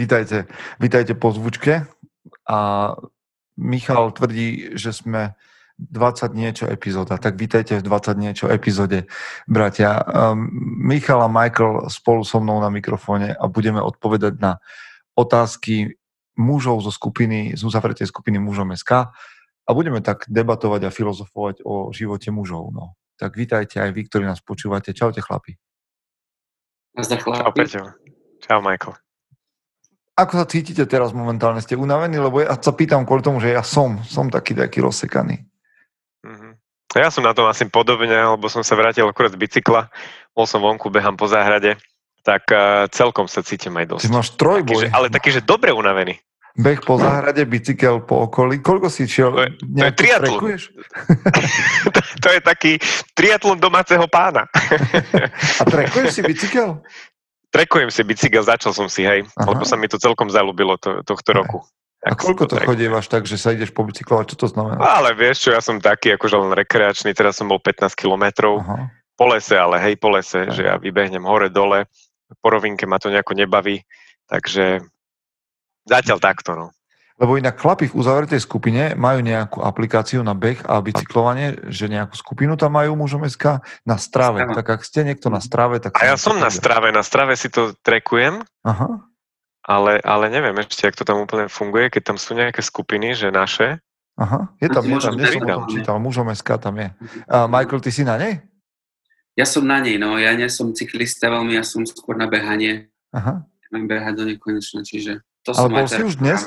Vítajte, 0.00 0.48
vítajte 0.80 1.12
po 1.12 1.28
zvučke. 1.28 1.84
A 2.48 2.58
Michal 3.60 4.16
tvrdí, 4.16 4.72
že 4.72 4.96
sme 4.96 5.36
20 5.76 6.32
niečo 6.32 6.64
epizóda, 6.64 7.20
tak 7.20 7.36
vítajte 7.36 7.76
v 7.76 7.84
20 7.84 8.16
niečo 8.16 8.46
epizóde, 8.48 9.04
bratia. 9.44 10.00
Um, 10.00 10.48
Michal 10.88 11.20
a 11.20 11.28
Michael 11.28 11.92
spolu 11.92 12.24
so 12.24 12.40
mnou 12.40 12.64
na 12.64 12.72
mikrofóne 12.72 13.36
a 13.36 13.44
budeme 13.44 13.84
odpovedať 13.84 14.40
na 14.40 14.56
otázky 15.20 16.00
mužov 16.40 16.80
zo 16.80 16.92
skupiny, 16.92 17.52
z 17.52 17.60
uzavretej 17.60 18.08
skupiny 18.08 18.40
mužom 18.40 18.72
SK 18.72 19.12
a 19.68 19.70
budeme 19.76 20.00
tak 20.00 20.24
debatovať 20.32 20.88
a 20.88 20.94
filozofovať 20.94 21.60
o 21.68 21.92
živote 21.92 22.32
mužov. 22.32 22.72
No. 22.72 22.96
Tak 23.20 23.36
vítajte 23.36 23.84
aj 23.84 23.92
vy, 23.92 24.08
ktorí 24.08 24.24
nás 24.24 24.40
počúvate. 24.40 24.96
Čaute 24.96 25.20
chlapi. 25.20 25.60
Nazdar 26.96 27.20
chlapi. 27.20 27.44
Čau 27.44 27.52
Peťo. 27.52 27.82
Čau 28.40 28.60
Michael. 28.64 29.09
Ako 30.20 30.36
sa 30.36 30.44
cítite 30.44 30.84
teraz 30.84 31.16
momentálne? 31.16 31.64
Ste 31.64 31.80
unavení? 31.80 32.20
Lebo 32.20 32.44
ja 32.44 32.52
sa 32.60 32.76
pýtam 32.76 33.08
kvôli 33.08 33.24
tomu, 33.24 33.40
že 33.40 33.56
ja 33.56 33.64
som, 33.64 34.04
som 34.04 34.28
taký 34.28 34.52
taký 34.52 34.84
rozsekaný. 34.84 35.40
Ja 36.90 37.06
som 37.08 37.22
na 37.22 37.30
tom 37.30 37.46
asi 37.46 37.70
podobne, 37.70 38.10
lebo 38.10 38.50
som 38.50 38.66
sa 38.66 38.74
vrátil 38.74 39.06
akurát 39.06 39.30
z 39.30 39.38
bicykla, 39.38 39.86
bol 40.34 40.42
som 40.42 40.58
vonku, 40.58 40.90
behám 40.90 41.14
po 41.14 41.30
záhrade, 41.30 41.78
tak 42.26 42.50
uh, 42.50 42.90
celkom 42.90 43.30
sa 43.30 43.46
cítim 43.46 43.70
aj 43.78 43.94
dosť. 43.94 44.02
Ty 44.02 44.10
máš 44.10 44.28
trojboj. 44.34 44.74
Taký, 44.74 44.90
že, 44.90 44.96
ale 44.98 45.06
taký, 45.06 45.28
že 45.38 45.42
dobre 45.46 45.70
unavený. 45.70 46.18
Beh 46.58 46.82
po 46.82 46.98
záhrade, 46.98 47.46
bicykel 47.46 48.02
po 48.02 48.26
okolí. 48.26 48.58
Koľko 48.58 48.90
si 48.90 49.06
šiel? 49.06 49.30
To 49.30 49.42
je, 49.46 49.50
to 49.54 49.84
je 49.86 49.94
triatlon. 49.94 50.40
to, 51.94 52.00
to 52.02 52.28
je 52.34 52.40
taký 52.42 52.72
triatlon 53.14 53.62
domáceho 53.62 54.02
pána. 54.10 54.50
A 55.60 55.62
trekuješ 55.62 56.18
si 56.18 56.22
bicykel? 56.26 56.82
Trekujem 57.50 57.90
si 57.90 58.06
bicykel, 58.06 58.46
začal 58.46 58.70
som 58.70 58.86
si, 58.86 59.02
hej, 59.02 59.26
Aha. 59.26 59.50
lebo 59.50 59.66
sa 59.66 59.74
mi 59.74 59.90
to 59.90 59.98
celkom 59.98 60.30
zalúbilo 60.30 60.78
to, 60.78 61.02
tohto 61.02 61.30
roku. 61.34 61.58
A 62.00 62.16
koľko 62.16 62.48
to 62.48 62.56
chodievaš 62.64 63.12
tak, 63.12 63.28
že 63.28 63.36
sa 63.36 63.52
ideš 63.52 63.76
po 63.76 63.84
bicyklovať? 63.84 64.32
Čo 64.32 64.36
to 64.40 64.46
znamená? 64.48 64.80
Ale 64.80 65.12
vieš 65.12 65.44
čo, 65.44 65.50
ja 65.52 65.60
som 65.60 65.82
taký 65.82 66.16
akože 66.16 66.36
len 66.38 66.56
rekreačný, 66.56 67.12
teraz 67.12 67.36
som 67.36 67.50
bol 67.50 67.60
15 67.60 67.92
kilometrov 67.92 68.64
po 69.20 69.24
lese, 69.28 69.52
ale 69.52 69.76
hej, 69.84 70.00
po 70.00 70.08
lese, 70.08 70.48
Aha. 70.48 70.54
že 70.54 70.62
ja 70.64 70.74
vybehnem 70.80 71.26
hore, 71.28 71.52
dole, 71.52 71.84
po 72.40 72.48
rovinke 72.48 72.88
ma 72.88 72.96
to 72.96 73.12
nejako 73.12 73.36
nebaví, 73.36 73.84
takže 74.30 74.80
zatiaľ 75.84 76.18
takto, 76.22 76.56
no. 76.56 76.66
Lebo 77.20 77.36
inak 77.36 77.60
chlapi 77.60 77.92
v 77.92 77.96
uzavretej 78.00 78.40
skupine 78.40 78.96
majú 78.96 79.20
nejakú 79.20 79.60
aplikáciu 79.60 80.24
na 80.24 80.32
beh 80.32 80.64
a 80.64 80.80
bicyklovanie, 80.80 81.68
že 81.68 81.92
nejakú 81.92 82.16
skupinu 82.16 82.56
tam 82.56 82.80
majú 82.80 82.96
mužom 82.96 83.28
SK 83.28 83.60
na 83.84 84.00
strave. 84.00 84.48
Tak 84.48 84.64
ak 84.64 84.80
ste 84.80 85.04
niekto 85.04 85.28
na 85.28 85.44
strave, 85.44 85.84
tak... 85.84 86.00
A 86.00 86.08
ja 86.08 86.16
som 86.16 86.40
na 86.40 86.48
strave, 86.48 86.88
na 86.88 87.04
strave 87.04 87.36
si 87.36 87.52
to 87.52 87.76
trekujem. 87.84 88.40
Aha 88.64 89.10
ale, 89.70 90.00
ale 90.02 90.26
neviem 90.32 90.56
ešte, 90.64 90.88
ak 90.88 90.98
to 90.98 91.04
tam 91.06 91.22
úplne 91.22 91.46
funguje, 91.46 91.94
keď 91.94 92.12
tam 92.12 92.18
sú 92.18 92.34
nejaké 92.34 92.58
skupiny, 92.64 93.14
že 93.14 93.30
naše. 93.30 93.78
Aha, 94.18 94.50
je 94.60 94.68
tam, 94.68 94.84
je 94.84 94.98
tam, 95.00 95.14
dnes 95.16 95.32
som 95.32 95.44
o 95.46 95.48
tom 95.48 95.70
čítal, 95.70 95.96
mužom 96.02 96.28
SK 96.34 96.48
tam 96.60 96.74
je. 96.76 96.88
A 97.30 97.46
Michael, 97.46 97.80
ty 97.80 97.90
si 97.94 98.02
na 98.04 98.18
nej? 98.18 98.42
Ja 99.38 99.46
som 99.46 99.64
na 99.64 99.80
nej, 99.80 99.96
no, 99.96 100.18
ja 100.18 100.34
nie 100.34 100.50
som 100.50 100.74
cyklista 100.74 101.30
veľmi, 101.30 101.56
ja 101.56 101.64
som 101.64 101.86
skôr 101.86 102.18
na 102.18 102.28
behanie. 102.28 102.90
Aha. 103.14 103.46
Mám 103.70 103.86
behať 103.86 104.12
do 104.18 104.24
nekonečna, 104.26 104.82
čiže 104.82 105.22
to 105.46 105.54
ale 105.54 105.62
som 105.62 105.70
bol 105.70 105.86
si 105.86 106.02
už 106.02 106.14
dnes? 106.18 106.40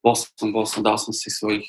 Bol, 0.00 0.16
som, 0.16 0.48
bol 0.52 0.64
som, 0.64 0.80
dal 0.80 0.96
som 0.96 1.12
si 1.12 1.28
svojich... 1.28 1.68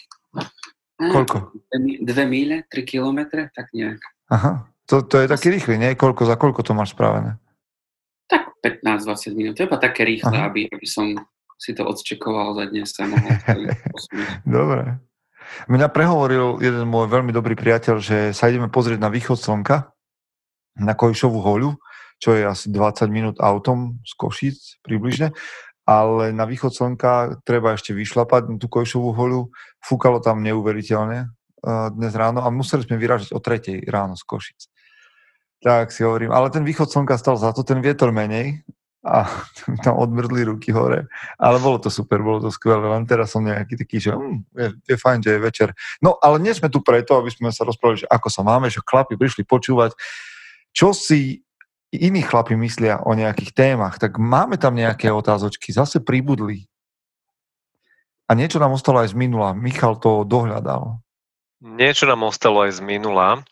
Koľko? 1.02 1.52
Dve, 1.74 2.00
dve 2.06 2.24
míle, 2.30 2.56
tri 2.70 2.86
kilometre, 2.86 3.50
tak 3.52 3.74
nejak. 3.74 4.00
Aha, 4.32 4.70
to, 4.86 5.02
to 5.04 5.20
je 5.20 5.28
taký 5.28 5.52
rýchly, 5.52 5.76
nie? 5.76 5.98
Koľko, 5.98 6.30
za 6.30 6.38
koľko 6.38 6.62
to 6.64 6.72
máš 6.78 6.94
spravené? 6.94 7.42
15-20 8.62 9.34
minút. 9.34 9.54
To 9.58 9.66
je 9.66 9.70
také 9.74 10.06
rýchle, 10.06 10.38
aby, 10.38 10.70
aby 10.70 10.86
som 10.86 11.18
si 11.58 11.74
to 11.74 11.86
odčekoval 11.86 12.58
za 12.58 12.66
dnes 12.70 12.90
sa 12.90 13.10
mohol 13.10 13.34
Dobre. 14.58 15.02
Mňa 15.68 15.88
prehovoril 15.92 16.62
jeden 16.64 16.86
môj 16.88 17.10
veľmi 17.12 17.34
dobrý 17.34 17.58
priateľ, 17.58 17.96
že 18.00 18.18
sa 18.32 18.48
ideme 18.48 18.72
pozrieť 18.72 19.02
na 19.02 19.10
východ 19.12 19.36
slnka, 19.36 19.92
na 20.80 20.94
Kojšovú 20.96 21.42
hoľu, 21.44 21.76
čo 22.22 22.38
je 22.38 22.46
asi 22.46 22.70
20 22.70 23.10
minút 23.12 23.36
autom 23.42 24.00
z 24.06 24.14
Košíc 24.16 24.58
približne, 24.86 25.34
ale 25.92 26.32
na 26.32 26.48
východ 26.48 26.72
slnka 26.72 27.44
treba 27.44 27.76
ešte 27.76 27.92
vyšlapať 27.92 28.56
tú 28.56 28.68
Kojšovú 28.72 29.12
hoľu. 29.12 29.52
Fúkalo 29.84 30.24
tam 30.24 30.40
neuveriteľne 30.40 31.28
uh, 31.28 31.88
dnes 31.92 32.14
ráno 32.16 32.40
a 32.40 32.48
museli 32.48 32.88
sme 32.88 32.96
vyražiť 32.96 33.36
o 33.36 33.40
tretej 33.44 33.84
ráno 33.92 34.16
z 34.16 34.24
Košic. 34.24 34.60
Tak 35.62 35.92
si 35.92 36.08
hovorím, 36.08 36.32
ale 36.32 36.50
ten 36.50 36.64
východ 36.64 36.88
slnka 36.88 37.20
stal 37.20 37.36
za 37.36 37.52
to, 37.52 37.68
ten 37.68 37.84
vietor 37.84 38.16
menej 38.16 38.64
a 39.04 39.28
tam 39.86 40.00
odmrzli 40.00 40.48
ruky 40.48 40.72
hore. 40.72 41.12
Ale 41.36 41.58
bolo 41.60 41.84
to 41.84 41.92
super, 41.92 42.24
bolo 42.24 42.48
to 42.48 42.50
skvelé, 42.54 42.88
len 42.88 43.04
teraz 43.04 43.36
som 43.36 43.44
nejaký 43.44 43.76
taký, 43.76 43.98
že 44.00 44.16
hm, 44.16 44.38
je, 44.56 44.68
je 44.88 44.96
fajn, 44.96 45.20
že 45.22 45.30
je 45.36 45.40
večer. 45.44 45.70
No 46.00 46.16
ale 46.24 46.40
nie 46.40 46.56
sme 46.56 46.72
tu 46.72 46.80
preto, 46.80 47.20
aby 47.20 47.30
sme 47.30 47.52
sa 47.52 47.68
rozprávali, 47.68 48.08
že 48.08 48.10
ako 48.10 48.28
sa 48.32 48.42
máme, 48.48 48.72
že 48.72 48.80
chlapi 48.80 49.20
prišli 49.20 49.44
počúvať, 49.44 49.92
čo 50.72 50.96
si 50.96 51.44
iní 51.92 52.24
chlapi 52.24 52.56
myslia 52.56 53.04
o 53.04 53.12
nejakých 53.14 53.52
témach, 53.52 54.00
tak 54.00 54.16
máme 54.16 54.56
tam 54.56 54.76
nejaké 54.76 55.12
otázočky, 55.12 55.76
zase 55.76 56.00
pribudli. 56.00 56.66
A 58.28 58.36
niečo 58.36 58.64
nám 58.64 58.80
ostalo 58.80 59.04
aj 59.04 59.12
z 59.12 59.16
minula. 59.20 59.52
Michal 59.52 60.00
to 60.00 60.24
dohľadal. 60.24 61.04
Niečo 61.60 62.08
nám 62.08 62.24
ostalo 62.24 62.64
aj 62.64 62.80
z 62.80 62.82
minula. 62.82 63.44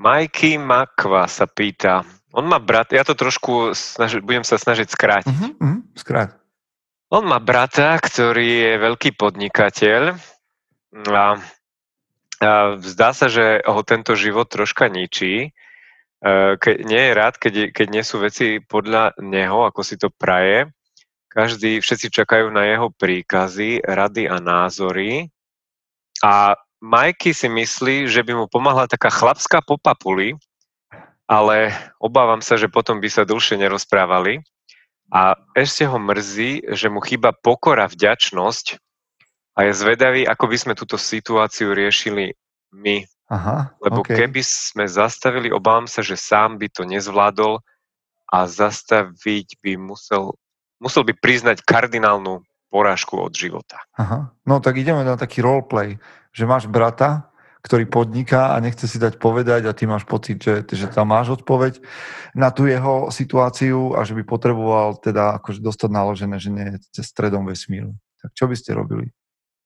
Majky 0.00 0.56
Makva 0.56 1.28
sa 1.28 1.46
pýta, 1.46 2.02
on 2.34 2.50
má 2.50 2.58
brat, 2.58 2.90
ja 2.90 3.06
to 3.06 3.14
trošku 3.14 3.78
snaži, 3.78 4.18
budem 4.18 4.42
sa 4.42 4.58
snažiť 4.58 4.90
skrátiť. 4.90 5.30
Uh-huh, 5.30 5.54
uh-huh, 5.54 5.80
skrát. 5.94 6.34
On 7.14 7.22
má 7.22 7.38
brata, 7.38 7.94
ktorý 8.02 8.74
je 8.74 8.82
veľký 8.82 9.14
podnikateľ 9.14 10.18
a, 11.14 11.38
a 12.42 12.50
zdá 12.82 13.14
sa, 13.14 13.30
že 13.30 13.62
ho 13.62 13.80
tento 13.86 14.18
život 14.18 14.50
troška 14.50 14.90
ničí. 14.90 15.54
E, 16.24 16.56
ke, 16.56 16.80
nie 16.88 16.98
je 16.98 17.12
rád, 17.12 17.36
keď, 17.36 17.54
keď 17.76 17.86
nie 17.92 18.00
sú 18.00 18.24
veci 18.24 18.56
podľa 18.64 19.12
neho, 19.20 19.68
ako 19.68 19.80
si 19.84 20.00
to 20.00 20.08
praje. 20.08 20.72
Každý, 21.28 21.84
všetci 21.84 22.08
čakajú 22.08 22.48
na 22.48 22.64
jeho 22.64 22.88
príkazy, 22.88 23.84
rady 23.84 24.24
a 24.30 24.40
názory. 24.40 25.28
A 26.24 26.56
Majky 26.84 27.32
si 27.32 27.48
myslí, 27.48 28.08
že 28.08 28.20
by 28.24 28.32
mu 28.36 28.46
pomohla 28.48 28.84
taká 28.84 29.08
chlapská 29.08 29.64
popapuli, 29.64 30.36
ale 31.24 31.72
obávam 31.96 32.44
sa, 32.44 32.60
že 32.60 32.68
potom 32.68 33.00
by 33.00 33.08
sa 33.08 33.24
dlhšie 33.24 33.56
nerozprávali. 33.56 34.44
A 35.12 35.36
ešte 35.56 35.88
ho 35.88 35.96
mrzí, 35.96 36.72
že 36.76 36.92
mu 36.92 37.00
chýba 37.00 37.32
pokora, 37.32 37.88
vďačnosť 37.88 38.80
a 39.56 39.58
je 39.68 39.72
zvedavý, 39.72 40.22
ako 40.28 40.44
by 40.50 40.56
sme 40.56 40.74
túto 40.76 41.00
situáciu 41.00 41.72
riešili 41.72 42.34
my. 42.74 43.06
Aha, 43.32 43.72
Lebo 43.80 44.04
okay. 44.04 44.20
keby 44.20 44.44
sme 44.44 44.84
zastavili, 44.84 45.48
obávam 45.48 45.88
sa, 45.88 46.04
že 46.04 46.14
sám 46.14 46.60
by 46.60 46.68
to 46.68 46.84
nezvládol 46.84 47.64
a 48.28 48.38
zastaviť 48.44 49.60
by 49.64 49.80
musel, 49.80 50.36
musel 50.76 51.08
by 51.08 51.16
priznať 51.16 51.64
kardinálnu 51.64 52.44
porážku 52.68 53.16
od 53.16 53.32
života. 53.32 53.80
Aha. 53.96 54.34
No 54.44 54.60
tak 54.60 54.76
ideme 54.76 55.06
na 55.06 55.16
taký 55.16 55.40
roleplay 55.40 55.96
že 56.34 56.50
máš 56.50 56.66
brata, 56.66 57.30
ktorý 57.64 57.88
podniká 57.88 58.52
a 58.52 58.60
nechce 58.60 58.84
si 58.84 59.00
dať 59.00 59.16
povedať 59.16 59.64
a 59.64 59.72
ty 59.72 59.88
máš 59.88 60.04
pocit, 60.04 60.36
že, 60.36 60.66
že 60.68 60.90
tam 60.90 61.14
máš 61.14 61.40
odpoveď 61.40 61.80
na 62.36 62.52
tú 62.52 62.68
jeho 62.68 63.08
situáciu 63.08 63.96
a 63.96 64.04
že 64.04 64.12
by 64.12 64.26
potreboval 64.26 65.00
teda 65.00 65.40
akože 65.40 65.64
dostať 65.64 65.88
naložené, 65.88 66.36
že 66.36 66.50
nie 66.52 66.66
je 66.76 67.00
stredom 67.00 67.48
vesmíru. 67.48 67.96
Tak 68.20 68.36
čo 68.36 68.50
by 68.50 68.58
ste 68.58 68.76
robili? 68.76 69.08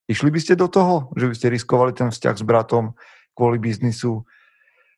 Išli 0.07 0.31
by 0.31 0.39
ste 0.39 0.55
do 0.55 0.71
toho, 0.71 1.11
že 1.19 1.27
by 1.27 1.35
ste 1.35 1.53
riskovali 1.53 1.93
ten 1.97 2.15
vzťah 2.15 2.37
s 2.39 2.45
bratom 2.47 2.95
kvôli 3.39 3.63
biznisu 3.63 4.27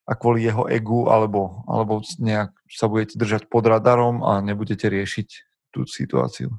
a 0.09 0.17
kvôli 0.17 0.49
jeho 0.49 0.65
egu, 0.73 1.13
alebo, 1.13 1.63
alebo 1.69 2.01
nejak 2.17 2.57
sa 2.73 2.89
budete 2.89 3.21
držať 3.21 3.53
pod 3.53 3.69
radarom 3.69 4.25
a 4.25 4.41
nebudete 4.41 4.89
riešiť 4.89 5.29
tú 5.77 5.85
situáciu? 5.85 6.51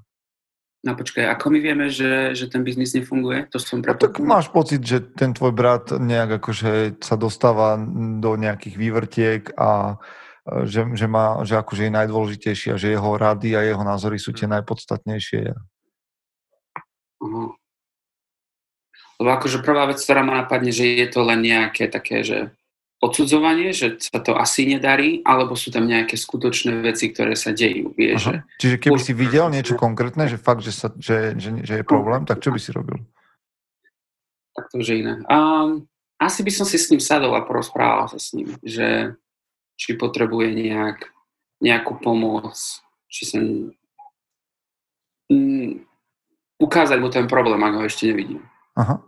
No 0.82 0.98
počkaj, 0.98 1.30
ako 1.30 1.54
my 1.54 1.60
vieme, 1.62 1.94
že, 1.94 2.34
že 2.34 2.50
ten 2.50 2.66
biznis 2.66 2.98
nefunguje? 2.98 3.46
To 3.54 3.62
som 3.62 3.86
no, 3.86 3.94
tak 3.94 4.18
máš 4.18 4.50
pocit, 4.50 4.82
že 4.82 4.98
ten 5.14 5.30
tvoj 5.30 5.54
brat 5.54 5.94
nejak 5.94 6.42
akože 6.42 6.98
sa 7.06 7.14
dostáva 7.22 7.78
do 8.18 8.34
nejakých 8.34 8.76
vývrtiek 8.82 9.44
a 9.62 10.02
e, 10.42 10.66
že, 10.66 10.90
že, 10.98 11.06
má, 11.06 11.46
že 11.46 11.62
akože 11.62 11.86
je 11.86 11.98
najdôležitejší 12.02 12.68
a 12.74 12.82
že 12.82 12.98
jeho 12.98 13.14
rady 13.14 13.54
a 13.54 13.62
jeho 13.62 13.84
názory 13.86 14.18
sú 14.18 14.34
tie 14.34 14.50
najpodstatnejšie. 14.50 15.54
Uh-huh. 17.22 17.54
Lebo 19.22 19.38
akože 19.38 19.62
prvá 19.62 19.86
vec, 19.86 20.02
ktorá 20.02 20.26
ma 20.26 20.42
napadne, 20.42 20.74
že 20.74 20.98
je 20.98 21.06
to 21.06 21.22
len 21.22 21.46
nejaké 21.46 21.86
také, 21.86 22.26
že 22.26 22.50
odsudzovanie, 22.98 23.70
že 23.70 24.02
sa 24.02 24.18
to 24.18 24.34
asi 24.34 24.66
nedarí, 24.66 25.22
alebo 25.22 25.54
sú 25.54 25.70
tam 25.70 25.86
nejaké 25.86 26.18
skutočné 26.18 26.82
veci, 26.82 27.14
ktoré 27.14 27.38
sa 27.38 27.54
dejú. 27.54 27.94
Vie, 27.94 28.18
že... 28.18 28.42
Čiže 28.58 28.78
keby 28.82 28.98
si 28.98 29.14
videl 29.14 29.50
niečo 29.54 29.78
konkrétne, 29.78 30.26
že 30.26 30.42
fakt, 30.42 30.66
že, 30.66 30.74
sa, 30.74 30.90
že, 30.98 31.38
že, 31.38 31.54
že 31.62 31.74
je 31.82 31.86
problém, 31.86 32.26
tak 32.26 32.42
čo 32.42 32.50
by 32.50 32.58
si 32.58 32.74
robil? 32.74 32.98
Tak 34.58 34.74
to 34.74 34.82
už 34.82 34.88
je 34.90 34.98
iné. 35.06 35.22
Um, 35.30 35.86
asi 36.18 36.42
by 36.42 36.52
som 36.54 36.66
si 36.66 36.82
s 36.82 36.90
ním 36.94 37.02
sadol 37.02 37.34
a 37.38 37.46
porozprával 37.46 38.10
sa 38.10 38.18
s 38.18 38.34
ním, 38.38 38.58
že 38.62 39.18
či 39.78 39.98
potrebuje 39.98 40.54
nejak, 40.54 41.10
nejakú 41.62 41.98
pomoc, 42.02 42.58
či 43.10 43.22
sa 43.26 43.38
mm, 45.30 45.86
ukázať 46.62 46.98
mu 47.02 47.10
ten 47.10 47.26
problém, 47.26 47.62
ak 47.66 47.82
ho 47.82 47.84
ešte 47.90 48.10
nevidím. 48.10 48.46
Aha. 48.78 49.02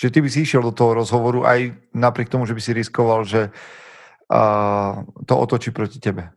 Že 0.00 0.08
ty 0.08 0.18
by 0.24 0.28
si 0.32 0.38
išiel 0.48 0.64
do 0.64 0.72
toho 0.72 0.96
rozhovoru 0.96 1.44
aj 1.44 1.76
napriek 1.92 2.32
tomu, 2.32 2.48
že 2.48 2.56
by 2.56 2.62
si 2.64 2.72
riskoval, 2.72 3.28
že 3.28 3.52
uh, 3.52 5.04
to 5.28 5.34
otočí 5.36 5.76
proti 5.76 6.00
tebe. 6.00 6.32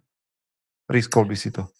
Riskol 0.91 1.23
by 1.23 1.35
si 1.39 1.55
to. 1.55 1.71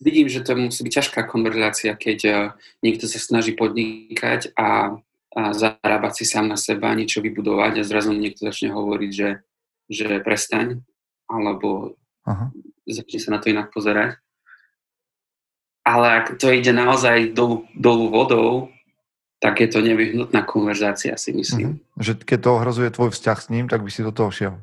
Vidím, 0.00 0.32
že 0.32 0.40
to 0.40 0.56
musí 0.56 0.80
byť 0.80 0.92
ťažká 0.96 1.20
konverzácia, 1.28 1.92
keď 1.92 2.18
uh, 2.24 2.36
niekto 2.80 3.04
sa 3.04 3.20
snaží 3.20 3.52
podnikať 3.52 4.56
a, 4.56 4.96
a 5.36 5.40
zarábať 5.52 6.12
si 6.16 6.24
sám 6.24 6.48
na 6.48 6.56
seba, 6.56 6.96
niečo 6.96 7.20
vybudovať 7.20 7.84
a 7.84 7.88
zrazu 7.88 8.16
niekto 8.16 8.48
začne 8.48 8.72
hovoriť, 8.72 9.10
že, 9.12 9.44
že 9.92 10.24
prestaň, 10.24 10.80
alebo 11.28 12.00
Aha. 12.24 12.48
začne 12.88 13.20
sa 13.20 13.28
na 13.36 13.38
to 13.44 13.52
inak 13.52 13.68
pozerať. 13.76 14.16
Ale 15.84 16.06
ak 16.24 16.40
to 16.40 16.50
ide 16.50 16.72
naozaj 16.72 17.36
dolu, 17.36 17.68
dolu 17.76 18.10
vodou, 18.10 18.48
tak 19.36 19.60
je 19.60 19.68
to 19.68 19.84
nevyhnutná 19.84 20.42
konverzácia, 20.48 21.16
si 21.20 21.36
myslím. 21.36 21.80
Uh-huh. 21.80 22.02
Že 22.02 22.12
keď 22.24 22.38
to 22.40 22.50
ohrozuje 22.56 22.88
tvoj 22.92 23.10
vzťah 23.12 23.38
s 23.38 23.50
ním, 23.52 23.66
tak 23.68 23.84
by 23.84 23.90
si 23.92 24.00
do 24.00 24.12
toho 24.12 24.32
šiel. 24.32 24.54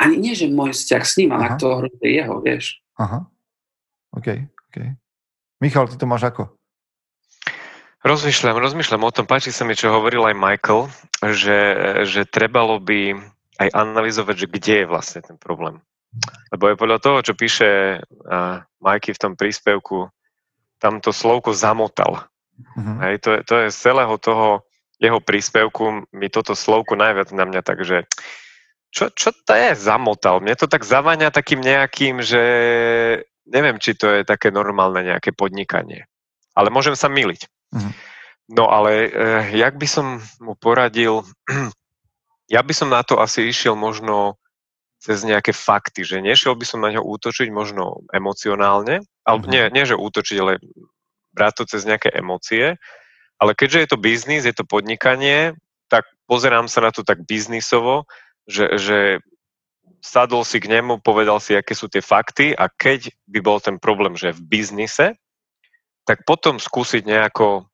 Ani 0.00 0.16
nie, 0.16 0.32
že 0.32 0.48
môj 0.48 0.72
vzťah 0.72 1.04
s 1.04 1.14
ním, 1.20 1.30
ale 1.36 1.44
Aha. 1.44 1.48
ak 1.52 1.60
to 1.60 1.66
ohrozuje 1.68 2.08
jeho, 2.08 2.34
vieš. 2.40 2.80
Aha. 2.96 3.28
OK, 4.16 4.28
OK. 4.72 4.76
Michal, 5.60 5.92
ty 5.92 6.00
to 6.00 6.08
máš 6.08 6.24
ako? 6.24 6.48
Rozmýšľam, 8.06 8.56
rozmýšľam 8.62 9.02
o 9.04 9.12
tom, 9.12 9.26
páči 9.26 9.50
sa 9.50 9.66
mi, 9.66 9.74
čo 9.74 9.92
hovoril 9.92 10.22
aj 10.24 10.38
Michael, 10.38 10.88
že, 11.34 11.58
že 12.06 12.22
trebalo 12.24 12.78
by 12.78 13.18
aj 13.58 13.68
analyzovať, 13.74 14.34
že 14.38 14.48
kde 14.48 14.74
je 14.82 14.86
vlastne 14.86 15.20
ten 15.20 15.36
problém. 15.36 15.82
Lebo 16.54 16.70
je 16.70 16.80
podľa 16.80 16.98
toho, 17.02 17.18
čo 17.20 17.34
píše 17.34 18.00
uh, 18.00 18.62
Mikey 18.80 19.12
v 19.12 19.22
tom 19.22 19.32
príspevku, 19.34 20.08
tam 20.78 21.02
to 21.02 21.10
slovko 21.10 21.50
zamotal. 21.50 22.27
Uh-huh. 22.58 22.96
Hej, 23.06 23.22
to, 23.22 23.30
to 23.46 23.54
je 23.66 23.68
z 23.70 23.78
celého 23.78 24.14
toho 24.18 24.66
jeho 24.98 25.22
príspevku, 25.22 26.10
mi 26.10 26.26
toto 26.26 26.58
slovko 26.58 26.98
najviac 26.98 27.30
na 27.30 27.46
mňa 27.46 27.62
tak, 27.62 27.86
že 27.86 28.10
čo, 28.90 29.14
čo 29.14 29.30
to 29.30 29.54
je 29.54 29.78
zamotal? 29.78 30.42
Mne 30.42 30.58
to 30.58 30.66
tak 30.66 30.82
zavania 30.82 31.30
takým 31.30 31.62
nejakým, 31.62 32.18
že 32.24 32.42
neviem, 33.46 33.78
či 33.78 33.94
to 33.94 34.10
je 34.10 34.26
také 34.26 34.50
normálne 34.50 35.04
nejaké 35.06 35.30
podnikanie. 35.30 36.08
Ale 36.56 36.74
môžem 36.74 36.98
sa 36.98 37.06
miliť. 37.06 37.46
Uh-huh. 37.46 37.92
No 38.48 38.66
ale 38.72 39.06
eh, 39.06 39.44
jak 39.54 39.76
by 39.76 39.86
som 39.86 40.18
mu 40.40 40.56
poradil, 40.58 41.22
ja 42.54 42.60
by 42.64 42.72
som 42.74 42.90
na 42.90 43.04
to 43.04 43.20
asi 43.20 43.46
išiel 43.46 43.76
možno 43.76 44.40
cez 44.98 45.22
nejaké 45.22 45.54
fakty, 45.54 46.02
že 46.02 46.18
nešiel 46.18 46.58
by 46.58 46.66
som 46.66 46.82
na 46.82 46.90
ňo 46.90 47.06
útočiť 47.06 47.54
možno 47.54 48.02
emocionálne, 48.10 49.06
alebo 49.22 49.46
uh-huh. 49.46 49.54
nie, 49.54 49.64
nie, 49.70 49.84
že 49.86 49.94
útočiť, 49.94 50.36
ale 50.42 50.58
brať 51.38 51.62
to 51.62 51.64
cez 51.70 51.86
nejaké 51.86 52.10
emócie, 52.10 52.74
ale 53.38 53.54
keďže 53.54 53.78
je 53.78 53.88
to 53.94 54.02
biznis, 54.02 54.42
je 54.42 54.50
to 54.50 54.66
podnikanie, 54.66 55.54
tak 55.86 56.02
pozerám 56.26 56.66
sa 56.66 56.82
na 56.82 56.90
to 56.90 57.06
tak 57.06 57.22
biznisovo, 57.22 58.10
že, 58.50 58.74
že 58.74 58.98
sadol 60.02 60.42
si 60.42 60.58
k 60.58 60.66
nemu, 60.66 60.98
povedal 60.98 61.38
si, 61.38 61.54
aké 61.54 61.78
sú 61.78 61.86
tie 61.86 62.02
fakty 62.02 62.50
a 62.58 62.66
keď 62.66 63.14
by 63.30 63.38
bol 63.38 63.62
ten 63.62 63.78
problém, 63.78 64.18
že 64.18 64.34
v 64.34 64.42
biznise, 64.42 65.14
tak 66.02 66.26
potom 66.26 66.58
skúsiť 66.58 67.06
nejako 67.06 67.70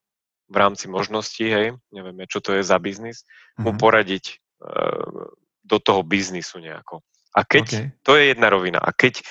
v 0.52 0.56
rámci 0.56 0.86
možností, 0.92 1.48
hej, 1.48 1.78
nevieme, 1.88 2.28
čo 2.28 2.44
to 2.44 2.52
je 2.60 2.62
za 2.66 2.76
biznis, 2.76 3.24
mm-hmm. 3.24 3.64
mu 3.64 3.70
mhm. 3.72 3.80
poradiť 3.80 4.24
e, 4.28 4.34
do 5.64 5.78
toho 5.80 6.04
biznisu 6.04 6.60
nejako. 6.60 7.00
A 7.34 7.42
keď, 7.42 7.66
okay. 7.66 7.86
to 8.04 8.12
je 8.14 8.30
jedna 8.30 8.46
rovina, 8.52 8.78
a 8.78 8.94
keď 8.94 9.24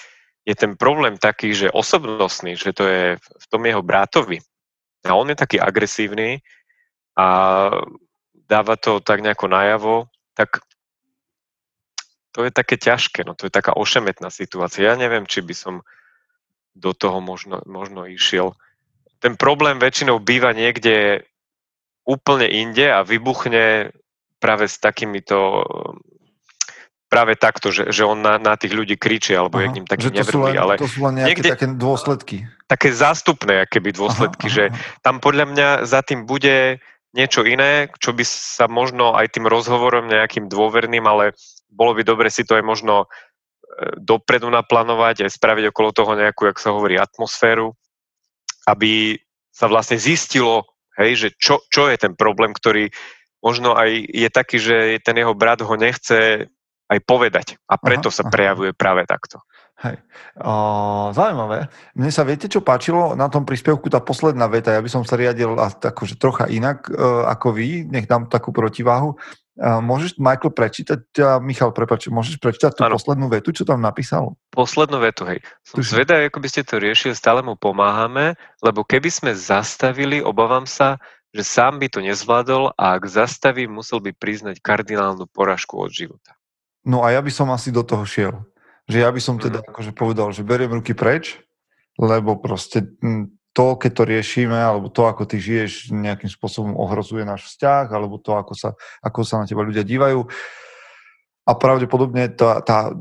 je 0.44 0.56
ten 0.56 0.76
problém 0.76 1.16
taký, 1.16 1.56
že 1.56 1.72
osobnostný, 1.72 2.60
že 2.60 2.76
to 2.76 2.84
je 2.84 3.04
v 3.18 3.46
tom 3.48 3.64
jeho 3.64 3.80
brátovi 3.80 4.44
a 5.08 5.16
on 5.16 5.32
je 5.32 5.38
taký 5.40 5.60
agresívny 5.60 6.44
a 7.16 7.28
dáva 8.48 8.76
to 8.76 9.00
tak 9.00 9.24
nejako 9.24 9.48
najavo, 9.48 9.96
tak 10.36 10.60
to 12.34 12.44
je 12.44 12.52
také 12.52 12.76
ťažké, 12.82 13.24
no 13.24 13.38
to 13.38 13.48
je 13.48 13.54
taká 13.54 13.78
ošemetná 13.78 14.34
situácia. 14.34 14.90
Ja 14.90 14.98
neviem, 14.98 15.30
či 15.30 15.46
by 15.46 15.54
som 15.54 15.76
do 16.74 16.92
toho 16.92 17.22
možno, 17.22 17.62
možno 17.70 18.10
išiel. 18.10 18.58
Ten 19.22 19.38
problém 19.38 19.78
väčšinou 19.78 20.18
býva 20.18 20.52
niekde 20.52 21.24
úplne 22.04 22.50
inde 22.50 22.90
a 22.90 23.06
vybuchne 23.06 23.94
práve 24.42 24.66
s 24.68 24.82
takýmito 24.82 25.64
práve 27.14 27.38
takto, 27.38 27.70
že, 27.70 27.94
že 27.94 28.02
on 28.02 28.18
na, 28.18 28.42
na 28.42 28.58
tých 28.58 28.74
ľudí 28.74 28.98
kričí, 28.98 29.38
alebo 29.38 29.62
Aha, 29.62 29.64
je 29.64 29.68
k 29.70 29.76
ním 29.78 29.86
taký 29.86 30.10
nevrblý, 30.10 30.58
ale 30.58 30.82
to 30.82 30.90
sú 30.90 31.06
len 31.06 31.22
nejaké 31.22 31.30
niekde, 31.30 31.50
také 31.54 31.68
dôsledky. 31.78 32.38
Také 32.66 32.90
zástupné, 32.90 33.70
keby 33.70 33.94
dôsledky, 33.94 34.50
aha, 34.50 34.56
že 34.58 34.64
aha. 34.74 34.78
tam 35.06 35.22
podľa 35.22 35.46
mňa 35.54 35.68
za 35.86 36.02
tým 36.02 36.26
bude 36.26 36.82
niečo 37.14 37.46
iné, 37.46 37.94
čo 38.02 38.18
by 38.18 38.26
sa 38.26 38.66
možno 38.66 39.14
aj 39.14 39.38
tým 39.38 39.46
rozhovorom 39.46 40.10
nejakým 40.10 40.50
dôverným, 40.50 41.06
ale 41.06 41.38
bolo 41.70 41.94
by 41.94 42.02
dobre 42.02 42.34
si 42.34 42.42
to 42.42 42.58
aj 42.58 42.66
možno 42.66 43.06
e, 43.06 43.08
dopredu 44.02 44.50
naplánovať, 44.50 45.30
aj 45.30 45.38
spraviť 45.38 45.70
okolo 45.70 45.94
toho 45.94 46.18
nejakú, 46.18 46.50
jak 46.50 46.58
sa 46.58 46.74
hovorí, 46.74 46.98
atmosféru, 46.98 47.78
aby 48.66 49.22
sa 49.54 49.70
vlastne 49.70 50.02
zistilo, 50.02 50.66
hej, 50.98 51.14
že 51.14 51.28
čo, 51.38 51.62
čo 51.70 51.86
je 51.86 51.98
ten 52.02 52.18
problém, 52.18 52.50
ktorý 52.50 52.90
možno 53.46 53.78
aj 53.78 53.92
je 54.10 54.30
taký, 54.34 54.58
že 54.58 54.98
ten 55.06 55.22
jeho 55.22 55.38
brat 55.38 55.62
ho 55.62 55.76
nechce 55.78 56.50
aj 56.94 57.02
povedať. 57.04 57.48
A 57.66 57.82
preto 57.82 58.14
aha, 58.14 58.16
sa 58.16 58.24
prejavuje 58.30 58.72
aha. 58.72 58.78
práve 58.78 59.04
takto. 59.10 59.42
Hej. 59.84 60.00
O, 60.40 61.12
zaujímavé. 61.12 61.68
Mne 61.98 62.12
sa 62.14 62.24
viete, 62.24 62.48
čo 62.48 62.64
páčilo 62.64 63.18
na 63.18 63.28
tom 63.28 63.44
príspevku, 63.44 63.92
tá 63.92 64.00
posledná 64.00 64.48
veta, 64.48 64.72
ja 64.72 64.80
by 64.80 64.88
som 64.88 65.04
sa 65.04 65.18
riadil 65.20 65.58
akože 65.60 66.16
trocha 66.22 66.48
inak 66.48 66.88
e, 66.88 66.96
ako 67.28 67.58
vy, 67.58 67.84
nech 67.90 68.08
dám 68.08 68.32
takú 68.32 68.56
protiváhu. 68.56 69.18
E, 69.58 69.66
môžeš, 69.84 70.22
Michael, 70.22 70.56
prečítať, 70.56 71.02
a 71.20 71.42
Michal, 71.44 71.76
prepáč, 71.76 72.08
môžeš 72.08 72.40
prečítať 72.40 72.80
tú 72.80 72.88
ano. 72.88 72.96
poslednú 72.96 73.28
vetu, 73.28 73.52
čo 73.52 73.68
tam 73.68 73.84
napísal? 73.84 74.38
Poslednú 74.54 75.04
vetu, 75.04 75.28
hej. 75.28 75.44
Som 75.68 75.82
Tuž... 75.84 76.00
zvedavý, 76.00 76.32
ako 76.32 76.40
by 76.40 76.48
ste 76.48 76.62
to 76.64 76.80
riešili, 76.80 77.18
stále 77.18 77.44
mu 77.44 77.60
pomáhame, 77.60 78.40
lebo 78.64 78.88
keby 78.88 79.10
sme 79.10 79.32
zastavili, 79.36 80.24
obávam 80.24 80.64
sa, 80.64 80.96
že 81.34 81.42
sám 81.42 81.82
by 81.82 81.90
to 81.90 82.00
nezvládol 82.00 82.78
a 82.78 82.94
ak 82.94 83.10
zastaví, 83.10 83.66
musel 83.66 84.00
by 84.00 84.14
priznať 84.14 84.62
kardinálnu 84.62 85.26
poražku 85.34 85.82
od 85.82 85.90
života. 85.90 86.38
No 86.84 87.04
a 87.04 87.16
ja 87.16 87.24
by 87.24 87.32
som 87.32 87.48
asi 87.52 87.72
do 87.72 87.82
toho 87.84 88.04
šiel. 88.04 88.44
Že 88.92 88.98
ja 89.08 89.10
by 89.10 89.22
som 89.24 89.40
teda 89.40 89.64
mhm. 89.64 89.68
akože 89.72 89.92
povedal, 89.96 90.36
že 90.36 90.44
beriem 90.44 90.76
ruky 90.76 90.92
preč, 90.92 91.40
lebo 91.96 92.36
proste 92.36 92.84
to, 93.54 93.66
keď 93.78 93.92
to 93.94 94.04
riešime, 94.04 94.58
alebo 94.58 94.90
to, 94.90 95.06
ako 95.06 95.30
ty 95.30 95.38
žiješ, 95.38 95.94
nejakým 95.94 96.28
spôsobom 96.28 96.74
ohrozuje 96.76 97.22
náš 97.24 97.54
vzťah, 97.54 97.86
alebo 97.94 98.18
to, 98.18 98.34
ako 98.34 98.54
sa, 98.58 98.70
ako 99.00 99.22
sa 99.24 99.40
na 99.40 99.46
teba 99.46 99.62
ľudia 99.62 99.86
dívajú. 99.86 100.26
A 101.46 101.52
pravdepodobne 101.54 102.34
tá, 102.34 102.60
tá 102.66 102.92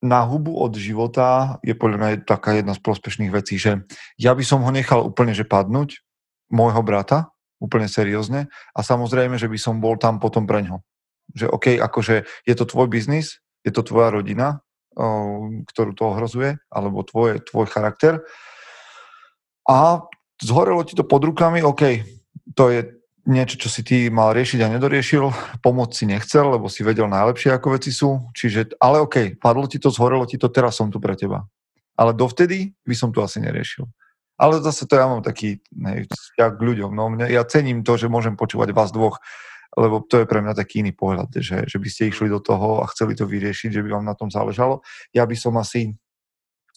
na 0.00 0.20
hubu 0.24 0.56
od 0.60 0.72
života 0.76 1.60
je 1.64 1.76
podľa 1.76 1.96
mňa 1.96 2.08
taká 2.28 2.56
jedna 2.56 2.72
z 2.76 2.80
prospešných 2.84 3.32
vecí, 3.32 3.56
že 3.60 3.84
ja 4.20 4.32
by 4.32 4.44
som 4.44 4.64
ho 4.64 4.70
nechal 4.72 5.00
úplne 5.04 5.32
že 5.36 5.44
padnúť, 5.48 6.00
môjho 6.48 6.80
brata, 6.84 7.32
úplne 7.60 7.88
seriózne, 7.88 8.48
a 8.76 8.80
samozrejme, 8.80 9.40
že 9.40 9.48
by 9.48 9.58
som 9.60 9.80
bol 9.80 9.96
tam 9.96 10.20
potom 10.20 10.44
pre 10.44 10.64
ňo 10.64 10.84
že 11.32 11.48
OK, 11.48 11.80
akože 11.80 12.28
je 12.44 12.54
to 12.54 12.64
tvoj 12.68 12.92
biznis, 12.92 13.40
je 13.64 13.72
to 13.72 13.80
tvoja 13.80 14.12
rodina, 14.12 14.60
ktorú 15.72 15.96
to 15.96 16.04
ohrozuje, 16.12 16.60
alebo 16.68 17.02
tvoje, 17.02 17.40
tvoj 17.42 17.66
charakter. 17.66 18.22
A 19.64 20.04
zhorelo 20.38 20.84
ti 20.84 20.92
to 20.92 21.02
pod 21.02 21.24
rukami, 21.24 21.64
OK, 21.64 22.04
to 22.52 22.68
je 22.68 22.80
niečo, 23.24 23.56
čo 23.56 23.72
si 23.72 23.80
ty 23.80 24.12
mal 24.12 24.36
riešiť 24.36 24.60
a 24.60 24.72
nedoriešil, 24.76 25.32
pomoc 25.64 25.96
si 25.96 26.04
nechcel, 26.04 26.44
lebo 26.60 26.68
si 26.68 26.84
vedel 26.84 27.08
najlepšie, 27.08 27.56
ako 27.56 27.80
veci 27.80 27.88
sú, 27.88 28.28
čiže, 28.36 28.76
ale 28.76 29.00
OK, 29.00 29.40
padlo 29.40 29.64
ti 29.64 29.80
to, 29.80 29.88
zhorelo 29.88 30.28
ti 30.28 30.36
to, 30.36 30.52
teraz 30.52 30.76
som 30.76 30.92
tu 30.92 31.00
pre 31.00 31.16
teba. 31.16 31.48
Ale 31.96 32.12
dovtedy 32.12 32.76
by 32.84 32.94
som 32.94 33.08
to 33.14 33.24
asi 33.24 33.40
neriešil. 33.40 33.88
Ale 34.34 34.58
zase 34.60 34.84
to 34.90 34.98
ja 34.98 35.06
mám 35.06 35.22
taký 35.22 35.62
vzťah 36.10 36.50
k 36.58 36.60
ľuďom. 36.60 36.90
No, 36.90 37.06
mňa, 37.06 37.30
ja 37.30 37.46
cením 37.46 37.86
to, 37.86 37.94
že 37.94 38.10
môžem 38.10 38.34
počúvať 38.34 38.74
vás 38.74 38.90
dvoch 38.90 39.22
lebo 39.74 40.06
to 40.06 40.22
je 40.22 40.26
pre 40.30 40.38
mňa 40.38 40.54
taký 40.54 40.86
iný 40.86 40.94
pohľad, 40.94 41.34
že, 41.42 41.66
že 41.66 41.78
by 41.82 41.88
ste 41.90 42.10
išli 42.10 42.30
do 42.30 42.38
toho 42.38 42.82
a 42.82 42.90
chceli 42.94 43.18
to 43.18 43.26
vyriešiť, 43.26 43.74
že 43.74 43.82
by 43.82 43.98
vám 43.98 44.06
na 44.06 44.14
tom 44.14 44.30
záležalo. 44.30 44.86
Ja 45.10 45.26
by 45.26 45.34
som 45.34 45.58
asi 45.58 45.98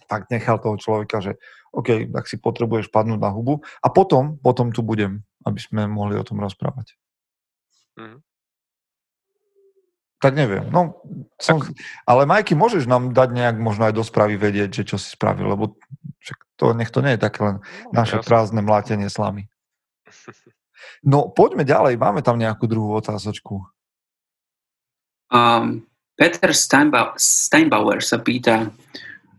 fakt 0.10 0.34
nechal 0.34 0.58
toho 0.58 0.80
človeka, 0.80 1.22
že 1.22 1.38
OK, 1.75 2.10
tak 2.10 2.25
si 2.25 2.42
potrebuješ 2.42 2.89
padnúť 2.89 3.20
na 3.22 3.30
hubu 3.30 3.62
a 3.84 3.88
potom, 3.92 4.39
potom 4.42 4.74
tu 4.74 4.82
budem, 4.82 5.22
aby 5.46 5.60
sme 5.62 5.86
mohli 5.86 6.18
o 6.18 6.25
tom 6.25 6.42
rozprávať. 6.42 6.98
Mm. 8.00 8.24
Tak 10.18 10.34
neviem. 10.34 10.66
No, 10.74 10.98
som, 11.38 11.62
tak. 11.62 11.77
Ale 12.10 12.25
Majky, 12.25 12.58
môžeš 12.58 12.89
nám 12.89 13.13
dať 13.13 13.38
nejak 13.38 13.58
možno 13.62 13.86
aj 13.86 13.94
do 13.94 14.01
správy 14.01 14.34
vedieť, 14.34 14.82
že 14.82 14.84
čo 14.89 14.98
si 14.98 15.13
spravil, 15.13 15.46
lebo 15.46 15.77
to, 16.58 16.74
nech 16.74 16.89
to 16.89 17.06
nie 17.06 17.13
je 17.13 17.22
také 17.22 17.46
len 17.46 17.62
no, 17.62 17.94
naše 17.94 18.25
prázdne 18.25 18.66
mlátenie 18.66 19.13
slamy. 19.13 19.46
No 21.04 21.30
poďme 21.30 21.68
ďalej, 21.68 21.98
máme 21.98 22.22
tam 22.25 22.42
nejakú 22.42 22.66
druhú 22.66 22.98
otázočku. 22.98 23.62
Um, 25.30 25.84
Peter 26.16 26.56
Steinbauer, 26.56 27.13
Steinbauer 27.20 28.00
sa 28.01 28.18
pýta, 28.18 28.72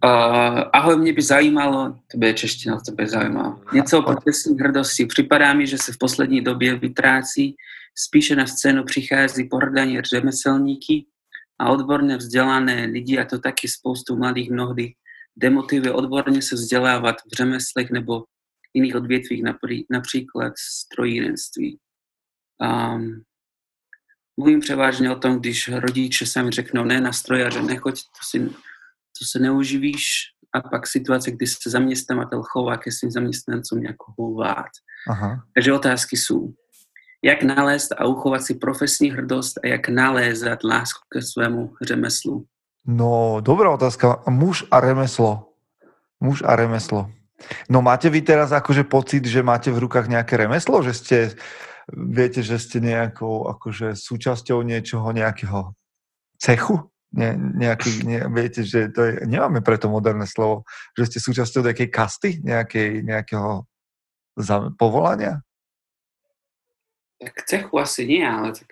Uh, 0.05 0.63
ahoj, 0.73 0.97
mě 0.97 1.13
by 1.13 1.23
zajímalo, 1.23 1.99
to 2.11 2.19
bude 2.19 2.35
čeština, 2.35 2.81
to 2.87 2.93
bude 2.93 3.07
zajímalo. 3.07 3.61
Něco 3.73 3.99
o 3.99 4.03
profesní 4.03 4.55
hrdosti. 4.61 5.07
Připadá 5.07 5.53
mi, 5.55 5.67
že 5.67 5.79
se 5.79 5.93
v 5.93 5.99
poslední 5.99 6.41
době 6.41 6.79
vytrácí, 6.79 7.57
spíše 7.95 8.37
na 8.37 8.47
scénu 8.47 8.85
přichází 8.85 9.45
pohrdanie 9.45 10.03
řemeselníky 10.03 11.07
a 11.59 11.71
odborně 11.71 12.17
vzdělané 12.17 12.87
lidi 12.87 13.19
a 13.19 13.25
to 13.25 13.39
taky 13.39 13.69
spoustu 13.69 14.17
mladých 14.17 14.51
mnohdy 14.51 14.95
demotivuje 15.37 15.93
odborně 15.93 16.43
se 16.43 16.55
vzdělávat 16.55 17.17
v 17.33 17.37
řemeslech 17.37 17.91
nebo 17.91 18.25
iných 18.75 18.97
odvětvích, 18.97 19.43
například 19.91 20.53
strojírenství. 20.59 21.79
Um, 22.61 23.23
mluvím 24.37 24.61
převážně 24.61 25.11
o 25.11 25.19
tom, 25.19 25.39
když 25.39 25.69
rodiče 25.69 26.27
sami 26.27 26.51
řeknou, 26.51 26.85
ne 26.85 27.01
na 27.01 27.13
strojaře, 27.13 27.63
nechoď, 27.63 27.95
to, 27.95 28.21
si, 28.31 28.41
to 29.19 29.25
se 29.31 29.39
neuživíš, 29.39 30.05
a 30.53 30.61
pak 30.61 30.87
situace, 30.87 31.31
kdy 31.31 31.47
se 31.47 31.71
zaměstnavatel 31.71 32.43
chová 32.43 32.77
ke 32.77 32.93
svým 32.93 33.11
zaměstnancům 33.11 33.83
jako 33.83 34.13
hovát. 34.19 34.71
Aha. 35.09 35.45
Takže 35.55 35.73
otázky 35.73 36.17
jsou, 36.17 36.53
jak 37.23 37.43
nalézt 37.43 37.93
a 37.93 38.07
uchovat 38.07 38.43
si 38.43 38.55
profesní 38.55 39.11
hrdost 39.11 39.59
a 39.65 39.67
jak 39.67 39.89
nalézat 39.89 40.65
lásku 40.65 41.01
ke 41.13 41.23
svému 41.23 41.75
řemeslu? 41.83 42.45
No, 42.87 43.37
dobrá 43.41 43.71
otázka. 43.71 44.23
Muž 44.29 44.65
a 44.71 44.81
remeslo. 44.81 45.53
Muž 46.21 46.43
a 46.47 46.57
remeslo. 46.57 47.11
No 47.71 47.81
máte 47.81 48.11
vy 48.11 48.21
teraz 48.23 48.51
akože 48.51 48.85
pocit, 48.85 49.23
že 49.25 49.47
máte 49.47 49.71
v 49.71 49.87
rukách 49.87 50.11
nejaké 50.11 50.35
remeslo? 50.35 50.83
Že 50.83 50.93
ste, 50.95 51.19
viete, 51.95 52.43
že 52.43 52.59
ste 52.59 52.83
nejakou 52.83 53.47
akože 53.47 53.95
súčasťou 53.95 54.61
niečoho, 54.67 55.07
nejakého 55.15 55.73
cechu? 56.39 56.91
Ne, 57.09 57.33
nejaký, 57.35 58.05
ne, 58.05 58.21
viete, 58.29 58.69
že 58.69 58.93
to 58.93 59.01
je, 59.01 59.13
nemáme 59.25 59.65
preto 59.65 59.89
moderné 59.89 60.29
slovo, 60.29 60.69
že 60.93 61.09
ste 61.09 61.19
súčasťou 61.25 61.65
nejakej 61.65 61.89
kasty, 61.89 62.31
nejakej, 62.45 63.01
nejakého 63.01 63.65
za, 64.37 64.69
povolania? 64.77 65.41
Tak 67.17 67.49
cechu 67.49 67.75
asi 67.81 68.05
nie, 68.05 68.21
ale 68.21 68.53
tak 68.53 68.69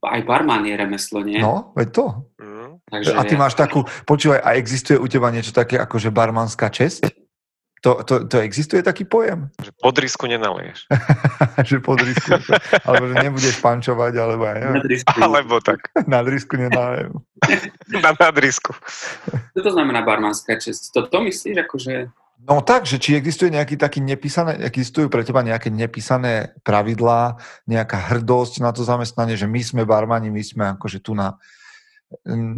aj 0.00 0.20
barman 0.24 0.64
je 0.64 0.74
remeslo, 0.74 1.20
nie? 1.20 1.36
No, 1.36 1.76
veď 1.76 1.88
to. 1.92 2.06
Mm. 2.40 2.80
Takže 2.88 3.12
a 3.12 3.22
ty 3.28 3.34
máš 3.36 3.54
takú, 3.60 3.84
počúvaj, 4.08 4.40
a 4.40 4.56
existuje 4.56 4.96
u 4.96 5.04
teba 5.04 5.28
niečo 5.28 5.52
také 5.52 5.76
ako, 5.76 6.00
že 6.00 6.08
barmanská 6.08 6.72
česť? 6.72 7.23
To, 7.84 8.00
to, 8.00 8.24
to 8.24 8.40
existuje 8.40 8.80
taký 8.80 9.04
pojem? 9.04 9.52
Že 9.60 9.70
pod 9.76 9.96
risku 10.00 10.24
nenalieš. 10.24 10.88
že 11.68 11.84
pod 11.84 12.00
risku, 12.00 12.32
alebo 12.80 13.12
že 13.12 13.14
nebudeš 13.20 13.60
pančovať, 13.60 14.12
alebo 14.16 14.48
aj 14.48 14.56
neviem. 14.56 15.04
Alebo 15.20 15.60
tak. 15.60 15.92
Nad 16.08 16.24
risku 16.24 16.56
nenalijem. 16.56 17.12
Na 17.92 18.16
nadrisku. 18.16 18.72
Čo 19.52 19.60
to 19.60 19.70
znamená 19.76 20.00
barmanská 20.00 20.56
česť? 20.56 20.96
To, 20.96 21.12
to 21.12 21.18
myslíš 21.28 21.60
akože... 21.60 21.94
No 22.48 22.64
tak, 22.64 22.88
že 22.88 22.96
či 22.96 23.20
existuje 23.20 23.52
nejaký 23.52 23.76
taký 23.76 24.00
nepísané, 24.00 24.64
existujú 24.64 25.12
pre 25.12 25.20
teba 25.20 25.44
nejaké 25.44 25.68
nepísané 25.68 26.56
pravidlá, 26.64 27.36
nejaká 27.68 28.16
hrdosť 28.16 28.64
na 28.64 28.72
to 28.72 28.80
zamestnanie, 28.80 29.36
že 29.36 29.44
my 29.44 29.60
sme 29.60 29.82
barmani, 29.84 30.32
my 30.32 30.40
sme 30.40 30.64
akože 30.72 31.04
tu 31.04 31.12
na 31.12 31.36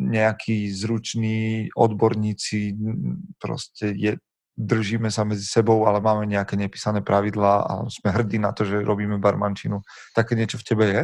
nejakí 0.06 0.70
zruční 0.70 1.70
odborníci, 1.74 2.74
proste 3.38 3.94
je, 3.94 4.18
držíme 4.56 5.12
sa 5.12 5.28
medzi 5.28 5.44
sebou, 5.44 5.84
ale 5.84 6.00
máme 6.00 6.24
nejaké 6.24 6.56
nepísané 6.56 7.04
pravidlá 7.04 7.54
a 7.62 7.72
sme 7.92 8.08
hrdí 8.08 8.40
na 8.40 8.56
to, 8.56 8.64
že 8.64 8.80
robíme 8.80 9.20
barmančinu. 9.20 9.84
Také 10.16 10.32
niečo 10.32 10.56
v 10.56 10.66
tebe 10.66 10.84
je? 10.88 11.02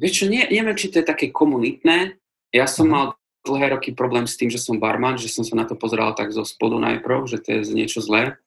Vieš 0.00 0.12
čo, 0.12 0.26
nie, 0.32 0.48
neviem, 0.48 0.74
či 0.74 0.88
to 0.88 1.04
je 1.04 1.06
také 1.06 1.28
komunitné. 1.28 2.16
Ja 2.48 2.64
som 2.64 2.88
uh-huh. 2.88 3.12
mal 3.12 3.18
dlhé 3.44 3.76
roky 3.76 3.92
problém 3.92 4.24
s 4.24 4.40
tým, 4.40 4.48
že 4.48 4.58
som 4.58 4.80
barman, 4.80 5.20
že 5.20 5.28
som 5.28 5.44
sa 5.44 5.54
na 5.54 5.68
to 5.68 5.76
pozeral 5.76 6.16
tak 6.16 6.32
zo 6.32 6.48
spodu 6.48 6.80
najprv, 6.80 7.28
že 7.28 7.38
to 7.44 7.60
je 7.60 7.76
niečo 7.76 8.00
zlé. 8.00 8.40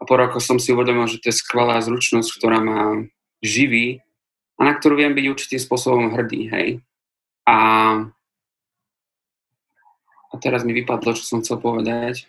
A 0.00 0.02
po 0.08 0.16
rokoch 0.16 0.40
som 0.40 0.56
si 0.56 0.72
uvedomil, 0.72 1.04
že 1.10 1.20
to 1.20 1.28
je 1.28 1.40
skvelá 1.40 1.76
zručnosť, 1.82 2.30
ktorá 2.40 2.58
ma 2.62 3.04
živí 3.44 4.00
a 4.56 4.60
na 4.64 4.72
ktorú 4.72 4.96
viem 4.96 5.12
byť 5.12 5.26
určitým 5.28 5.60
spôsobom 5.60 6.12
hrdý, 6.16 6.48
hej. 6.52 6.68
A, 7.48 7.56
a 10.30 10.34
teraz 10.40 10.64
mi 10.64 10.72
vypadlo, 10.72 11.16
čo 11.16 11.24
som 11.24 11.40
chcel 11.44 11.60
povedať. 11.60 12.28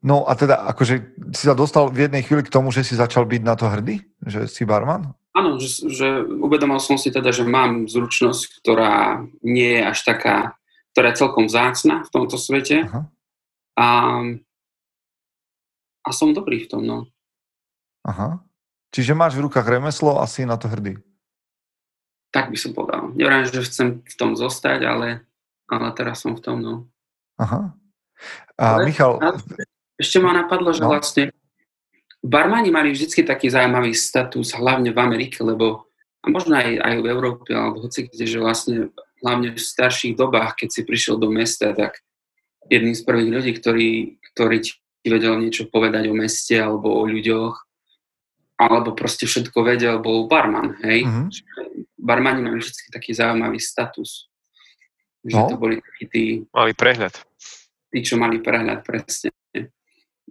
No 0.00 0.24
a 0.24 0.32
teda, 0.32 0.64
akože 0.72 0.94
si 1.36 1.44
sa 1.44 1.52
dostal 1.52 1.92
v 1.92 2.08
jednej 2.08 2.24
chvíli 2.24 2.40
k 2.40 2.52
tomu, 2.52 2.72
že 2.72 2.80
si 2.80 2.96
začal 2.96 3.28
byť 3.28 3.42
na 3.44 3.52
to 3.52 3.68
hrdý? 3.68 4.00
Že 4.24 4.48
si 4.48 4.64
barman? 4.64 5.12
Áno, 5.36 5.60
že, 5.60 5.86
že 5.92 6.24
uvedomil 6.24 6.80
som 6.80 6.96
si 6.96 7.12
teda, 7.12 7.30
že 7.30 7.44
mám 7.44 7.84
zručnosť, 7.84 8.64
ktorá 8.64 9.22
nie 9.44 9.76
je 9.76 9.82
až 9.84 9.98
taká, 10.02 10.36
ktorá 10.96 11.12
je 11.12 11.20
celkom 11.20 11.46
zácna 11.52 12.02
v 12.08 12.10
tomto 12.16 12.40
svete. 12.40 12.88
Aha. 12.88 13.02
A, 13.76 13.86
a 16.00 16.08
som 16.16 16.32
dobrý 16.32 16.64
v 16.64 16.68
tom, 16.72 16.82
no. 16.82 16.98
Aha. 18.08 18.40
Čiže 18.90 19.12
máš 19.12 19.36
v 19.36 19.46
rukách 19.46 19.68
remeslo 19.68 20.18
a 20.18 20.24
si 20.24 20.48
na 20.48 20.56
to 20.56 20.66
hrdý? 20.66 20.96
Tak 22.32 22.48
by 22.48 22.56
som 22.56 22.72
povedal. 22.72 23.12
Neviem, 23.12 23.46
že 23.46 23.68
chcem 23.68 24.00
v 24.00 24.14
tom 24.16 24.32
zostať, 24.32 24.80
ale, 24.82 25.28
ale 25.68 25.86
teraz 25.92 26.24
som 26.24 26.34
v 26.34 26.42
tom, 26.42 26.56
no. 26.58 26.74
Aha. 27.36 27.76
A 28.58 28.64
ale, 28.80 28.88
Michal... 28.88 29.20
Ešte 30.00 30.16
ma 30.16 30.32
napadlo, 30.32 30.72
že 30.72 30.80
no. 30.80 30.96
vlastne 30.96 31.36
barmani 32.24 32.72
mali 32.72 32.96
vždy 32.96 33.20
taký 33.28 33.52
zaujímavý 33.52 33.92
status, 33.92 34.56
hlavne 34.56 34.96
v 34.96 34.98
Amerike, 34.98 35.44
lebo 35.44 35.84
a 36.20 36.26
možno 36.28 36.56
aj, 36.56 36.80
aj 36.80 36.94
v 37.00 37.06
Európe, 37.08 37.50
alebo 37.52 37.84
hoci 37.84 38.08
kde, 38.08 38.24
že 38.28 38.38
vlastne 38.40 38.76
hlavne 39.24 39.56
v 39.56 39.60
starších 39.60 40.16
dobách, 40.16 40.64
keď 40.64 40.68
si 40.68 40.80
prišiel 40.84 41.16
do 41.16 41.32
mesta, 41.32 41.72
tak 41.72 42.00
jedným 42.68 42.92
z 42.92 43.02
prvých 43.04 43.30
ľudí, 43.32 43.52
ktorý, 43.56 43.90
ktorý 44.32 44.56
ti 44.60 44.72
vedel 45.04 45.40
niečo 45.40 45.68
povedať 45.72 46.12
o 46.12 46.14
meste 46.16 46.60
alebo 46.60 46.92
o 46.92 47.08
ľuďoch, 47.08 47.56
alebo 48.60 48.92
proste 48.92 49.24
všetko 49.24 49.64
vedel, 49.64 49.96
bol 50.04 50.28
barman, 50.28 50.76
hej? 50.84 51.08
Mm-hmm. 51.08 51.28
Barmani 51.96 52.44
mali 52.44 52.60
vždy 52.60 52.92
taký 52.92 53.16
zaujímavý 53.16 53.56
status. 53.56 54.28
Že 55.24 55.36
no. 55.36 55.48
to 55.48 55.56
boli 55.56 55.80
takí 55.80 56.04
tí... 56.08 56.24
Mali 56.52 56.76
prehľad. 56.76 57.16
Tí, 57.88 57.98
čo 58.04 58.20
mali 58.20 58.40
prehľad, 58.44 58.84
presne 58.84 59.32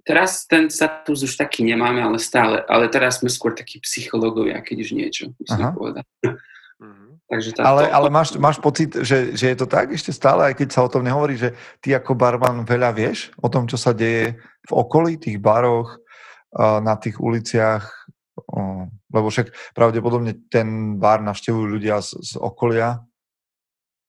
teraz 0.09 0.49
ten 0.49 0.73
status 0.73 1.21
už 1.21 1.37
taký 1.37 1.61
nemáme, 1.61 2.01
ale 2.01 2.17
stále. 2.17 2.65
Ale 2.65 2.89
teraz 2.89 3.21
sme 3.21 3.29
skôr 3.29 3.53
takí 3.53 3.77
psychológovia, 3.85 4.65
keď 4.65 4.77
už 4.81 4.89
niečo, 4.97 5.23
musím 5.37 5.69
povedať. 5.77 6.05
Mhm. 6.25 7.05
Takže 7.29 7.53
tá, 7.53 7.61
ale, 7.61 7.85
to, 7.85 7.93
ale 7.93 8.07
máš, 8.09 8.33
máš 8.41 8.57
pocit, 8.57 8.89
že, 9.05 9.37
že 9.37 9.53
je 9.53 9.57
to 9.61 9.69
tak 9.69 9.93
ešte 9.93 10.09
stále, 10.09 10.49
aj 10.49 10.57
keď 10.57 10.73
sa 10.73 10.81
o 10.81 10.89
tom 10.89 11.05
nehovorí, 11.05 11.37
že 11.37 11.53
ty 11.77 11.93
ako 11.93 12.17
barman 12.17 12.65
veľa 12.65 12.89
vieš 12.89 13.29
o 13.37 13.45
tom, 13.45 13.69
čo 13.69 13.77
sa 13.77 13.93
deje 13.93 14.41
v 14.65 14.71
okolí, 14.73 15.21
tých 15.21 15.37
baroch, 15.37 16.01
na 16.57 16.97
tých 16.97 17.21
uliciach, 17.21 17.85
lebo 19.13 19.29
však 19.29 19.77
pravdepodobne 19.77 20.49
ten 20.49 20.97
bar 20.97 21.21
navštevujú 21.21 21.65
ľudia 21.69 22.01
z, 22.01 22.17
z 22.17 22.31
okolia. 22.41 23.05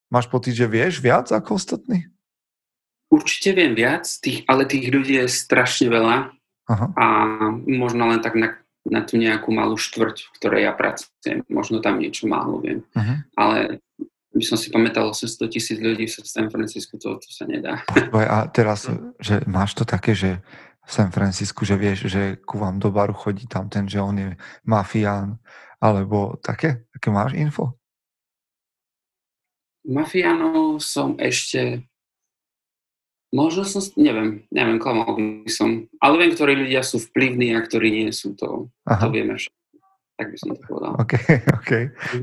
Máš 0.08 0.32
pocit, 0.32 0.56
že 0.56 0.64
vieš 0.64 1.04
viac 1.04 1.28
ako 1.28 1.60
ostatní? 1.60 2.08
Určite 3.10 3.58
viem 3.58 3.74
viac, 3.74 4.06
tých, 4.06 4.46
ale 4.46 4.70
tých 4.70 4.86
ľudí 4.86 5.18
je 5.18 5.26
strašne 5.26 5.90
veľa 5.90 6.30
Aha. 6.70 6.86
a 6.94 7.06
možno 7.66 8.06
len 8.06 8.22
tak 8.22 8.38
na, 8.38 8.54
na 8.86 9.02
tú 9.02 9.18
nejakú 9.18 9.50
malú 9.50 9.74
štvrť, 9.74 10.16
v 10.30 10.32
ktorej 10.38 10.62
ja 10.70 10.72
pracujem. 10.72 11.42
Možno 11.50 11.82
tam 11.82 11.98
niečo 11.98 12.30
málo 12.30 12.62
viem. 12.62 12.86
Aha. 12.94 13.26
Ale 13.34 13.82
by 14.30 14.44
som 14.46 14.54
si 14.54 14.70
pamätal 14.70 15.10
800 15.10 15.50
tisíc 15.50 15.78
ľudí 15.82 16.06
v 16.06 16.22
San 16.22 16.46
Francisku, 16.54 16.94
to, 17.02 17.18
to 17.18 17.28
sa 17.34 17.50
nedá. 17.50 17.82
A 18.14 18.46
teraz, 18.46 18.86
že 19.18 19.42
máš 19.50 19.74
to 19.74 19.82
také, 19.82 20.14
že 20.14 20.38
v 20.86 20.90
San 20.90 21.10
Francisku, 21.10 21.66
že 21.66 21.74
vieš, 21.74 22.06
že 22.06 22.38
ku 22.46 22.62
vám 22.62 22.78
do 22.78 22.94
baru 22.94 23.12
chodí 23.14 23.50
tam 23.50 23.66
ten, 23.66 23.90
že 23.90 23.98
on 23.98 24.16
je 24.16 24.30
mafián, 24.62 25.38
alebo 25.82 26.38
také? 26.38 26.86
Také 26.94 27.10
máš 27.10 27.34
info? 27.34 27.74
Mafiánov 29.82 30.78
som 30.78 31.16
ešte 31.18 31.89
Možno 33.30 33.62
som, 33.62 33.78
neviem, 33.94 34.42
neviem, 34.50 34.82
klamal 34.82 35.14
by 35.14 35.50
som. 35.50 35.86
Ale 36.02 36.18
viem, 36.18 36.34
ktorí 36.34 36.66
ľudia 36.66 36.82
sú 36.82 36.98
vplyvní 36.98 37.54
a 37.54 37.62
ktorí 37.62 37.88
nie 38.02 38.10
sú, 38.10 38.34
to, 38.34 38.66
Aha. 38.90 39.06
to 39.06 39.14
vieme 39.14 39.38
všetko. 39.38 39.58
Tak 40.18 40.26
by 40.28 40.36
som 40.36 40.48
to 40.52 40.60
povedal. 40.66 40.92
OK, 40.98 41.14
OK, 41.62 41.72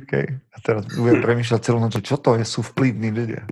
OK. 0.04 0.14
A 0.28 0.58
teraz 0.60 0.84
budem 1.00 1.24
premýšľať 1.24 1.60
celú 1.64 1.80
noc, 1.80 1.96
čo 2.04 2.20
to 2.20 2.36
je, 2.36 2.44
sú 2.44 2.60
vplyvní 2.62 3.10
ľudia. 3.16 3.48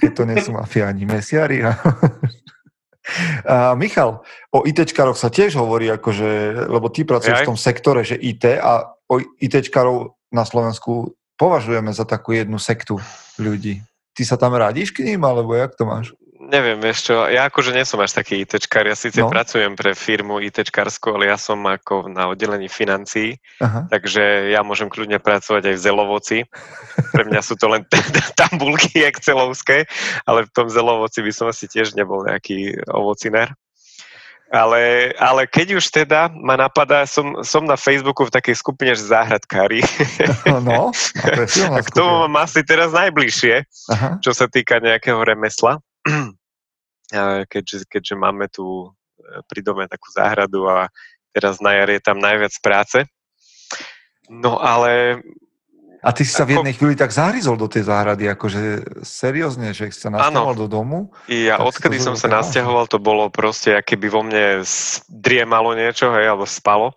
Keď 0.00 0.12
to 0.16 0.24
nie 0.24 0.40
sú 0.40 0.56
mafiáni, 0.56 1.04
mesiari. 1.04 1.62
A... 1.62 1.76
A 3.46 3.78
Michal, 3.78 4.26
o 4.50 4.66
ITčkaroch 4.66 5.14
sa 5.14 5.30
tiež 5.30 5.54
hovorí, 5.54 5.86
akože, 5.94 6.66
lebo 6.66 6.90
ty 6.90 7.06
pracuješ 7.06 7.46
v 7.46 7.50
tom 7.54 7.58
sektore, 7.58 8.02
že 8.02 8.18
IT 8.18 8.58
a 8.58 8.98
o 9.06 9.22
ITčkarov 9.38 10.18
na 10.34 10.42
Slovensku 10.42 11.14
považujeme 11.38 11.94
za 11.94 12.02
takú 12.02 12.34
jednu 12.34 12.58
sektu 12.58 12.98
ľudí. 13.38 13.78
Ty 14.16 14.22
sa 14.24 14.40
tam 14.40 14.56
radíš 14.56 14.96
k 14.96 15.04
ním, 15.04 15.20
alebo 15.28 15.52
jak 15.52 15.76
to 15.76 15.84
máš? 15.84 16.16
neviem, 16.46 16.78
vieš 16.78 17.10
čo, 17.10 17.26
ja 17.26 17.50
akože 17.50 17.74
nie 17.74 17.82
som 17.82 17.98
až 18.00 18.16
taký 18.16 18.46
ITčkár, 18.46 18.86
ja 18.86 18.96
síce 18.96 19.20
no. 19.20 19.28
pracujem 19.28 19.74
pre 19.74 19.92
firmu 19.98 20.38
ITčkársku, 20.38 21.10
ale 21.12 21.28
ja 21.28 21.38
som 21.38 21.58
ako 21.66 22.06
na 22.08 22.30
oddelení 22.30 22.70
financií, 22.70 23.36
Aha. 23.58 23.90
takže 23.90 24.54
ja 24.54 24.62
môžem 24.62 24.86
kľudne 24.86 25.18
pracovať 25.18 25.74
aj 25.74 25.74
v 25.74 25.82
Zelovoci. 25.82 26.38
Pre 27.12 27.24
mňa 27.26 27.40
sú 27.42 27.58
to 27.58 27.66
len 27.68 27.82
tabulky 28.40 29.02
excelovské, 29.02 29.90
ale 30.24 30.46
v 30.46 30.50
tom 30.54 30.70
Zelovoci 30.70 31.20
by 31.20 31.32
som 31.34 31.46
asi 31.50 31.66
tiež 31.66 31.98
nebol 31.98 32.22
nejaký 32.24 32.78
ovocinár. 32.88 33.52
Ale, 34.46 35.10
ale 35.18 35.42
keď 35.50 35.82
už 35.82 35.90
teda 35.90 36.30
ma 36.30 36.54
napadá, 36.54 37.02
som, 37.02 37.42
som 37.42 37.66
na 37.66 37.74
Facebooku 37.74 38.30
v 38.30 38.34
takej 38.34 38.54
skupine, 38.54 38.94
že 38.94 39.10
záhradkári. 39.10 39.82
No, 40.62 40.94
a 41.74 41.78
k 41.82 41.90
tomu 41.90 42.30
mám 42.30 42.46
asi 42.46 42.62
teraz 42.62 42.94
najbližšie, 42.94 43.66
Aha. 43.90 44.22
čo 44.22 44.30
sa 44.30 44.46
týka 44.46 44.78
nejakého 44.78 45.18
remesla. 45.18 45.82
keďže, 47.50 47.90
keďže 47.90 48.14
máme 48.14 48.46
tu 48.46 48.86
e, 48.86 49.42
pri 49.50 49.60
dome 49.66 49.90
takú 49.90 50.14
záhradu 50.14 50.70
a 50.70 50.90
teraz 51.34 51.58
na 51.58 51.74
jar 51.74 51.90
je 51.90 52.02
tam 52.02 52.18
najviac 52.22 52.54
práce. 52.62 53.02
No 54.30 54.62
ale 54.62 55.22
a 56.02 56.10
ty 56.12 56.22
si 56.24 56.32
sa 56.32 56.44
v 56.44 56.58
jednej 56.58 56.74
chvíli 56.76 56.94
tak 56.96 57.12
zahryzol 57.12 57.56
do 57.56 57.66
tej 57.66 57.88
záhrady, 57.88 58.28
akože 58.30 58.62
seriózne, 59.02 59.72
že 59.72 59.90
sa 59.92 60.12
nasťahoval 60.12 60.56
do 60.56 60.68
domu? 60.68 60.98
Ja 61.26 61.60
odkedy 61.60 62.00
som 62.00 62.14
sa 62.14 62.28
nasťahoval, 62.28 62.88
to 62.90 63.00
bolo 63.00 63.28
proste, 63.32 63.76
aké 63.76 63.98
by 63.98 64.08
vo 64.12 64.22
mne 64.22 64.62
driemalo 65.08 65.72
niečo, 65.74 66.12
hej, 66.14 66.30
alebo 66.30 66.44
spalo. 66.44 66.94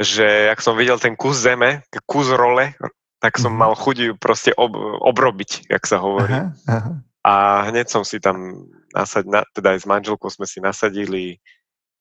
Že 0.00 0.54
ak 0.54 0.60
som 0.64 0.78
videl 0.78 0.96
ten 0.96 1.18
kus 1.18 1.42
zeme, 1.42 1.84
kus 2.08 2.32
role, 2.32 2.72
tak 3.20 3.36
som 3.36 3.52
mm-hmm. 3.52 3.60
mal 3.60 3.72
chuť 3.76 3.96
ju 4.00 4.12
proste 4.16 4.50
ob, 4.56 4.72
obrobiť, 5.04 5.68
jak 5.68 5.84
sa 5.84 6.00
hovorí. 6.00 6.32
Aha, 6.32 6.56
aha. 6.66 6.92
A 7.20 7.34
hneď 7.68 7.92
som 7.92 8.00
si 8.00 8.16
tam 8.16 8.64
nasad, 8.96 9.28
na, 9.28 9.44
teda 9.52 9.76
aj 9.76 9.84
s 9.84 9.86
manželkou 9.86 10.32
sme 10.32 10.48
si 10.48 10.56
nasadili 10.64 11.36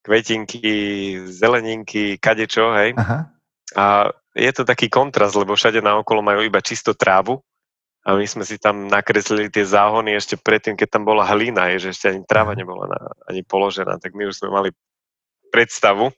kvetinky, 0.07 1.19
zeleninky, 1.27 2.15
kadečo, 2.15 2.71
hej. 2.79 2.95
Aha. 2.95 3.27
A 3.75 4.15
je 4.33 4.51
to 4.53 4.63
taký 4.65 4.89
kontrast, 4.89 5.33
lebo 5.33 5.57
všade 5.57 5.81
naokolo 5.81 6.21
majú 6.21 6.45
iba 6.45 6.61
čisto 6.61 6.93
trávu 6.93 7.41
a 8.05 8.15
my 8.15 8.25
sme 8.25 8.47
si 8.47 8.55
tam 8.55 8.87
nakreslili 8.87 9.51
tie 9.51 9.67
záhony 9.67 10.15
ešte 10.15 10.39
predtým, 10.39 10.79
keď 10.79 10.87
tam 10.97 11.03
bola 11.03 11.27
hlina, 11.27 11.67
je, 11.75 11.89
že 11.89 11.89
ešte 11.93 12.05
ani 12.09 12.21
tráva 12.23 12.55
nebola 12.55 12.87
na, 12.87 12.99
ani 13.27 13.43
položená, 13.43 13.99
tak 13.99 14.15
my 14.15 14.29
už 14.29 14.39
sme 14.39 14.49
mali 14.49 14.69
predstavu. 15.51 16.13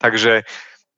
Takže 0.00 0.42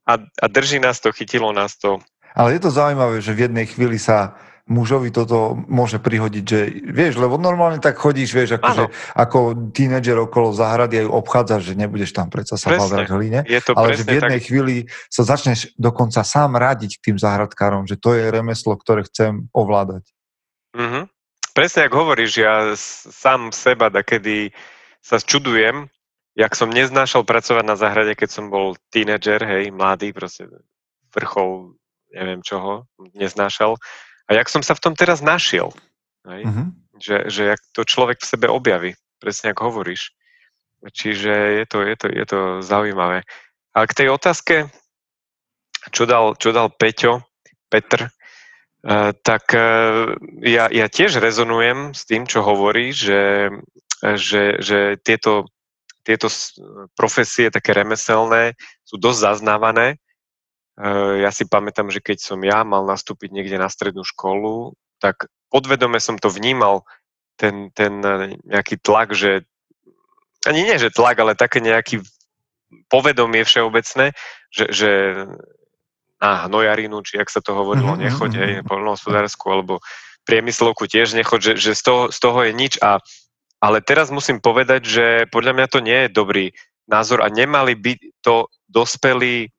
a, 0.08 0.12
a 0.18 0.46
drží 0.48 0.78
nás 0.78 0.98
to, 0.98 1.12
chytilo 1.12 1.52
nás 1.52 1.76
to. 1.76 2.00
Ale 2.32 2.56
je 2.56 2.60
to 2.64 2.70
zaujímavé, 2.72 3.20
že 3.20 3.36
v 3.36 3.50
jednej 3.50 3.66
chvíli 3.68 4.00
sa 4.00 4.40
mužovi 4.70 5.10
toto 5.10 5.58
môže 5.66 5.98
prihodiť, 5.98 6.44
že 6.46 6.60
vieš, 6.94 7.18
lebo 7.18 7.34
normálne 7.34 7.82
tak 7.82 7.98
chodíš, 7.98 8.30
vieš, 8.30 8.50
ako, 8.62 8.70
že, 8.70 8.84
ako 9.18 9.38
tínedžer 9.74 10.14
okolo 10.22 10.54
záhrady 10.54 11.02
aj 11.02 11.08
obchádzaš, 11.10 11.62
že 11.66 11.74
nebudeš 11.74 12.14
tam 12.14 12.30
predsa 12.30 12.54
sa 12.54 12.70
hľadať 12.70 13.10
hline, 13.10 13.40
ale 13.74 13.88
že 13.98 14.06
v 14.06 14.22
jednej 14.22 14.38
tak... 14.38 14.46
chvíli 14.46 14.76
sa 15.10 15.26
začneš 15.26 15.74
dokonca 15.74 16.22
sám 16.22 16.54
radiť 16.54 17.02
k 17.02 17.04
tým 17.10 17.18
záhradkárom, 17.18 17.90
že 17.90 17.98
to 17.98 18.14
je 18.14 18.30
remeslo, 18.30 18.78
ktoré 18.78 19.02
chcem 19.10 19.50
ovládať. 19.50 20.06
Mm-hmm. 20.78 21.04
Presne 21.52 21.80
ako 21.90 21.96
hovoríš, 22.08 22.32
ja 22.40 22.72
sám 22.78 23.50
seba 23.52 23.92
kedy 23.92 24.54
sa 25.02 25.18
čudujem, 25.18 25.90
jak 26.38 26.52
som 26.56 26.72
neznášal 26.72 27.26
pracovať 27.26 27.64
na 27.66 27.76
záhrade, 27.76 28.14
keď 28.14 28.30
som 28.30 28.46
bol 28.48 28.78
tínedžer, 28.94 29.42
hej, 29.42 29.74
mladý, 29.74 30.14
proste 30.16 30.48
vrchol 31.12 31.76
neviem 32.12 32.40
čoho, 32.44 32.88
neznášal 33.16 33.76
a 34.28 34.30
jak 34.34 34.48
som 34.48 34.62
sa 34.62 34.74
v 34.74 34.82
tom 34.82 34.94
teraz 34.94 35.20
našiel. 35.24 35.74
Hej? 36.26 36.42
Uh-huh. 36.46 36.66
Že, 37.02 37.16
že 37.28 37.42
jak 37.54 37.60
to 37.74 37.82
človek 37.82 38.18
v 38.22 38.30
sebe 38.30 38.46
objaví, 38.46 38.90
presne 39.18 39.50
ako 39.50 39.72
hovoríš. 39.72 40.14
Čiže 40.82 41.62
je 41.62 41.64
to, 41.66 41.78
je 41.82 41.96
to, 41.98 42.06
je 42.10 42.24
to 42.26 42.38
zaujímavé. 42.62 43.22
A 43.74 43.78
k 43.86 43.96
tej 44.02 44.08
otázke, 44.10 44.66
čo 45.90 46.06
dal, 46.06 46.34
čo 46.38 46.50
dal 46.50 46.70
Peťo, 46.70 47.22
Petr, 47.70 48.06
uh, 48.06 49.10
tak 49.22 49.50
uh, 49.54 50.14
ja, 50.42 50.66
ja 50.70 50.86
tiež 50.86 51.22
rezonujem 51.22 51.94
s 51.94 52.02
tým, 52.06 52.26
čo 52.26 52.42
hovorí, 52.42 52.90
že, 52.90 53.50
že, 54.02 54.58
že 54.58 54.98
tieto, 55.02 55.46
tieto 56.02 56.26
profesie 56.98 57.50
také 57.50 57.74
remeselné 57.74 58.58
sú 58.82 58.98
dosť 58.98 59.18
zaznávané 59.38 60.02
ja 61.20 61.30
si 61.34 61.44
pamätám, 61.44 61.92
že 61.92 62.00
keď 62.00 62.18
som 62.24 62.40
ja 62.40 62.64
mal 62.64 62.88
nastúpiť 62.88 63.28
niekde 63.28 63.60
na 63.60 63.68
strednú 63.68 64.02
školu, 64.08 64.72
tak 65.02 65.28
podvedome 65.52 66.00
som 66.00 66.16
to 66.16 66.32
vnímal, 66.32 66.88
ten, 67.36 67.74
ten 67.74 68.00
eh, 68.00 68.38
nejaký 68.46 68.80
tlak, 68.80 69.12
že 69.12 69.44
ani 70.46 70.66
nie, 70.66 70.76
že 70.78 70.94
tlak, 70.94 71.18
ale 71.22 71.38
také 71.38 71.62
nejaký 71.62 72.02
povedomie 72.88 73.44
všeobecné, 73.44 74.16
že, 74.48 74.64
že 74.72 74.90
na 76.22 76.46
hnojarinu, 76.46 77.02
či 77.02 77.18
ak 77.18 77.28
sa 77.28 77.42
to 77.42 77.52
hovorilo, 77.52 77.94
mm-hmm. 77.94 78.06
nechoď, 78.08 78.30
hej, 78.38 78.52
mhm. 78.62 78.66
poľnohospodárskú, 78.66 79.46
alebo 79.50 79.74
priemyslovku 80.22 80.86
tiež 80.86 81.18
nechoď, 81.18 81.52
že, 81.52 81.52
že 81.58 81.72
z, 81.74 81.82
toho, 81.82 82.02
z 82.14 82.18
toho 82.22 82.38
je 82.46 82.52
nič. 82.54 82.78
A, 82.78 83.02
ale 83.58 83.82
teraz 83.82 84.10
musím 84.14 84.38
povedať, 84.38 84.86
že 84.86 85.06
podľa 85.34 85.52
mňa 85.58 85.66
to 85.66 85.78
nie 85.82 85.98
je 86.06 86.14
dobrý 86.14 86.46
názor 86.86 87.22
a 87.22 87.30
nemali 87.30 87.74
by 87.74 87.98
to 88.22 88.46
dospelí 88.70 89.50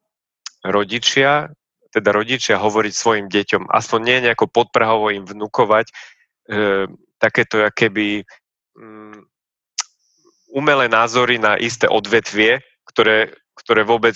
rodičia, 0.63 1.51
teda 1.93 2.09
rodičia 2.09 2.57
hovoriť 2.57 2.93
svojim 2.95 3.27
deťom, 3.29 3.69
aspoň 3.69 3.99
nie 4.01 4.17
nejako 4.25 4.49
podprahovo 4.49 5.13
im 5.13 5.27
vnúkovať 5.27 5.85
e, 5.87 5.93
takéto 7.21 7.69
keby 7.71 8.25
um, 8.75 9.23
umelé 10.49 10.89
názory 10.89 11.37
na 11.37 11.55
isté 11.55 11.85
odvetvie, 11.87 12.65
ktoré, 12.89 13.31
ktoré 13.55 13.85
vôbec 13.85 14.15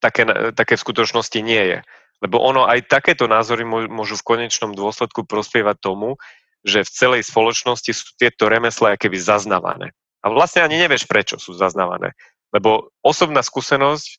také, 0.00 0.24
také 0.56 0.74
v 0.76 0.84
skutočnosti 0.84 1.38
nie 1.44 1.76
je. 1.76 1.78
Lebo 2.18 2.42
ono 2.42 2.66
aj 2.66 2.90
takéto 2.90 3.30
názory 3.30 3.62
môžu 3.68 4.18
v 4.18 4.26
konečnom 4.36 4.74
dôsledku 4.74 5.22
prospievať 5.22 5.78
tomu, 5.78 6.18
že 6.66 6.82
v 6.82 6.90
celej 6.90 7.22
spoločnosti 7.30 7.94
sú 7.94 8.18
tieto 8.18 8.50
remesla 8.50 8.98
keby 8.98 9.14
zaznávané. 9.14 9.94
A 10.26 10.34
vlastne 10.34 10.66
ani 10.66 10.82
nevieš, 10.82 11.06
prečo 11.06 11.38
sú 11.38 11.54
zaznávané. 11.54 12.18
Lebo 12.50 12.90
osobná 13.06 13.46
skúsenosť 13.46 14.18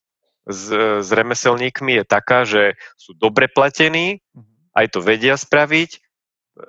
s, 0.49 0.65
s 1.05 1.09
remeselníkmi 1.13 2.01
je 2.01 2.05
taká, 2.05 2.43
že 2.43 2.73
sú 2.97 3.13
dobre 3.13 3.45
platení, 3.45 4.19
mhm. 4.33 4.73
aj 4.73 4.85
to 4.89 4.99
vedia 4.99 5.37
spraviť, 5.37 6.01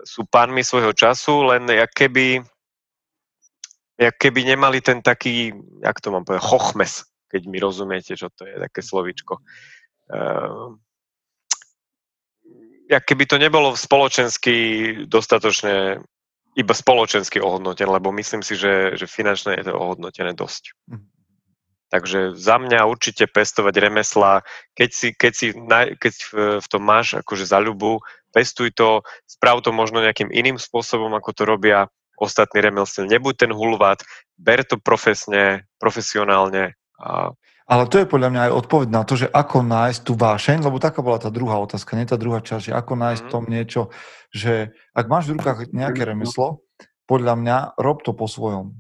sú 0.05 0.29
pánmi 0.29 0.63
svojho 0.63 0.95
času, 0.95 1.51
len 1.51 1.67
jak 1.67 1.91
keby, 1.91 2.45
jak 3.99 4.15
keby 4.15 4.55
nemali 4.55 4.79
ten 4.79 5.03
taký, 5.03 5.51
jak 5.83 5.99
to 5.99 6.15
mám 6.15 6.23
povedať, 6.23 6.47
chochmes, 6.47 6.93
keď 7.27 7.43
mi 7.51 7.59
rozumiete, 7.59 8.15
čo 8.15 8.31
to 8.31 8.47
je 8.47 8.55
také 8.55 8.81
slovičko. 8.83 9.43
Uh, 10.11 10.79
jak 12.91 13.03
keby 13.07 13.25
to 13.27 13.39
nebolo 13.39 13.79
spoločensky 13.79 14.55
dostatočne 15.07 16.03
iba 16.59 16.75
spoločensky 16.75 17.39
ohodnotené, 17.39 17.87
lebo 17.87 18.11
myslím 18.11 18.43
si, 18.43 18.59
že, 18.59 18.99
že 18.99 19.07
finančne 19.07 19.55
je 19.55 19.71
to 19.71 19.75
ohodnotené 19.79 20.35
dosť. 20.35 20.75
Mm. 20.91 21.07
Takže 21.91 22.39
za 22.39 22.57
mňa 22.63 22.87
určite 22.87 23.27
pestovať 23.27 23.75
remesla, 23.83 24.47
keď, 24.79 24.91
si, 24.95 25.09
keď, 25.11 25.33
si, 25.35 25.47
keď 25.99 26.13
v 26.63 26.67
tom 26.71 26.83
máš 26.87 27.19
akože 27.19 27.51
zaľubu, 27.51 27.99
pestuj 28.31 28.71
to, 28.71 29.03
sprav 29.27 29.59
to 29.67 29.75
možno 29.75 29.99
nejakým 29.99 30.31
iným 30.31 30.55
spôsobom, 30.55 31.11
ako 31.19 31.31
to 31.35 31.43
robia 31.43 31.91
ostatní 32.21 32.63
remeslní. 32.63 33.11
Nebuď 33.11 33.49
ten 33.49 33.53
hulvát, 33.53 34.07
ber 34.39 34.63
to 34.63 34.79
profesne, 34.79 35.67
profesionálne. 35.83 36.79
A... 37.03 37.35
Ale 37.67 37.87
to 37.91 37.99
je 37.99 38.07
podľa 38.07 38.29
mňa 38.31 38.41
aj 38.51 38.57
odpoveď 38.67 38.89
na 38.93 39.03
to, 39.03 39.15
že 39.19 39.27
ako 39.27 39.59
nájsť 39.67 40.01
tú 40.05 40.13
vášeň, 40.15 40.59
lebo 40.63 40.83
taká 40.83 41.01
bola 41.03 41.19
tá 41.19 41.31
druhá 41.33 41.59
otázka, 41.59 41.99
nie 41.99 42.07
tá 42.07 42.21
druhá 42.21 42.39
časť, 42.45 42.71
že 42.71 42.77
ako 42.77 42.93
nájsť 42.99 43.23
mm. 43.27 43.31
tom 43.33 43.45
niečo, 43.49 43.83
že 44.31 44.75
ak 44.95 45.07
máš 45.11 45.31
v 45.31 45.43
rukách 45.43 45.75
nejaké 45.75 46.07
remeslo, 46.07 46.63
podľa 47.09 47.35
mňa 47.35 47.57
rob 47.81 48.05
to 48.07 48.15
po 48.15 48.31
svojom 48.31 48.79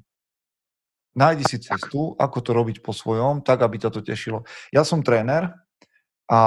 nájdi 1.14 1.44
si 1.46 1.57
cestu, 1.59 2.14
ako 2.16 2.38
to 2.40 2.51
robiť 2.55 2.77
po 2.83 2.94
svojom, 2.94 3.42
tak, 3.42 3.62
aby 3.66 3.83
ťa 3.83 3.90
to 3.90 4.01
tešilo. 4.03 4.46
Ja 4.70 4.87
som 4.87 5.03
tréner 5.03 5.55
a 6.31 6.40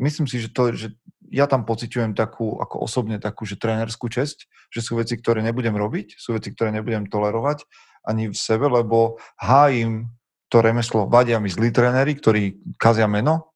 myslím 0.00 0.28
si, 0.28 0.40
že, 0.44 0.52
to, 0.52 0.72
že 0.76 0.92
ja 1.32 1.48
tam 1.48 1.64
pociťujem 1.64 2.12
takú, 2.12 2.58
ako 2.60 2.84
osobne 2.84 3.16
takú, 3.22 3.48
že 3.48 3.56
trénerskú 3.56 4.10
česť, 4.12 4.50
že 4.68 4.80
sú 4.84 5.00
veci, 5.00 5.16
ktoré 5.16 5.40
nebudem 5.40 5.72
robiť, 5.72 6.20
sú 6.20 6.36
veci, 6.36 6.52
ktoré 6.52 6.74
nebudem 6.74 7.08
tolerovať 7.08 7.64
ani 8.04 8.28
v 8.28 8.36
sebe, 8.36 8.68
lebo 8.68 9.20
hájim 9.40 10.10
to 10.50 10.60
remeslo. 10.60 11.06
Vadia 11.06 11.38
mi 11.38 11.48
zlí 11.48 11.70
tréneri, 11.70 12.18
ktorí 12.18 12.74
kazia 12.74 13.06
meno, 13.06 13.54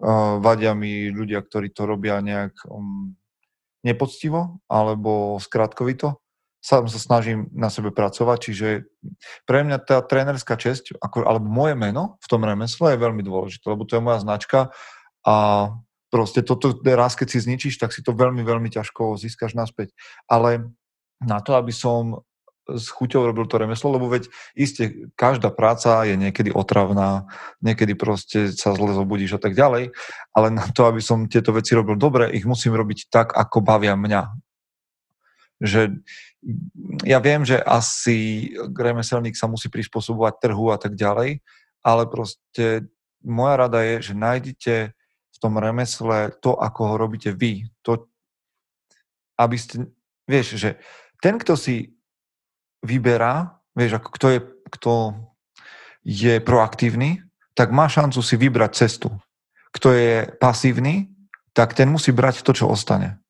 uh, 0.00 0.38
vadia 0.38 0.72
mi 0.72 1.10
ľudia, 1.10 1.42
ktorí 1.42 1.74
to 1.74 1.84
robia 1.84 2.22
nejak 2.22 2.54
um, 2.70 3.18
nepoctivo 3.82 4.62
alebo 4.70 5.40
skratkovito 5.42 6.22
sám 6.60 6.92
sa 6.92 7.00
snažím 7.00 7.48
na 7.56 7.72
sebe 7.72 7.88
pracovať, 7.88 8.38
čiže 8.38 8.68
pre 9.48 9.64
mňa 9.64 9.80
tá 9.80 10.04
trénerská 10.04 10.60
česť, 10.60 10.96
ako, 11.00 11.24
alebo 11.24 11.48
moje 11.48 11.74
meno 11.74 12.20
v 12.20 12.26
tom 12.28 12.44
remesle 12.44 12.94
je 12.94 13.02
veľmi 13.02 13.24
dôležité, 13.24 13.64
lebo 13.72 13.88
to 13.88 13.96
je 13.96 14.04
moja 14.04 14.20
značka 14.20 14.68
a 15.24 15.36
proste 16.12 16.44
toto 16.44 16.76
raz, 16.84 17.16
keď 17.16 17.28
si 17.32 17.38
zničíš, 17.40 17.80
tak 17.80 17.96
si 17.96 18.04
to 18.04 18.12
veľmi, 18.12 18.42
veľmi 18.44 18.68
ťažko 18.68 19.16
získaš 19.16 19.54
naspäť. 19.54 19.94
Ale 20.26 20.68
na 21.22 21.38
to, 21.40 21.54
aby 21.54 21.70
som 21.70 22.26
s 22.70 22.92
chuťou 22.92 23.26
robil 23.26 23.46
to 23.50 23.58
remeslo, 23.58 23.90
lebo 23.90 24.06
veď 24.06 24.30
iste 24.54 25.10
každá 25.18 25.50
práca 25.50 26.06
je 26.06 26.14
niekedy 26.14 26.54
otravná, 26.54 27.26
niekedy 27.64 27.98
proste 27.98 28.52
sa 28.54 28.76
zle 28.76 28.94
zobudíš 28.94 29.38
a 29.38 29.40
tak 29.42 29.58
ďalej, 29.58 29.90
ale 30.36 30.48
na 30.54 30.66
to, 30.70 30.86
aby 30.86 31.02
som 31.02 31.26
tieto 31.26 31.50
veci 31.50 31.74
robil 31.74 31.98
dobre, 31.98 32.30
ich 32.30 32.46
musím 32.46 32.78
robiť 32.78 33.10
tak, 33.10 33.34
ako 33.34 33.64
bavia 33.64 33.98
mňa. 33.98 34.49
Že 35.60 36.00
ja 37.04 37.20
viem, 37.20 37.44
že 37.44 37.60
asi 37.60 38.50
remeselník 38.56 39.36
sa 39.36 39.44
musí 39.46 39.68
prispôsobovať 39.68 40.34
trhu 40.40 40.72
a 40.72 40.80
tak 40.80 40.96
ďalej, 40.96 41.44
ale 41.84 42.02
proste 42.08 42.88
moja 43.20 43.54
rada 43.60 43.84
je, 43.84 44.12
že 44.12 44.14
nájdite 44.16 44.74
v 45.30 45.36
tom 45.36 45.60
remesle 45.60 46.32
to, 46.40 46.56
ako 46.56 46.80
ho 46.92 46.94
robíte 46.96 47.32
vy. 47.32 47.68
To, 47.84 48.08
aby 49.36 49.56
ste, 49.56 49.88
vieš, 50.24 50.56
že 50.56 50.80
ten, 51.20 51.36
kto 51.36 51.56
si 51.56 51.92
vyberá, 52.80 53.60
vieš, 53.76 54.00
ako 54.00 54.08
kto 54.16 54.26
je, 54.32 54.40
kto 54.80 54.92
je 56.04 56.34
proaktívny, 56.40 57.20
tak 57.52 57.72
má 57.76 57.88
šancu 57.88 58.24
si 58.24 58.40
vybrať 58.40 58.72
cestu. 58.72 59.12
Kto 59.76 59.92
je 59.92 60.24
pasívny, 60.40 61.12
tak 61.52 61.76
ten 61.76 61.92
musí 61.92 62.10
brať 62.10 62.40
to, 62.40 62.56
čo 62.56 62.72
ostane. 62.72 63.20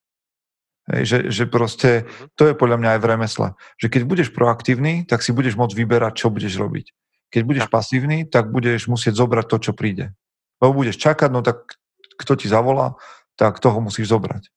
Že, 0.90 1.30
že 1.30 1.44
proste, 1.46 1.90
mhm. 2.02 2.34
to 2.34 2.42
je 2.50 2.54
podľa 2.58 2.76
mňa 2.82 2.90
aj 2.96 3.00
v 3.00 3.08
remesle. 3.08 3.48
Že 3.78 3.86
keď 3.94 4.02
budeš 4.06 4.28
proaktívny, 4.34 5.06
tak 5.06 5.22
si 5.22 5.30
budeš 5.30 5.54
môcť 5.54 5.74
vyberať, 5.78 6.12
čo 6.18 6.34
budeš 6.34 6.58
robiť. 6.58 6.90
Keď 7.30 7.42
budeš 7.46 7.66
tak. 7.70 7.72
pasívny, 7.78 8.26
tak 8.26 8.50
budeš 8.50 8.90
musieť 8.90 9.14
zobrať 9.14 9.46
to, 9.46 9.56
čo 9.70 9.72
príde. 9.72 10.10
Lebo 10.58 10.82
budeš 10.82 10.98
čakať, 10.98 11.30
no 11.30 11.46
tak 11.46 11.78
kto 12.18 12.34
ti 12.34 12.50
zavolá, 12.50 12.98
tak 13.38 13.62
toho 13.62 13.78
musíš 13.78 14.10
zobrať. 14.10 14.50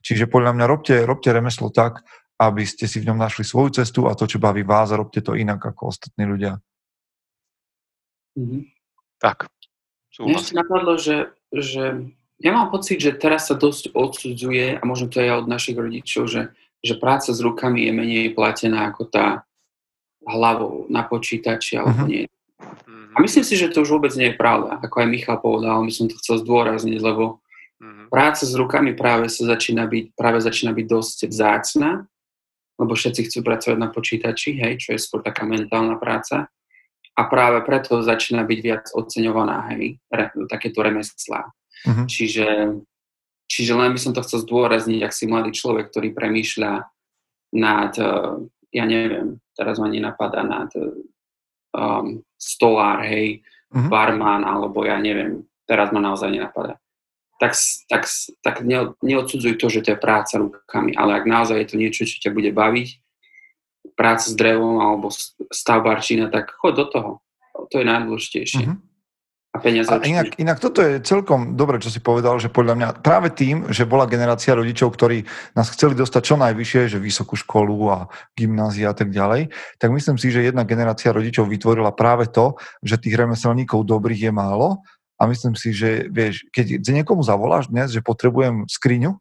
Čiže 0.00 0.26
podľa 0.30 0.56
mňa 0.56 0.64
robte, 0.66 0.96
robte 1.04 1.28
remeslo 1.30 1.68
tak, 1.68 2.02
aby 2.40 2.64
ste 2.64 2.88
si 2.88 3.00
v 3.00 3.12
ňom 3.12 3.18
našli 3.20 3.44
svoju 3.44 3.80
cestu 3.80 4.08
a 4.08 4.16
to, 4.16 4.28
čo 4.28 4.40
baví 4.40 4.64
vás, 4.64 4.92
a 4.92 5.00
robte 5.00 5.20
to 5.20 5.36
inak 5.36 5.60
ako 5.60 5.92
ostatní 5.92 6.24
ľudia. 6.28 6.60
Mm-hmm. 8.36 8.62
Tak. 9.20 9.48
Mne 10.20 10.36
ešte 10.36 10.56
napadlo, 10.56 10.96
že, 11.00 11.32
že 11.52 12.12
ja 12.40 12.50
mám 12.52 12.68
pocit, 12.68 13.00
že 13.00 13.16
teraz 13.16 13.48
sa 13.48 13.56
dosť 13.56 13.96
odsudzuje, 13.96 14.78
a 14.78 14.82
možno 14.84 15.08
to 15.08 15.20
je 15.20 15.28
aj 15.30 15.36
od 15.44 15.48
našich 15.48 15.76
rodičov, 15.76 16.28
že, 16.28 16.52
že 16.84 16.94
práca 17.00 17.32
s 17.32 17.40
rukami 17.40 17.88
je 17.88 17.92
menej 17.92 18.28
platená 18.36 18.92
ako 18.92 19.08
tá 19.08 19.26
hlavou 20.26 20.90
na 20.90 21.06
počítači 21.06 21.78
alebo 21.78 22.04
mm-hmm. 22.04 22.10
nie. 22.10 22.24
A 23.16 23.24
myslím 23.24 23.44
si, 23.48 23.56
že 23.56 23.72
to 23.72 23.80
už 23.80 23.96
vôbec 23.96 24.12
nie 24.12 24.28
je 24.28 24.36
pravda, 24.36 24.76
ako 24.84 25.00
aj 25.00 25.08
Michal 25.08 25.38
povedal, 25.40 25.80
my 25.80 25.92
som 25.92 26.04
to 26.04 26.18
chcel 26.20 26.42
zdôrazniť, 26.44 27.00
lebo 27.00 27.40
Mm-hmm. 27.76 28.08
Práca 28.08 28.44
s 28.48 28.56
rukami 28.56 28.96
práve 28.96 29.28
sa 29.28 29.44
začína 29.44 29.84
byť, 29.84 30.16
práve 30.16 30.40
začína 30.40 30.72
byť 30.72 30.86
dosť 30.88 31.18
vzácna, 31.28 32.08
lebo 32.80 32.92
všetci 32.96 33.28
chcú 33.28 33.38
pracovať 33.44 33.76
na 33.76 33.88
počítači, 33.92 34.56
hej, 34.56 34.80
čo 34.80 34.88
je 34.96 35.00
skôr 35.00 35.20
taká 35.20 35.44
mentálna 35.44 36.00
práca. 36.00 36.48
A 37.16 37.22
práve 37.28 37.64
preto 37.64 38.04
začína 38.04 38.44
byť 38.44 38.58
viac 38.60 38.84
oceňovaná, 38.92 39.72
hej, 39.72 40.00
re, 40.08 40.32
takéto 40.48 40.84
remeslá. 40.84 41.52
Mm-hmm. 41.86 42.06
Čiže, 42.10 42.46
čiže 43.46 43.72
len 43.78 43.94
by 43.94 44.00
som 44.02 44.12
to 44.12 44.24
chcel 44.26 44.42
zdôrazniť, 44.42 45.00
ak 45.06 45.14
si 45.14 45.30
mladý 45.30 45.54
človek, 45.54 45.88
ktorý 45.94 46.10
premýšľa 46.12 46.72
nad, 47.56 47.92
uh, 48.02 48.42
ja 48.74 48.84
neviem, 48.84 49.38
teraz 49.54 49.78
ma 49.78 49.86
nenapadá 49.86 50.42
nad 50.42 50.68
um, 50.76 52.20
stolár, 52.36 53.06
hej, 53.06 53.40
mm-hmm. 53.70 53.88
barman, 53.88 54.42
alebo 54.42 54.82
ja 54.82 54.98
neviem, 54.98 55.46
teraz 55.64 55.94
ma 55.94 56.02
naozaj 56.02 56.34
nenapadá 56.34 56.76
tak, 57.36 57.52
tak, 57.88 58.08
tak 58.40 58.64
ne, 58.64 58.96
neodsudzuj 59.04 59.60
to, 59.60 59.68
že 59.68 59.84
to 59.84 59.88
je 59.92 59.98
práca 60.00 60.40
rukami, 60.40 60.96
ale 60.96 61.20
ak 61.20 61.24
naozaj 61.28 61.60
je 61.60 61.68
to 61.68 61.76
niečo, 61.76 62.08
čo 62.08 62.16
ťa 62.28 62.32
bude 62.32 62.50
baviť, 62.52 62.88
práca 63.92 64.24
s 64.24 64.34
drevom 64.36 64.80
alebo 64.80 65.12
stavbarčina, 65.52 66.32
tak 66.32 66.52
choď 66.56 66.72
do 66.74 66.86
toho. 66.88 67.10
To 67.72 67.74
je 67.80 67.86
najdôležitejšie. 67.88 68.64
Mm-hmm. 68.64 68.78
A 69.56 69.58
peniaze 69.58 69.88
a 69.88 70.04
inak, 70.04 70.36
inak 70.36 70.60
toto 70.60 70.84
je 70.84 71.00
celkom 71.00 71.56
dobre, 71.56 71.80
čo 71.80 71.88
si 71.88 72.04
povedal, 72.04 72.36
že 72.36 72.52
podľa 72.52 72.74
mňa 72.76 72.88
práve 73.00 73.32
tým, 73.32 73.72
že 73.72 73.88
bola 73.88 74.04
generácia 74.04 74.52
rodičov, 74.52 74.92
ktorí 74.92 75.24
nás 75.56 75.72
chceli 75.72 75.96
dostať 75.96 76.22
čo 76.22 76.36
najvyššie, 76.36 76.92
že 76.92 76.98
vysokú 77.00 77.40
školu 77.40 77.88
a 77.88 77.98
gymnázia 78.36 78.92
a 78.92 78.96
tak 78.96 79.08
ďalej, 79.08 79.48
tak 79.80 79.88
myslím 79.88 80.20
si, 80.20 80.28
že 80.28 80.44
jedna 80.44 80.68
generácia 80.68 81.08
rodičov 81.08 81.48
vytvorila 81.48 81.96
práve 81.96 82.28
to, 82.28 82.60
že 82.84 83.00
tých 83.00 83.16
remeselníkov 83.16 83.88
dobrých 83.88 84.28
je 84.28 84.32
málo. 84.32 84.84
A 85.16 85.24
myslím 85.24 85.56
si, 85.56 85.72
že 85.72 86.12
vieš, 86.12 86.44
keď 86.52 86.84
niekomu 86.92 87.24
zavoláš 87.24 87.72
dnes, 87.72 87.88
že 87.88 88.04
potrebujem 88.04 88.68
skriňu, 88.68 89.16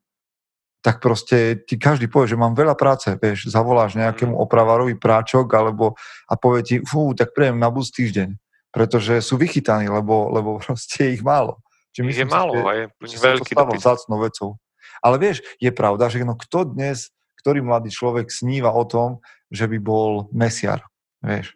tak 0.85 1.01
proste 1.01 1.65
ti 1.65 1.81
každý 1.81 2.05
povie, 2.05 2.29
že 2.29 2.37
mám 2.37 2.53
veľa 2.53 2.77
práce, 2.77 3.09
vieš, 3.17 3.49
zavoláš 3.49 3.97
nejakému 3.97 4.37
mhm. 4.37 4.41
opravárovi 4.45 4.93
práčok 4.99 5.49
alebo 5.55 5.97
a 6.29 6.37
povie 6.37 6.61
ti, 6.61 6.75
fú, 6.85 7.15
tak 7.17 7.33
prejem 7.33 7.57
na 7.57 7.73
bus 7.73 7.89
týždeň, 7.89 8.44
pretože 8.75 9.23
sú 9.23 9.39
vychytaní, 9.39 9.87
lebo, 9.87 10.27
lebo 10.35 10.59
proste 10.65 11.07
je 11.07 11.09
ich 11.15 11.23
málo. 11.23 11.63
Čiže 11.95 12.11
je 12.11 12.27
málo 12.27 12.59
a 12.67 12.71
je 12.75 12.85
veľký 12.99 13.55
dopyt. 13.55 13.79
vecou. 14.19 14.59
Ale 14.99 15.15
vieš, 15.15 15.39
je 15.63 15.71
pravda, 15.71 16.11
že 16.11 16.27
no 16.27 16.35
kto 16.35 16.75
dnes, 16.75 17.15
ktorý 17.39 17.63
mladý 17.63 17.87
človek 17.87 18.27
sníva 18.27 18.75
o 18.75 18.83
tom, 18.83 19.23
že 19.47 19.63
by 19.71 19.79
bol 19.79 20.27
mesiar, 20.35 20.83
vieš. 21.23 21.55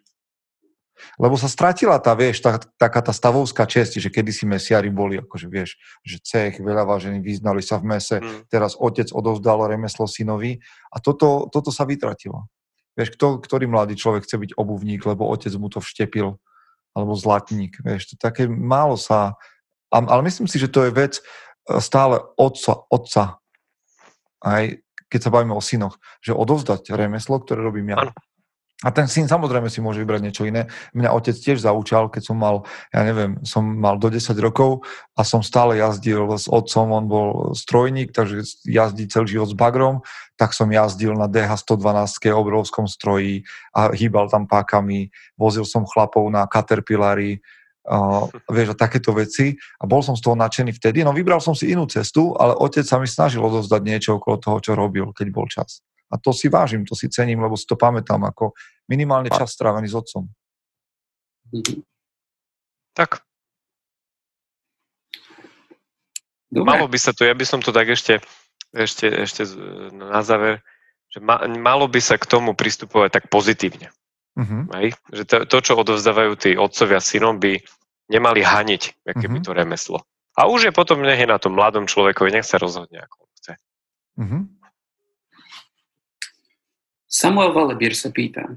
Lebo 1.16 1.36
sa 1.36 1.48
stratila 1.48 1.96
tá, 1.96 2.12
vieš, 2.12 2.44
tá, 2.44 2.60
taká 2.76 3.00
tá 3.00 3.12
stavovská 3.12 3.64
čest, 3.64 3.96
že 3.96 4.12
kedysi 4.12 4.44
mesiari 4.44 4.92
boli, 4.92 5.16
akože 5.20 5.48
vieš, 5.48 5.80
že 6.04 6.20
cech, 6.20 6.60
veľa 6.60 6.84
vážení, 6.84 7.24
vyznali 7.24 7.64
sa 7.64 7.80
v 7.80 7.96
mese, 7.96 8.16
mm. 8.20 8.52
teraz 8.52 8.76
otec 8.76 9.08
odovzdal 9.12 9.64
remeslo 9.68 10.04
synovi 10.04 10.60
a 10.92 11.00
toto, 11.00 11.48
toto 11.48 11.72
sa 11.72 11.88
vytratilo. 11.88 12.48
Vieš, 13.00 13.16
kto, 13.16 13.40
ktorý 13.40 13.64
mladý 13.64 13.96
človek 13.96 14.28
chce 14.28 14.36
byť 14.36 14.50
obuvník, 14.60 15.00
lebo 15.08 15.24
otec 15.24 15.52
mu 15.56 15.72
to 15.72 15.80
vštepil, 15.80 16.36
alebo 16.96 17.14
zlatník, 17.14 17.78
vieš, 17.82 18.14
to 18.14 18.14
také 18.18 18.50
málo 18.50 18.98
sa, 18.98 19.38
ale 19.90 20.22
myslím 20.26 20.46
si, 20.46 20.58
že 20.58 20.70
to 20.70 20.86
je 20.86 20.90
vec 20.94 21.18
e, 21.18 21.22
stále 21.78 22.18
otca, 22.34 22.86
otca, 22.90 23.38
aj 24.42 24.82
keď 25.10 25.20
sa 25.20 25.34
bavíme 25.34 25.54
o 25.54 25.62
synoch, 25.62 25.98
že 26.22 26.34
odovzdať 26.34 26.94
remeslo, 26.94 27.42
ktoré 27.42 27.62
robím 27.66 27.94
ja. 27.94 28.06
Ano 28.06 28.14
a 28.80 28.88
ten 28.88 29.04
syn 29.04 29.28
samozrejme 29.28 29.68
si 29.68 29.84
môže 29.84 30.00
vybrať 30.00 30.20
niečo 30.24 30.48
iné. 30.48 30.64
Mňa 30.96 31.12
otec 31.12 31.36
tiež 31.36 31.60
zaučal, 31.60 32.08
keď 32.08 32.32
som 32.32 32.36
mal, 32.40 32.64
ja 32.96 33.04
neviem, 33.04 33.36
som 33.44 33.60
mal 33.60 34.00
do 34.00 34.08
10 34.08 34.32
rokov 34.40 34.88
a 35.12 35.20
som 35.20 35.44
stále 35.44 35.76
jazdil 35.76 36.24
s 36.32 36.48
otcom, 36.48 36.88
on 36.88 37.04
bol 37.04 37.28
strojník, 37.52 38.16
takže 38.16 38.40
jazdí 38.64 39.04
celý 39.12 39.36
život 39.36 39.52
s 39.52 39.56
bagrom, 39.56 40.00
tak 40.40 40.56
som 40.56 40.72
jazdil 40.72 41.12
na 41.12 41.28
DH112 41.28 42.32
obrovskom 42.32 42.88
stroji 42.88 43.44
a 43.76 43.92
hýbal 43.92 44.32
tam 44.32 44.48
pákami, 44.48 45.12
vozil 45.36 45.68
som 45.68 45.84
chlapov 45.84 46.24
na 46.32 46.48
Caterpillary, 46.48 47.44
uh, 47.84 48.32
vieš, 48.48 48.72
a 48.72 48.80
takéto 48.80 49.12
veci. 49.12 49.60
A 49.76 49.84
bol 49.84 50.00
som 50.00 50.16
z 50.16 50.24
toho 50.24 50.40
nadšený 50.40 50.72
vtedy. 50.80 51.04
No 51.04 51.12
vybral 51.12 51.44
som 51.44 51.52
si 51.52 51.68
inú 51.68 51.84
cestu, 51.84 52.32
ale 52.40 52.56
otec 52.56 52.88
sa 52.88 52.96
mi 52.96 53.04
snažil 53.04 53.44
odovzdať 53.44 53.82
niečo 53.84 54.10
okolo 54.16 54.40
toho, 54.40 54.58
čo 54.64 54.72
robil, 54.72 55.12
keď 55.12 55.26
bol 55.28 55.44
čas. 55.44 55.84
A 56.10 56.18
to 56.18 56.34
si 56.34 56.50
vážim, 56.50 56.82
to 56.82 56.98
si 56.98 57.06
cením, 57.06 57.38
lebo 57.38 57.54
si 57.54 57.64
to 57.64 57.78
pamätám 57.78 58.20
ako 58.26 58.52
minimálne 58.90 59.30
čas 59.30 59.54
strávený 59.54 59.90
s 59.90 59.94
otcom. 59.94 60.26
Mhm. 61.54 61.86
Tak. 62.94 63.22
Dobre. 66.50 66.66
Malo 66.66 66.90
by 66.90 66.98
sa 66.98 67.14
to, 67.14 67.22
ja 67.22 67.34
by 67.34 67.46
som 67.46 67.62
to 67.62 67.70
tak 67.70 67.86
ešte, 67.86 68.18
ešte, 68.74 69.06
ešte 69.06 69.46
na 69.94 70.18
záver, 70.26 70.58
že 71.06 71.22
ma, 71.22 71.46
malo 71.46 71.86
by 71.86 72.02
sa 72.02 72.18
k 72.18 72.26
tomu 72.26 72.58
pristupovať 72.58 73.10
tak 73.14 73.24
pozitívne. 73.30 73.94
Uh-huh. 74.34 74.66
Hej? 74.74 74.98
Že 75.14 75.22
to, 75.26 75.36
to, 75.46 75.58
čo 75.62 75.72
odovzdávajú 75.78 76.32
tí 76.34 76.50
otcovia 76.58 76.98
synom, 76.98 77.38
by 77.38 77.62
nemali 78.10 78.42
haniť, 78.42 79.06
aké 79.06 79.26
uh-huh. 79.26 79.34
by 79.34 79.38
to 79.38 79.50
remeslo. 79.54 79.98
A 80.34 80.50
už 80.50 80.70
je 80.70 80.72
potom 80.74 81.02
nech 81.02 81.22
je 81.22 81.30
na 81.30 81.38
tom 81.38 81.54
mladom 81.54 81.86
človekovi, 81.86 82.34
nech 82.34 82.46
sa 82.46 82.58
rozhodne, 82.58 83.06
ako 83.06 83.30
chce. 83.38 83.52
Uh-huh. 84.18 84.42
Samuel 87.20 87.52
Valebír 87.52 87.92
sa 87.92 88.08
pýta, 88.08 88.48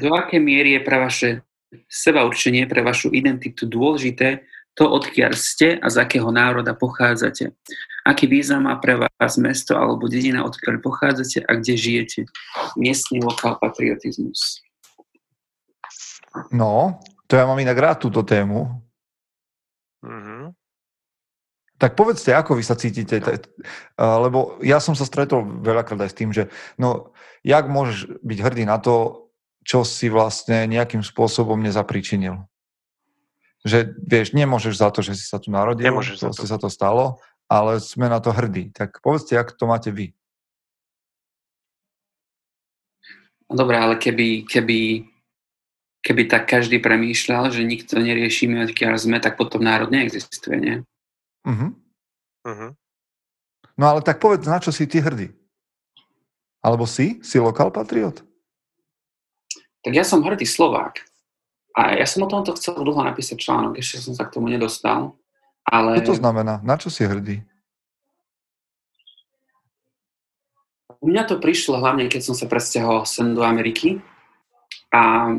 do 0.00 0.16
aké 0.16 0.40
miery 0.40 0.72
je 0.72 0.80
pre 0.80 0.96
vaše 0.96 1.30
seba 1.84 2.24
určenie, 2.24 2.64
pre 2.64 2.80
vašu 2.80 3.12
identitu 3.12 3.68
dôležité 3.68 4.40
to, 4.72 4.88
odkiaľ 4.88 5.36
ste 5.36 5.76
a 5.76 5.86
z 5.92 6.00
akého 6.00 6.32
národa 6.32 6.72
pochádzate. 6.72 7.52
Aký 8.08 8.24
význam 8.24 8.64
má 8.64 8.80
pre 8.80 8.96
vás 8.96 9.36
mesto 9.36 9.76
alebo 9.76 10.08
dedina, 10.08 10.48
odkiaľ 10.48 10.80
pochádzate 10.80 11.44
a 11.44 11.50
kde 11.60 11.76
žijete? 11.76 12.20
Miestný 12.80 13.20
lokál 13.20 13.60
patriotizmus. 13.60 14.64
No, 16.48 17.04
to 17.28 17.36
ja 17.36 17.44
mám 17.44 17.60
inak 17.60 17.76
rád 17.76 18.00
túto 18.00 18.24
tému. 18.24 18.80
Mm-hmm. 20.00 20.56
Tak 21.76 21.96
povedzte, 21.96 22.32
ako 22.32 22.56
vy 22.56 22.64
sa 22.64 22.76
cítite, 22.76 23.20
lebo 23.96 24.60
ja 24.64 24.80
som 24.80 24.92
sa 24.92 25.08
stretol 25.08 25.44
veľakrát 25.64 26.00
aj 26.04 26.10
s 26.12 26.16
tým, 26.16 26.28
že 26.28 26.48
no, 26.76 27.12
jak 27.44 27.64
môžeš 27.68 28.20
byť 28.20 28.38
hrdý 28.40 28.64
na 28.68 28.76
to, 28.80 29.26
čo 29.64 29.84
si 29.84 30.08
vlastne 30.08 30.64
nejakým 30.68 31.04
spôsobom 31.04 31.60
nezapričinil. 31.60 32.44
Že, 33.60 33.92
vieš, 34.00 34.32
nemôžeš 34.32 34.80
za 34.80 34.88
to, 34.88 35.04
že 35.04 35.12
si 35.20 35.28
sa 35.28 35.36
tu 35.36 35.52
narodil, 35.52 35.84
nemôžeš 35.84 36.32
to. 36.32 36.48
sa 36.48 36.56
to 36.56 36.72
stalo, 36.72 37.20
ale 37.44 37.76
sme 37.76 38.08
na 38.08 38.16
to 38.16 38.32
hrdí. 38.32 38.72
Tak 38.72 39.04
povedzte, 39.04 39.36
ako 39.36 39.52
to 39.52 39.64
máte 39.68 39.90
vy. 39.92 40.16
No 43.50 43.60
dobre, 43.60 43.76
ale 43.76 44.00
keby, 44.00 44.48
keby, 44.48 45.04
keby 46.00 46.22
tak 46.30 46.48
každý 46.48 46.80
premýšľal, 46.80 47.52
že 47.52 47.66
nikto 47.66 48.00
neriešime, 48.00 48.64
odkiaľ 48.64 48.96
sme, 48.96 49.18
tak 49.20 49.36
potom 49.36 49.60
národ 49.60 49.92
neexistuje, 49.92 50.56
nie? 50.56 50.76
Uh-huh. 51.44 51.74
Uh-huh. 52.46 52.72
No 53.76 53.84
ale 53.84 54.00
tak 54.00 54.22
povedz, 54.22 54.46
na 54.48 54.62
čo 54.62 54.72
si 54.72 54.88
ty 54.88 55.02
hrdý? 55.02 55.39
Alebo 56.60 56.84
si? 56.84 57.20
Si 57.24 57.40
lokal 57.40 57.72
patriot? 57.72 58.20
Tak 59.80 59.92
ja 59.96 60.04
som 60.04 60.20
hrdý 60.20 60.44
Slovák. 60.44 61.00
A 61.72 61.96
ja 61.96 62.04
som 62.04 62.26
o 62.26 62.28
tomto 62.28 62.52
chcel 62.58 62.76
dlho 62.76 63.00
napísať 63.00 63.40
článok, 63.40 63.80
ešte 63.80 64.02
som 64.04 64.12
sa 64.12 64.28
k 64.28 64.34
tomu 64.36 64.52
nedostal. 64.52 65.16
Ale... 65.64 66.02
Čo 66.04 66.18
to 66.18 66.20
znamená? 66.20 66.60
Na 66.60 66.76
čo 66.76 66.92
si 66.92 67.06
hrdý? 67.06 67.40
U 71.00 71.08
mňa 71.08 71.24
to 71.24 71.40
prišlo 71.40 71.80
hlavne, 71.80 72.12
keď 72.12 72.28
som 72.28 72.36
sa 72.36 72.44
presťahoval 72.44 73.08
sem 73.08 73.32
do 73.32 73.40
Ameriky. 73.40 74.04
A 74.92 75.32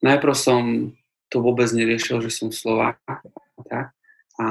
najprv 0.00 0.32
som 0.32 0.94
to 1.28 1.44
vôbec 1.44 1.68
neriešil, 1.68 2.24
že 2.24 2.32
som 2.32 2.48
Slovák. 2.48 2.96
Tak. 3.68 3.92
A 4.40 4.44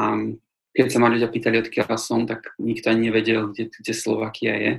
keď 0.70 0.86
sa 0.86 1.02
ma 1.02 1.10
ľudia 1.10 1.34
pýtali, 1.34 1.66
odkiaľ 1.66 1.98
som, 1.98 2.30
tak 2.30 2.54
nikto 2.62 2.94
ani 2.94 3.10
nevedel, 3.10 3.50
kde, 3.50 3.74
kde 3.74 3.94
Slovakia 3.98 4.54
je. 4.54 4.72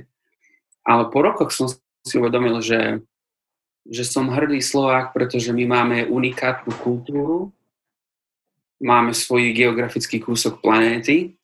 Ale 0.85 1.09
po 1.13 1.21
rokoch 1.21 1.53
som 1.53 1.69
si 2.01 2.15
uvedomil, 2.17 2.61
že 2.61 3.01
že 3.89 4.05
som 4.05 4.29
hrdý 4.29 4.61
Slovák, 4.61 5.09
pretože 5.09 5.49
my 5.49 5.65
máme 5.65 5.97
unikátnu 6.05 6.69
kultúru, 6.85 7.49
máme 8.77 9.13
svoj 9.13 9.53
geografický 9.57 10.21
kúsok 10.21 10.61
planéty 10.61 11.37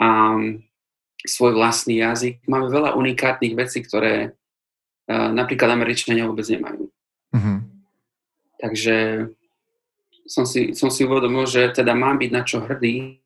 a 0.00 0.36
svoj 1.20 1.52
vlastný 1.56 2.00
jazyk. 2.00 2.44
Máme 2.48 2.72
veľa 2.72 2.96
unikátnych 2.96 3.56
vecí, 3.56 3.84
ktoré 3.84 4.32
uh, 4.32 5.28
napríklad 5.32 5.72
Američania 5.72 6.28
vôbec 6.28 6.48
nemajú. 6.48 6.88
Mm-hmm. 7.36 7.58
Takže 8.56 8.96
som 10.24 10.48
si, 10.48 10.72
som 10.72 10.88
si 10.88 11.04
uvedomil, 11.04 11.44
že 11.44 11.68
teda 11.72 11.92
mám 11.92 12.16
byť 12.16 12.30
na 12.32 12.42
čo 12.44 12.64
hrdý, 12.64 13.20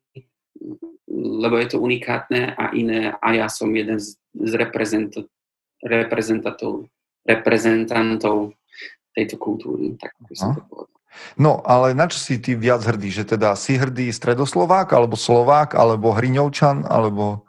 lebo 1.21 1.61
je 1.61 1.69
to 1.69 1.77
unikátne 1.77 2.57
a 2.57 2.73
iné 2.73 3.13
a 3.13 3.27
ja 3.37 3.45
som 3.45 3.69
jeden 3.77 4.01
z, 4.01 4.17
z 4.33 4.51
reprezentantov 4.57 5.29
reprezentantov 7.21 8.57
tejto 9.13 9.37
kultúry, 9.37 9.93
tak 9.99 10.15
by 10.25 10.33
som 10.33 10.57
to 10.57 10.63
povedal. 10.65 10.97
No, 11.35 11.59
ale 11.67 11.91
na 11.91 12.07
čo 12.07 12.17
si 12.17 12.39
ty 12.39 12.55
viac 12.55 12.87
hrdý? 12.87 13.11
Že 13.11 13.35
teda 13.35 13.51
si 13.59 13.75
hrdý 13.75 14.07
stredoslovák, 14.15 14.95
alebo 14.95 15.19
Slovák, 15.19 15.75
alebo 15.75 16.15
Hriňovčan, 16.15 16.87
alebo... 16.87 17.43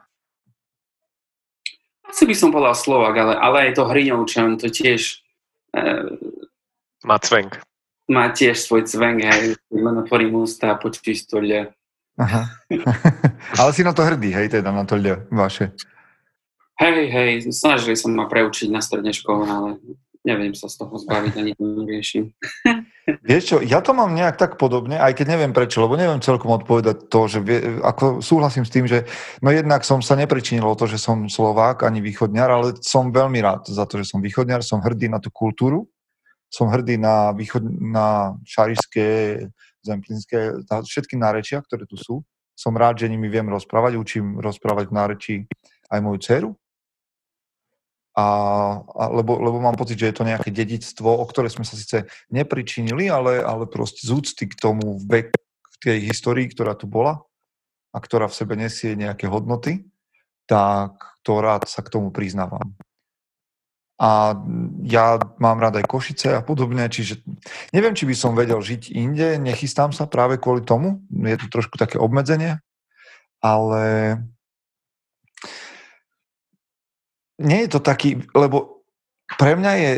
Asi 2.02 2.26
by 2.26 2.34
som 2.34 2.50
povedal 2.50 2.74
Slovák, 2.74 3.14
ale, 3.14 3.34
ale 3.38 3.70
aj 3.70 3.78
to 3.78 3.86
Hriňovčan, 3.86 4.58
to 4.58 4.66
tiež... 4.66 5.22
E, 5.72 5.82
má 7.06 7.22
cvenk. 7.22 7.62
Má 8.10 8.34
tiež 8.34 8.58
svoj 8.58 8.82
cvenk, 8.82 9.30
aj 9.30 9.54
len 9.70 9.94
otvorím 9.94 10.42
ústa 10.42 10.74
a 10.74 10.78
počuť 10.78 11.30
to. 11.30 11.38
Aha. 12.20 12.44
ale 13.60 13.70
si 13.72 13.80
na 13.80 13.96
to 13.96 14.04
hrdý, 14.04 14.32
hej, 14.36 14.52
teda 14.52 14.68
na 14.68 14.84
to 14.84 15.00
ľa 15.00 15.24
vaše. 15.32 15.72
Hej, 16.80 17.08
hej, 17.08 17.30
snažili 17.52 17.94
sa 17.94 18.10
ma 18.10 18.26
preučiť 18.26 18.68
na 18.68 18.82
strednej 18.82 19.14
škole, 19.14 19.44
ale 19.46 19.78
neviem 20.22 20.54
sa 20.54 20.70
z 20.70 20.82
toho 20.82 20.94
zbaviť, 20.94 21.34
ani 21.34 21.52
to 21.58 21.62
neriešim. 21.62 22.24
Vieš 23.28 23.42
čo, 23.42 23.56
ja 23.58 23.82
to 23.82 23.90
mám 23.90 24.14
nejak 24.14 24.38
tak 24.38 24.54
podobne, 24.54 24.94
aj 24.94 25.18
keď 25.18 25.26
neviem 25.34 25.52
prečo, 25.54 25.82
lebo 25.82 25.98
neviem 25.98 26.22
celkom 26.22 26.54
odpovedať 26.54 27.10
to, 27.10 27.20
že 27.26 27.38
vie, 27.42 27.58
ako 27.82 28.22
súhlasím 28.22 28.62
s 28.62 28.70
tým, 28.70 28.86
že 28.86 29.02
no 29.42 29.50
jednak 29.50 29.82
som 29.82 29.98
sa 29.98 30.14
nepričinil 30.14 30.62
o 30.62 30.78
to, 30.78 30.86
že 30.86 31.02
som 31.02 31.26
Slovák 31.26 31.82
ani 31.82 31.98
východňar, 31.98 32.48
ale 32.48 32.66
som 32.78 33.10
veľmi 33.10 33.42
rád 33.42 33.66
za 33.66 33.82
to, 33.90 33.98
že 33.98 34.14
som 34.14 34.22
východňar, 34.22 34.62
som 34.62 34.78
hrdý 34.78 35.10
na 35.10 35.18
tú 35.18 35.34
kultúru, 35.34 35.90
som 36.46 36.70
hrdý 36.70 37.00
na, 37.02 37.34
východ, 37.34 37.66
na 37.82 38.38
šarišské, 38.46 39.06
zemplínske, 39.82 40.66
všetky 40.66 41.18
nárečia, 41.18 41.60
ktoré 41.62 41.84
tu 41.84 41.98
sú. 41.98 42.22
Som 42.54 42.78
rád, 42.78 43.02
že 43.02 43.10
nimi 43.10 43.26
viem 43.26 43.46
rozprávať, 43.50 43.98
učím 43.98 44.38
rozprávať 44.38 44.88
v 44.88 44.96
nárečí 44.96 45.36
aj 45.90 45.98
moju 46.00 46.18
dceru, 46.22 46.50
a, 48.12 48.26
a 48.84 49.04
lebo, 49.08 49.40
lebo 49.40 49.56
mám 49.56 49.72
pocit, 49.72 49.96
že 49.96 50.12
je 50.12 50.16
to 50.20 50.28
nejaké 50.28 50.52
dedictvo, 50.52 51.08
o 51.16 51.24
ktoré 51.24 51.48
sme 51.48 51.64
sa 51.64 51.80
síce 51.80 52.04
nepričinili, 52.28 53.08
ale, 53.08 53.40
ale 53.40 53.64
proste 53.64 54.04
z 54.04 54.12
úcty 54.12 54.44
k 54.52 54.54
tomu 54.60 55.00
v, 55.00 55.04
bek, 55.08 55.26
v 55.32 55.76
tej 55.80 55.98
histórii, 56.12 56.44
ktorá 56.52 56.76
tu 56.76 56.84
bola 56.84 57.24
a 57.92 57.98
ktorá 58.00 58.28
v 58.28 58.36
sebe 58.36 58.54
nesie 58.56 58.92
nejaké 59.00 59.32
hodnoty, 59.32 59.88
tak 60.44 60.92
to 61.24 61.40
rád 61.40 61.64
sa 61.64 61.80
k 61.80 61.88
tomu 61.88 62.12
priznávam. 62.12 62.76
A 64.02 64.34
ja 64.82 65.14
mám 65.38 65.62
rád 65.62 65.78
aj 65.78 65.86
Košice 65.86 66.34
a 66.34 66.42
podobne, 66.42 66.90
čiže 66.90 67.22
neviem, 67.70 67.94
či 67.94 68.02
by 68.02 68.14
som 68.18 68.34
vedel 68.34 68.58
žiť 68.58 68.90
inde, 68.90 69.38
nechystám 69.38 69.94
sa 69.94 70.10
práve 70.10 70.42
kvôli 70.42 70.66
tomu, 70.66 70.98
je 71.06 71.38
to 71.38 71.46
trošku 71.46 71.78
také 71.78 72.02
obmedzenie, 72.02 72.58
ale 73.38 73.82
nie 77.38 77.62
je 77.62 77.70
to 77.70 77.78
taký, 77.78 78.26
lebo 78.34 78.82
pre 79.38 79.54
mňa 79.54 79.72
je 79.78 79.92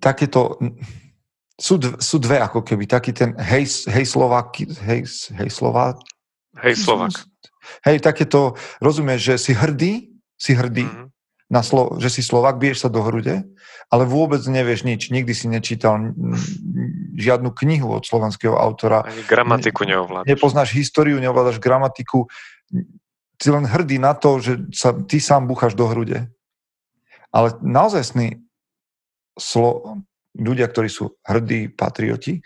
takéto, 0.00 0.56
sú, 1.60 1.76
dve, 1.76 2.00
sú 2.00 2.16
dve 2.16 2.40
ako 2.40 2.64
keby, 2.64 2.88
taký 2.88 3.12
ten 3.12 3.36
hej, 3.36 3.68
hej 3.92 4.06
Slovák, 4.08 4.56
hej, 4.80 5.04
hej 5.36 5.50
Slovák, 5.52 6.00
hej 6.64 6.72
Slovák. 6.72 7.12
Hej, 7.82 7.98
takéto, 7.98 8.54
rozumieš, 8.78 9.34
že 9.34 9.34
si 9.36 9.52
hrdý, 9.52 10.14
si 10.38 10.54
hrdý, 10.54 10.86
mm-hmm. 10.86 11.15
Na 11.46 11.62
Slo- 11.62 11.94
že 12.02 12.10
si 12.10 12.22
Slovák, 12.26 12.58
biješ 12.58 12.86
sa 12.86 12.90
do 12.90 13.02
hrude, 13.06 13.46
ale 13.86 14.02
vôbec 14.02 14.42
nevieš 14.42 14.82
nič, 14.82 15.14
nikdy 15.14 15.30
si 15.30 15.46
nečítal 15.46 16.10
žiadnu 17.14 17.54
knihu 17.54 17.94
od 17.94 18.02
slovenského 18.02 18.58
autora. 18.58 19.06
Ani 19.06 19.22
gramatiku 19.22 19.86
neovládaš. 19.86 20.26
Nepoznáš 20.26 20.74
históriu, 20.74 21.22
neovládaš 21.22 21.62
gramatiku, 21.62 22.26
si 23.36 23.48
len 23.52 23.68
hrdý 23.68 24.02
na 24.02 24.16
to, 24.16 24.42
že 24.42 24.58
sa 24.74 24.96
ty 24.96 25.22
sám 25.22 25.46
búchaš 25.46 25.78
do 25.78 25.86
hrude. 25.86 26.26
Ale 27.30 27.54
naozaj 27.62 28.16
slo, 29.36 30.00
ľudia, 30.34 30.66
ktorí 30.66 30.88
sú 30.88 31.14
hrdí 31.22 31.68
patrioti, 31.68 32.40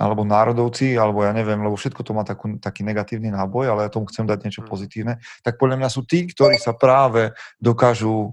alebo 0.00 0.24
národovci, 0.24 0.96
alebo 0.96 1.20
ja 1.20 1.36
neviem, 1.36 1.60
lebo 1.60 1.76
všetko 1.76 2.00
to 2.00 2.16
má 2.16 2.24
takú, 2.24 2.56
taký 2.56 2.80
negatívny 2.80 3.28
náboj, 3.28 3.68
ale 3.68 3.80
ja 3.84 3.92
tomu 3.92 4.08
chcem 4.08 4.24
dať 4.24 4.48
niečo 4.48 4.64
mm. 4.64 4.68
pozitívne, 4.72 5.14
tak 5.44 5.60
podľa 5.60 5.76
mňa 5.76 5.88
sú 5.92 6.08
tí, 6.08 6.24
ktorí 6.24 6.56
sa 6.56 6.72
práve 6.72 7.36
dokážu 7.60 8.32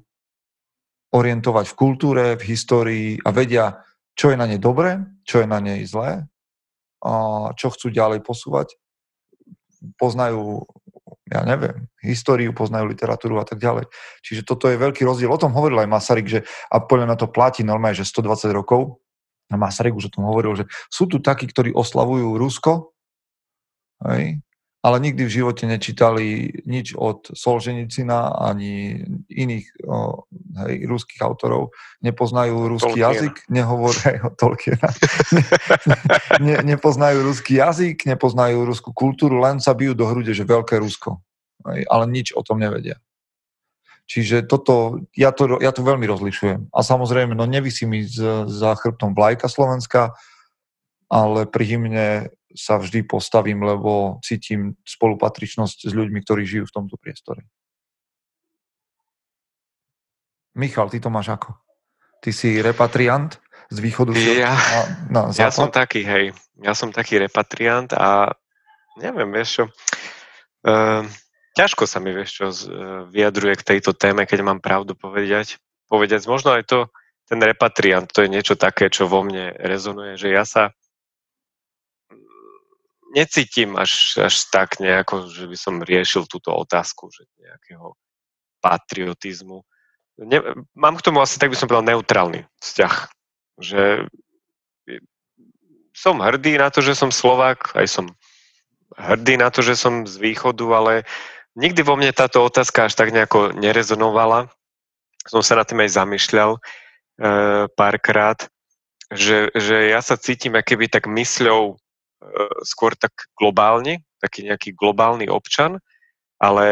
orientovať 1.12 1.65
v 1.67 1.75
kultúre, 1.75 2.25
v 2.39 2.43
histórii 2.47 3.10
a 3.19 3.36
vedia, 3.36 3.84
čo 4.15 4.32
je 4.32 4.39
na 4.39 4.47
nej 4.47 4.63
dobré, 4.63 5.03
čo 5.27 5.43
je 5.43 5.47
na 5.47 5.60
nej 5.60 5.84
zlé, 5.84 6.23
a 7.03 7.12
čo 7.53 7.67
chcú 7.75 7.91
ďalej 7.91 8.23
posúvať. 8.23 8.80
Poznajú 9.99 10.63
ja 11.27 11.43
neviem, 11.43 11.91
históriu, 11.99 12.56
poznajú 12.56 12.88
literatúru 12.88 13.36
a 13.36 13.43
tak 13.43 13.60
ďalej. 13.60 13.91
Čiže 14.23 14.47
toto 14.47 14.71
je 14.71 14.80
veľký 14.80 15.03
rozdiel. 15.03 15.27
O 15.27 15.36
tom 15.36 15.51
hovoril 15.51 15.84
aj 15.84 15.91
Masaryk, 15.91 16.27
že, 16.27 16.39
a 16.71 16.80
podľa 16.80 17.12
mňa 17.12 17.17
to 17.19 17.27
platí 17.27 17.67
normálne, 17.67 17.99
že 17.99 18.08
120 18.08 18.56
rokov, 18.56 19.03
a 19.48 19.56
Masaryk 19.56 19.96
už 19.96 20.12
o 20.12 20.14
tom 20.14 20.28
hovoril, 20.28 20.60
že 20.60 20.66
sú 20.92 21.08
tu 21.08 21.24
takí, 21.24 21.48
ktorí 21.48 21.72
oslavujú 21.72 22.36
Rusko, 22.36 22.92
hej, 24.04 24.44
ale 24.88 25.04
nikdy 25.04 25.26
v 25.26 25.36
živote 25.42 25.68
nečítali 25.68 26.48
nič 26.64 26.96
od 26.96 27.34
Solženicina 27.34 28.38
ani 28.40 29.04
iných 29.28 29.84
o, 29.84 30.24
hej, 30.64 30.88
ruských 30.88 31.26
autorov. 31.26 31.76
Nepoznajú 32.00 32.72
ruský 32.72 33.02
Tolkien. 33.02 33.08
jazyk, 33.12 33.36
nehovoria 33.52 34.22
o 34.24 34.32
Tolkiena. 34.32 34.88
ne, 35.34 35.96
ne, 36.40 36.56
nepoznajú 36.78 37.26
ruský 37.26 37.60
jazyk, 37.60 38.06
nepoznajú 38.06 38.64
ruskú 38.64 38.96
kultúru, 38.96 39.42
len 39.44 39.60
sa 39.60 39.74
bijú 39.76 39.98
do 39.98 40.08
hrude, 40.08 40.32
že 40.32 40.48
veľké 40.48 40.80
Rusko. 40.80 41.20
Hej, 41.68 41.84
ale 41.90 42.04
nič 42.08 42.32
o 42.38 42.46
tom 42.46 42.62
nevedia. 42.62 43.02
Čiže 44.08 44.48
toto, 44.48 45.04
ja 45.20 45.36
to, 45.36 45.60
ja 45.60 45.76
to 45.76 45.84
veľmi 45.84 46.08
rozlišujem. 46.08 46.72
A 46.72 46.80
samozrejme, 46.80 47.36
no 47.36 47.43
nevisí 47.43 47.84
mi 47.84 48.08
za 48.08 48.72
chrbtom 48.80 49.12
vlajka 49.12 49.52
Slovenska, 49.52 50.15
ale 51.12 51.43
pri 51.43 51.63
hymne 51.67 52.08
sa 52.56 52.80
vždy 52.80 53.04
postavím, 53.04 53.67
lebo 53.67 54.24
cítim 54.24 54.80
spolupatričnosť 54.88 55.91
s 55.91 55.93
ľuďmi, 55.93 56.24
ktorí 56.24 56.48
žijú 56.48 56.72
v 56.72 56.76
tomto 56.80 56.96
priestore. 56.96 57.43
Michal, 60.58 60.89
ty 60.89 60.98
to 60.98 61.12
máš 61.12 61.36
ako? 61.36 61.54
Ty 62.24 62.32
si 62.34 62.58
repatriant 62.63 63.38
z 63.70 63.78
východu 63.78 64.15
ja, 64.15 64.56
na, 64.56 64.82
na 65.12 65.22
západ? 65.30 65.43
Ja 65.43 65.50
som 65.54 65.70
taký, 65.70 66.02
hej. 66.02 66.34
Ja 66.63 66.74
som 66.74 66.89
taký 66.89 67.22
repatriant 67.22 67.93
a 67.93 68.34
neviem, 68.98 69.30
vieš 69.30 69.50
čo, 69.62 69.63
uh, 70.65 71.06
ťažko 71.58 71.89
sa 71.89 71.98
mi, 71.98 72.13
vieš 72.13 72.32
čo, 72.38 72.46
uh, 72.48 72.56
vyjadruje 73.10 73.58
k 73.58 73.67
tejto 73.76 73.98
téme, 73.98 74.30
keď 74.30 74.46
mám 74.46 74.60
pravdu 74.62 74.93
povedať. 74.93 75.58
Povedať, 75.89 76.30
možno 76.30 76.54
aj 76.54 76.70
to, 76.70 76.80
ten 77.26 77.41
repatriant, 77.41 78.08
to 78.08 78.24
je 78.24 78.30
niečo 78.30 78.54
také, 78.54 78.93
čo 78.93 79.10
vo 79.10 79.26
mne 79.26 79.58
rezonuje, 79.58 80.15
že 80.15 80.30
ja 80.32 80.46
sa 80.46 80.72
necítim 83.12 83.76
až, 83.76 84.20
až 84.20 84.36
tak 84.52 84.78
nejako, 84.78 85.32
že 85.32 85.48
by 85.48 85.58
som 85.58 85.84
riešil 85.84 86.28
túto 86.28 86.54
otázku, 86.54 87.10
že 87.12 87.26
nejakého 87.39 87.96
patriotizmu. 88.62 89.63
ne, 90.22 90.39
mám 90.76 90.96
k 91.00 91.06
tomu 91.06 91.24
asi, 91.24 91.39
tak 91.39 91.50
by 91.50 91.58
som 91.58 91.67
povedal, 91.72 91.98
neutrálny 91.98 92.46
vzťah. 92.60 92.93
Že 93.58 93.82
som 95.98 96.22
hrdý 96.22 96.62
na 96.62 96.70
to, 96.70 96.86
že 96.86 96.93
som 96.93 97.10
Slovák, 97.10 97.74
aj 97.74 97.88
som 97.89 98.06
hrdý 98.98 99.41
na 99.41 99.50
to, 99.50 99.65
že 99.65 99.74
som 99.74 100.06
z 100.06 100.15
východu, 100.22 100.65
ale 100.74 100.93
nikdy 101.58 101.82
vo 101.82 101.98
mne 101.98 102.13
táto 102.13 102.46
otázka 102.46 102.86
až 102.86 102.93
tak 102.93 103.10
nejako 103.10 103.58
nerezonovala. 103.58 104.48
Som 105.26 105.41
sa 105.41 105.58
nad 105.58 105.65
tým 105.65 105.82
aj 105.84 105.98
zamýšľal 105.98 106.52
e, 106.56 106.60
párkrát, 107.74 108.38
že, 109.12 109.50
že 109.58 109.91
ja 109.91 110.00
sa 110.00 110.15
cítim 110.15 110.54
keby 110.56 110.88
tak 110.88 111.10
mysľou 111.10 111.74
e, 111.74 111.76
skôr 112.63 112.93
tak 112.93 113.12
globálne, 113.34 114.06
taký 114.22 114.46
nejaký 114.48 114.78
globálny 114.78 115.28
občan, 115.28 115.82
ale 116.38 116.67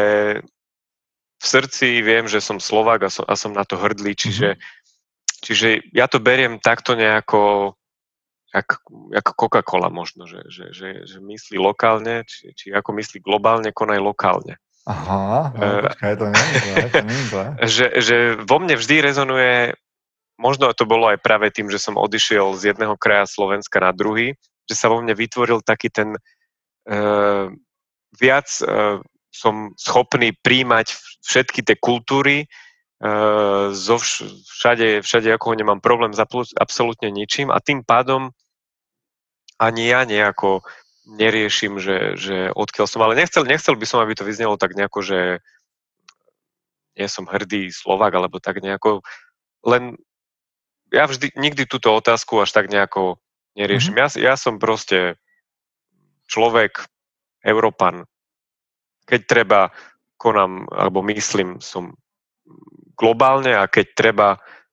v 1.36 1.44
srdci 1.44 2.00
viem, 2.00 2.24
že 2.30 2.40
som 2.40 2.62
Slovák 2.62 3.00
a 3.04 3.10
som, 3.12 3.24
a 3.28 3.34
som 3.36 3.52
na 3.52 3.66
to 3.66 3.76
hrdlý, 3.76 4.16
čiže, 4.16 4.56
mm-hmm. 4.56 5.42
čiže 5.44 5.68
ja 5.92 6.08
to 6.08 6.22
beriem 6.22 6.62
takto 6.62 6.96
nejako 6.96 7.74
jak, 8.56 8.70
ako 9.12 9.32
Coca-Cola 9.36 9.92
možno, 9.92 10.24
že, 10.24 10.40
že, 10.48 10.72
že, 10.72 10.88
že 11.04 11.18
myslí 11.20 11.60
lokálne, 11.60 12.24
či, 12.24 12.56
či 12.56 12.66
ako 12.72 12.96
myslí 12.96 13.20
globálne, 13.20 13.68
konaj 13.74 14.00
lokálne. 14.00 14.56
Aha, 14.86 15.50
no, 15.50 15.66
počkaj, 15.82 16.14
to 16.14 16.26
nie 16.30 16.46
je 16.46 16.54
zle, 16.62 16.76
to 16.94 17.02
nie 17.02 17.18
je 17.18 17.26
zle. 17.26 17.44
že, 17.66 17.86
že 17.98 18.16
vo 18.46 18.62
mne 18.62 18.78
vždy 18.78 19.02
rezonuje, 19.02 19.74
možno 20.38 20.70
to 20.78 20.86
bolo 20.86 21.10
aj 21.10 21.18
práve 21.18 21.50
tým, 21.50 21.66
že 21.66 21.82
som 21.82 21.98
odišiel 21.98 22.54
z 22.54 22.70
jedného 22.70 22.94
kraja 22.94 23.26
Slovenska 23.26 23.82
na 23.82 23.90
druhý, 23.90 24.38
že 24.70 24.78
sa 24.78 24.86
vo 24.86 25.02
mne 25.02 25.18
vytvoril 25.18 25.58
taký 25.66 25.90
ten 25.90 26.14
uh, 26.14 27.50
viac 28.14 28.46
uh, 28.62 29.02
som 29.34 29.74
schopný 29.74 30.38
príjmať 30.38 30.94
všetky 31.26 31.66
tie 31.66 31.74
kultúry, 31.74 32.46
uh, 33.02 33.74
zo 33.74 33.98
všade, 33.98 35.02
všade 35.02 35.34
ako 35.34 35.58
nemám 35.58 35.82
problém 35.82 36.14
s 36.14 36.22
absolútne 36.54 37.10
ničím 37.10 37.50
a 37.50 37.58
tým 37.58 37.82
pádom 37.82 38.30
ani 39.58 39.90
ja 39.90 40.06
nejako 40.06 40.62
neriešim, 41.06 41.78
že, 41.78 42.18
že 42.18 42.36
odkiaľ 42.50 42.86
som, 42.90 43.00
ale 43.06 43.14
nechcel, 43.14 43.46
nechcel 43.46 43.78
by 43.78 43.86
som, 43.86 44.02
aby 44.02 44.18
to 44.18 44.26
vyznelo 44.26 44.58
tak 44.58 44.74
nejako, 44.74 45.00
že 45.06 45.18
nie 46.98 47.08
som 47.08 47.30
hrdý 47.30 47.70
Slovak, 47.70 48.10
alebo 48.18 48.42
tak 48.42 48.58
nejako, 48.58 49.06
len 49.62 49.94
ja 50.90 51.06
vždy, 51.06 51.38
nikdy 51.38 51.66
túto 51.70 51.94
otázku 51.94 52.42
až 52.42 52.50
tak 52.50 52.66
nejako 52.72 53.22
neriešim. 53.54 53.94
Mm-hmm. 53.94 54.18
Ja, 54.18 54.32
ja 54.32 54.34
som 54.34 54.58
proste 54.58 55.20
človek, 56.26 56.82
Európan. 57.46 58.10
Keď 59.06 59.20
treba, 59.30 59.70
konám, 60.18 60.66
alebo 60.74 60.98
myslím, 61.06 61.62
som 61.62 61.94
globálne 62.98 63.54
a 63.54 63.70
keď 63.70 63.86
treba, 63.94 64.28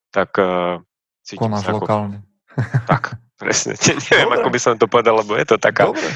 tak 0.10 0.34
uh, 0.42 0.82
cítim 1.22 1.54
Konáš 1.54 1.70
sa 1.70 1.78
lokálne. 1.78 2.26
Tak, 2.90 3.14
presne. 3.44 3.74
Neviem, 4.08 4.32
Dobre. 4.32 4.38
ako 4.40 4.50
by 4.50 4.60
som 4.60 4.74
to 4.80 4.88
povedal, 4.88 5.20
lebo 5.20 5.36
je 5.36 5.46
to 5.46 5.58
taká 5.60 5.92
Dobre. 5.92 6.08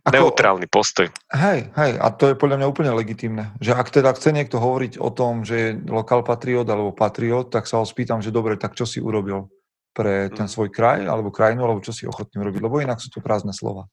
Ako, 0.00 0.16
neutrálny 0.16 0.64
postoj. 0.64 1.12
Hej, 1.28 1.68
hej, 1.76 1.92
a 2.00 2.08
to 2.08 2.32
je 2.32 2.40
podľa 2.40 2.56
mňa 2.56 2.66
úplne 2.72 2.92
legitimné. 2.96 3.52
Že 3.60 3.72
ak 3.76 3.88
teda 3.92 4.10
chce 4.16 4.32
niekto 4.32 4.56
hovoriť 4.56 4.96
o 4.96 5.12
tom, 5.12 5.44
že 5.44 5.54
je 5.60 5.68
lokál 5.92 6.24
patriot 6.24 6.64
alebo 6.64 6.96
patriot, 6.96 7.52
tak 7.52 7.68
sa 7.68 7.78
ho 7.78 7.84
spýtam, 7.84 8.24
že 8.24 8.32
dobre, 8.32 8.56
tak 8.56 8.72
čo 8.72 8.88
si 8.88 8.96
urobil 8.96 9.52
pre 9.92 10.32
ten 10.32 10.48
mm. 10.48 10.52
svoj 10.56 10.72
kraj 10.72 11.04
alebo 11.04 11.28
krajinu, 11.28 11.68
alebo 11.68 11.84
čo 11.84 11.92
si 11.92 12.08
ochotný 12.08 12.40
urobiť, 12.40 12.60
lebo 12.64 12.80
inak 12.80 12.96
sú 12.96 13.12
to 13.12 13.20
prázdne 13.20 13.52
slova. 13.52 13.92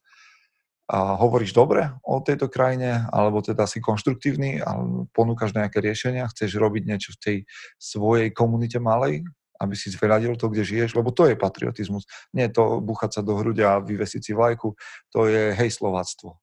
A 0.88 1.20
hovoríš 1.20 1.52
dobre 1.52 1.92
o 2.00 2.24
tejto 2.24 2.48
krajine, 2.48 3.04
alebo 3.12 3.44
teda 3.44 3.68
si 3.68 3.76
konštruktívny 3.76 4.64
a 4.64 4.80
ponúkaš 5.12 5.52
nejaké 5.52 5.84
riešenia, 5.84 6.24
chceš 6.32 6.56
robiť 6.56 6.82
niečo 6.88 7.12
v 7.12 7.20
tej 7.20 7.36
svojej 7.76 8.32
komunite 8.32 8.80
malej, 8.80 9.28
aby 9.58 9.74
si 9.74 9.90
zveľadil 9.90 10.38
to, 10.38 10.46
kde 10.48 10.62
žiješ, 10.62 10.94
lebo 10.94 11.10
to 11.10 11.26
je 11.26 11.34
patriotizmus. 11.34 12.06
Nie 12.30 12.48
to 12.48 12.78
buchať 12.78 13.18
sa 13.18 13.20
do 13.26 13.34
hrudia 13.38 13.76
a 13.76 13.82
vyvesiť 13.82 14.22
si 14.22 14.32
vlajku, 14.32 14.78
to 15.10 15.26
je 15.26 15.54
hej 15.54 15.70
slováctvo. 15.74 16.38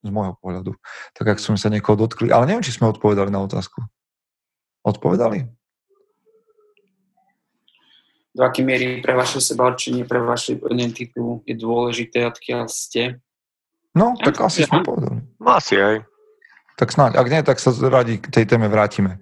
Z 0.00 0.08
môjho 0.08 0.38
pohľadu. 0.40 0.78
Tak 1.12 1.36
ak 1.36 1.38
sme 1.42 1.60
sa 1.60 1.68
niekoho 1.68 1.98
dotkli, 1.98 2.32
ale 2.32 2.48
neviem, 2.48 2.64
či 2.64 2.72
sme 2.72 2.88
odpovedali 2.88 3.28
na 3.28 3.44
otázku. 3.44 3.84
Odpovedali? 4.80 5.44
Do 8.30 8.46
akej 8.46 8.64
miery 8.64 8.86
pre 9.02 9.12
vaše 9.12 9.42
sebaurčenie, 9.42 10.06
pre 10.06 10.22
vašu 10.22 10.56
identitu 10.70 11.42
je 11.44 11.58
dôležité, 11.58 12.24
odkiaľ 12.30 12.70
ste? 12.70 13.18
No, 13.90 14.14
tak 14.22 14.38
ja, 14.38 14.46
asi 14.46 14.62
sme 14.62 14.86
povedali. 14.86 15.18
No 15.42 15.50
asi 15.50 15.74
aj. 15.76 16.06
Tak 16.78 16.94
snáď, 16.94 17.18
ak 17.18 17.26
nie, 17.26 17.42
tak 17.42 17.58
sa 17.58 17.74
radi 17.90 18.22
k 18.22 18.30
tej 18.30 18.46
téme 18.46 18.70
vrátime. 18.70 19.18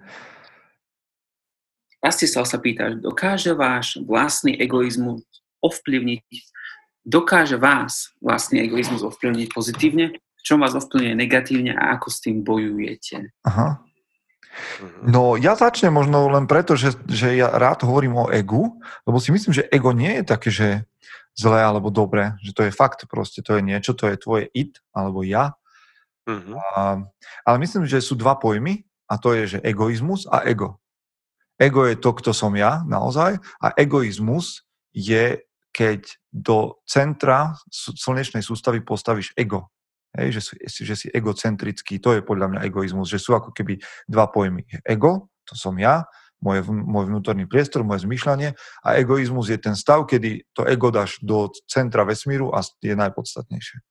Rastislav 1.99 2.47
sa 2.47 2.57
pýta, 2.57 2.95
dokáže 2.95 3.51
váš 3.51 3.99
vlastný 4.07 4.55
egoizmus 4.55 5.23
ovplyvniť, 5.59 6.23
dokáže 7.03 7.59
vás 7.59 8.15
vlastný 8.23 8.63
egoizmus 8.63 9.03
ovplyvniť 9.03 9.47
pozitívne, 9.51 10.15
čo 10.39 10.55
vás 10.55 10.71
ovplyvňuje 10.79 11.15
negatívne 11.19 11.75
a 11.75 11.99
ako 11.99 12.07
s 12.07 12.17
tým 12.23 12.41
bojujete? 12.47 13.35
Aha. 13.43 13.83
Mhm. 14.79 15.11
No 15.11 15.35
ja 15.35 15.55
začnem 15.55 15.93
možno 15.93 16.31
len 16.31 16.47
preto, 16.47 16.73
že, 16.79 16.95
že 17.07 17.35
ja 17.35 17.51
rád 17.51 17.83
hovorím 17.83 18.15
o 18.15 18.31
egu, 18.31 18.79
lebo 19.07 19.17
si 19.19 19.31
myslím, 19.31 19.55
že 19.55 19.67
ego 19.69 19.91
nie 19.91 20.19
je 20.19 20.23
také, 20.23 20.49
že 20.49 20.67
zlé 21.37 21.63
alebo 21.63 21.87
dobré, 21.93 22.35
že 22.43 22.51
to 22.51 22.67
je 22.67 22.73
fakt 22.73 23.07
proste, 23.07 23.39
to 23.39 23.55
je 23.55 23.61
niečo, 23.63 23.95
to 23.95 24.11
je 24.11 24.19
tvoje 24.19 24.51
it 24.51 24.79
alebo 24.91 25.23
ja. 25.23 25.55
Uh-huh. 26.27 26.59
A, 26.75 26.99
ale 27.47 27.57
myslím, 27.63 27.87
že 27.87 28.03
sú 28.03 28.19
dva 28.19 28.35
pojmy 28.35 28.83
a 29.07 29.15
to 29.15 29.31
je, 29.33 29.57
že 29.57 29.63
egoizmus 29.63 30.27
a 30.27 30.43
ego. 30.43 30.77
Ego 31.59 31.83
je 31.83 31.99
to, 31.99 32.15
kto 32.15 32.31
som 32.31 32.55
ja, 32.55 32.87
naozaj. 32.87 33.35
A 33.59 33.67
egoizmus 33.75 34.63
je, 34.95 35.43
keď 35.75 36.07
do 36.31 36.79
centra 36.87 37.59
slnečnej 37.71 38.41
sústavy 38.41 38.79
postavíš 38.79 39.35
ego. 39.35 39.67
Hej, 40.17 40.39
že, 40.39 40.41
si, 40.41 40.81
že 40.87 40.95
si 40.97 41.07
egocentrický, 41.13 42.01
to 42.01 42.17
je 42.17 42.25
podľa 42.25 42.49
mňa 42.49 42.65
egoizmus, 42.65 43.11
že 43.11 43.21
sú 43.21 43.37
ako 43.37 43.53
keby 43.53 43.77
dva 44.09 44.25
pojmy. 44.25 44.65
Ego, 44.81 45.29
to 45.45 45.53
som 45.53 45.77
ja, 45.77 46.09
moje, 46.41 46.65
môj 46.65 47.11
vnútorný 47.11 47.45
priestor, 47.45 47.85
moje 47.85 48.07
zmyšľanie 48.07 48.55
a 48.81 48.87
egoizmus 48.97 49.51
je 49.53 49.59
ten 49.59 49.75
stav, 49.75 50.07
kedy 50.09 50.49
to 50.55 50.65
ego 50.65 50.89
dáš 50.89 51.19
do 51.21 51.51
centra 51.69 52.07
vesmíru 52.07 52.49
a 52.55 52.63
je 52.81 52.95
najpodstatnejšie. 52.95 53.83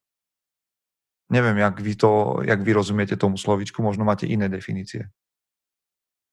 Neviem, 1.28 1.61
jak 1.61 1.76
vy, 1.76 1.92
to, 1.94 2.40
jak 2.40 2.61
vy 2.64 2.72
rozumiete 2.72 3.14
tomu 3.20 3.37
slovičku, 3.37 3.85
možno 3.85 4.09
máte 4.09 4.24
iné 4.24 4.48
definície. 4.48 5.12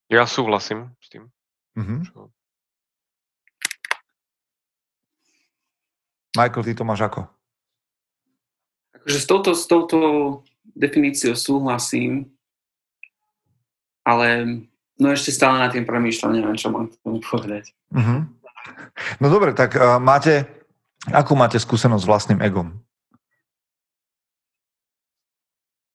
Ja 0.10 0.30
súhlasím 0.30 0.94
s 1.02 1.08
tým. 1.10 1.24
Mm-hmm. 1.74 2.30
Michael, 6.38 6.64
ty 6.68 6.74
to 6.76 6.84
máš 6.86 7.02
ako? 7.08 7.26
Akože 9.02 9.18
s 9.18 9.28
touto, 9.28 9.52
s 9.56 9.66
touto 9.66 9.98
definíciou 10.76 11.34
súhlasím, 11.34 12.30
ale 14.04 14.62
no 15.00 15.08
ešte 15.10 15.32
stále 15.34 15.58
na 15.58 15.72
tým 15.72 15.88
premýšľam, 15.88 16.36
neviem, 16.36 16.60
čo 16.60 16.70
mám 16.70 16.92
tomu 17.02 17.24
povedať. 17.24 17.72
Mm-hmm. 17.96 18.20
No 19.22 19.28
dobre, 19.32 19.56
tak 19.56 19.74
uh, 19.78 19.98
máte, 19.98 20.46
akú 21.10 21.34
máte 21.34 21.58
skúsenosť 21.58 22.04
s 22.04 22.10
vlastným 22.10 22.40
egom? 22.44 22.78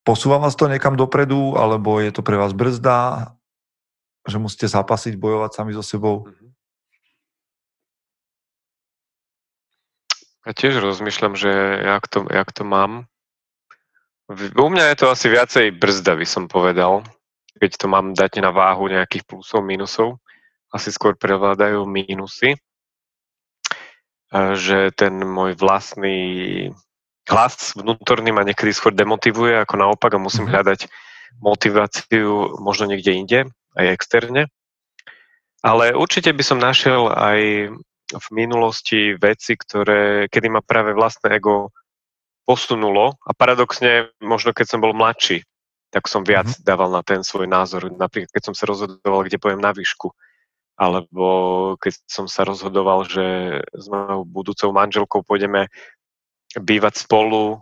Posúva 0.02 0.40
vás 0.40 0.56
to 0.56 0.66
niekam 0.66 0.96
dopredu, 0.96 1.54
alebo 1.54 2.00
je 2.00 2.10
to 2.10 2.24
pre 2.24 2.34
vás 2.34 2.56
brzda? 2.56 3.30
Že 4.28 4.36
musíte 4.36 4.68
zápasiť, 4.68 5.16
bojovať 5.16 5.50
sami 5.54 5.72
so 5.72 5.84
sebou? 5.84 6.28
Mhm. 6.28 6.52
Ja 10.48 10.56
tiež 10.56 10.80
rozmýšľam, 10.80 11.36
že 11.36 11.52
jak 11.84 12.04
to, 12.08 12.24
jak 12.24 12.48
to 12.56 12.64
mám. 12.64 13.04
U 14.56 14.68
mňa 14.72 14.94
je 14.94 14.96
to 14.96 15.06
asi 15.12 15.28
viacej 15.28 15.76
brzda, 15.76 16.16
by 16.16 16.26
som 16.26 16.48
povedal. 16.48 17.04
Keď 17.60 17.76
to 17.76 17.86
mám 17.92 18.16
dať 18.16 18.40
na 18.40 18.48
váhu 18.48 18.88
nejakých 18.88 19.28
plusov, 19.28 19.60
minusov, 19.60 20.16
asi 20.72 20.88
skôr 20.88 21.12
prevládajú 21.12 21.84
mínusy. 21.84 22.56
Že 24.32 24.96
ten 24.96 25.12
môj 25.20 25.60
vlastný 25.60 26.18
hlas 27.28 27.76
vnútorný 27.76 28.32
ma 28.32 28.40
niekedy 28.40 28.72
skôr 28.72 28.96
demotivuje 28.96 29.60
ako 29.60 29.76
naopak 29.76 30.16
a 30.16 30.22
musím 30.22 30.48
mm-hmm. 30.48 30.56
hľadať 30.56 30.80
motiváciu 31.44 32.58
možno 32.58 32.90
niekde 32.90 33.12
inde 33.12 33.40
aj 33.76 33.86
externe. 33.94 34.42
Ale 35.60 35.92
určite 35.92 36.32
by 36.32 36.42
som 36.42 36.58
našiel 36.58 37.12
aj 37.12 37.40
v 38.10 38.26
minulosti 38.32 39.14
veci, 39.14 39.54
ktoré, 39.54 40.26
kedy 40.26 40.48
ma 40.50 40.64
práve 40.64 40.96
vlastné 40.96 41.38
ego 41.38 41.70
posunulo 42.48 43.14
a 43.22 43.30
paradoxne, 43.36 44.10
možno 44.18 44.50
keď 44.50 44.66
som 44.66 44.80
bol 44.82 44.96
mladší, 44.96 45.46
tak 45.94 46.10
som 46.10 46.26
viac 46.26 46.50
mm-hmm. 46.50 46.66
dával 46.66 46.90
na 46.90 47.02
ten 47.06 47.22
svoj 47.22 47.46
názor. 47.46 47.86
Napríklad, 47.90 48.30
keď 48.34 48.42
som 48.50 48.54
sa 48.54 48.66
rozhodoval, 48.66 49.26
kde 49.26 49.38
pojem 49.38 49.62
na 49.62 49.70
výšku, 49.70 50.10
alebo 50.80 51.26
keď 51.76 51.92
som 52.08 52.26
sa 52.26 52.42
rozhodoval, 52.48 53.04
že 53.04 53.60
s 53.60 53.86
mojou 53.90 54.24
budúcou 54.24 54.72
manželkou 54.72 55.20
pôjdeme 55.20 55.68
bývať 56.56 57.04
spolu, 57.04 57.60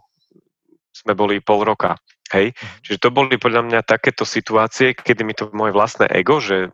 sme 0.95 1.13
boli 1.19 1.43
pol 1.43 1.67
roka. 1.67 1.99
Hej? 2.33 2.53
Mhm. 2.53 2.79
Čiže 2.85 2.99
to 3.01 3.09
boli 3.11 3.35
podľa 3.41 3.63
mňa 3.65 3.81
takéto 3.87 4.29
situácie, 4.29 4.93
kedy 4.93 5.23
mi 5.25 5.35
to 5.35 5.49
moje 5.53 5.73
vlastné 5.73 6.09
ego, 6.13 6.41
že 6.41 6.73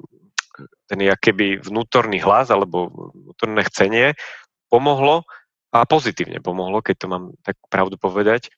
ten 0.86 1.00
keby 1.00 1.59
vnútorný 1.64 2.22
hlas 2.22 2.52
alebo 2.52 3.11
vnútorné 3.11 3.66
chcenie 3.66 4.14
pomohlo 4.70 5.26
a 5.74 5.82
pozitívne 5.82 6.38
pomohlo, 6.38 6.78
keď 6.78 6.96
to 7.02 7.07
mám 7.11 7.24
tak 7.42 7.59
pravdu 7.66 7.98
povedať. 7.98 8.55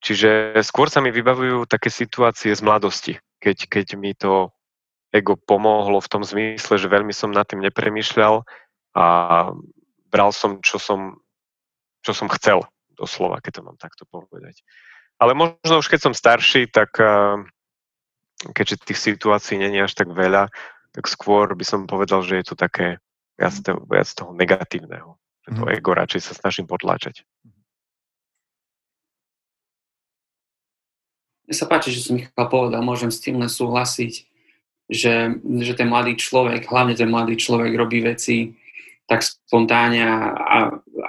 Čiže 0.00 0.60
skôr 0.64 0.88
sa 0.88 1.04
mi 1.04 1.12
vybavujú 1.12 1.68
také 1.68 1.92
situácie 1.92 2.52
z 2.52 2.62
mladosti, 2.64 3.14
keď, 3.40 3.56
keď 3.68 3.86
mi 3.96 4.12
to 4.16 4.52
ego 5.12 5.36
pomohlo 5.36 6.00
v 6.00 6.10
tom 6.12 6.22
zmysle, 6.24 6.76
že 6.76 6.92
veľmi 6.92 7.12
som 7.12 7.32
nad 7.32 7.48
tým 7.48 7.64
nepremýšľal 7.64 8.44
a 8.96 9.06
bral 10.08 10.30
som, 10.32 10.60
čo 10.60 10.80
som, 10.80 11.20
čo 12.04 12.12
som 12.16 12.28
chcel, 12.32 12.64
doslova, 12.96 13.40
keď 13.44 13.60
to 13.60 13.62
mám 13.64 13.76
takto 13.80 14.04
povedať. 14.08 14.60
Ale 15.16 15.32
možno 15.32 15.80
už 15.80 15.88
keď 15.88 16.00
som 16.10 16.14
starší, 16.14 16.68
tak 16.68 16.92
keďže 18.52 18.84
tých 18.84 19.00
situácií 19.00 19.56
není 19.56 19.80
až 19.80 19.96
tak 19.96 20.12
veľa, 20.12 20.52
tak 20.92 21.04
skôr 21.08 21.52
by 21.56 21.64
som 21.64 21.88
povedal, 21.88 22.20
že 22.20 22.40
je 22.40 22.44
to 22.52 22.56
také 22.56 23.00
viac, 23.36 23.56
toho, 23.60 23.80
viac 23.88 24.08
toho 24.12 24.32
negatívneho. 24.32 25.16
Že 25.44 25.50
to 25.56 25.62
mm. 25.64 25.72
ego 25.76 25.90
radšej 25.92 26.20
sa 26.20 26.32
snažím 26.36 26.66
potláčať. 26.68 27.24
Mne 31.46 31.54
sa 31.54 31.70
páči, 31.70 31.94
že 31.94 32.02
som 32.02 32.18
Michal 32.18 32.50
povedal, 32.50 32.82
môžem 32.82 33.12
s 33.12 33.22
tým 33.22 33.38
len 33.38 33.46
súhlasiť, 33.46 34.26
že, 34.90 35.38
že 35.62 35.72
ten 35.78 35.86
mladý 35.86 36.18
človek, 36.18 36.66
hlavne 36.66 36.98
ten 36.98 37.06
mladý 37.06 37.38
človek 37.38 37.70
robí 37.74 38.02
veci 38.02 38.58
tak 39.06 39.22
spontánne 39.22 40.02
a, 40.02 40.18
a, 40.34 40.58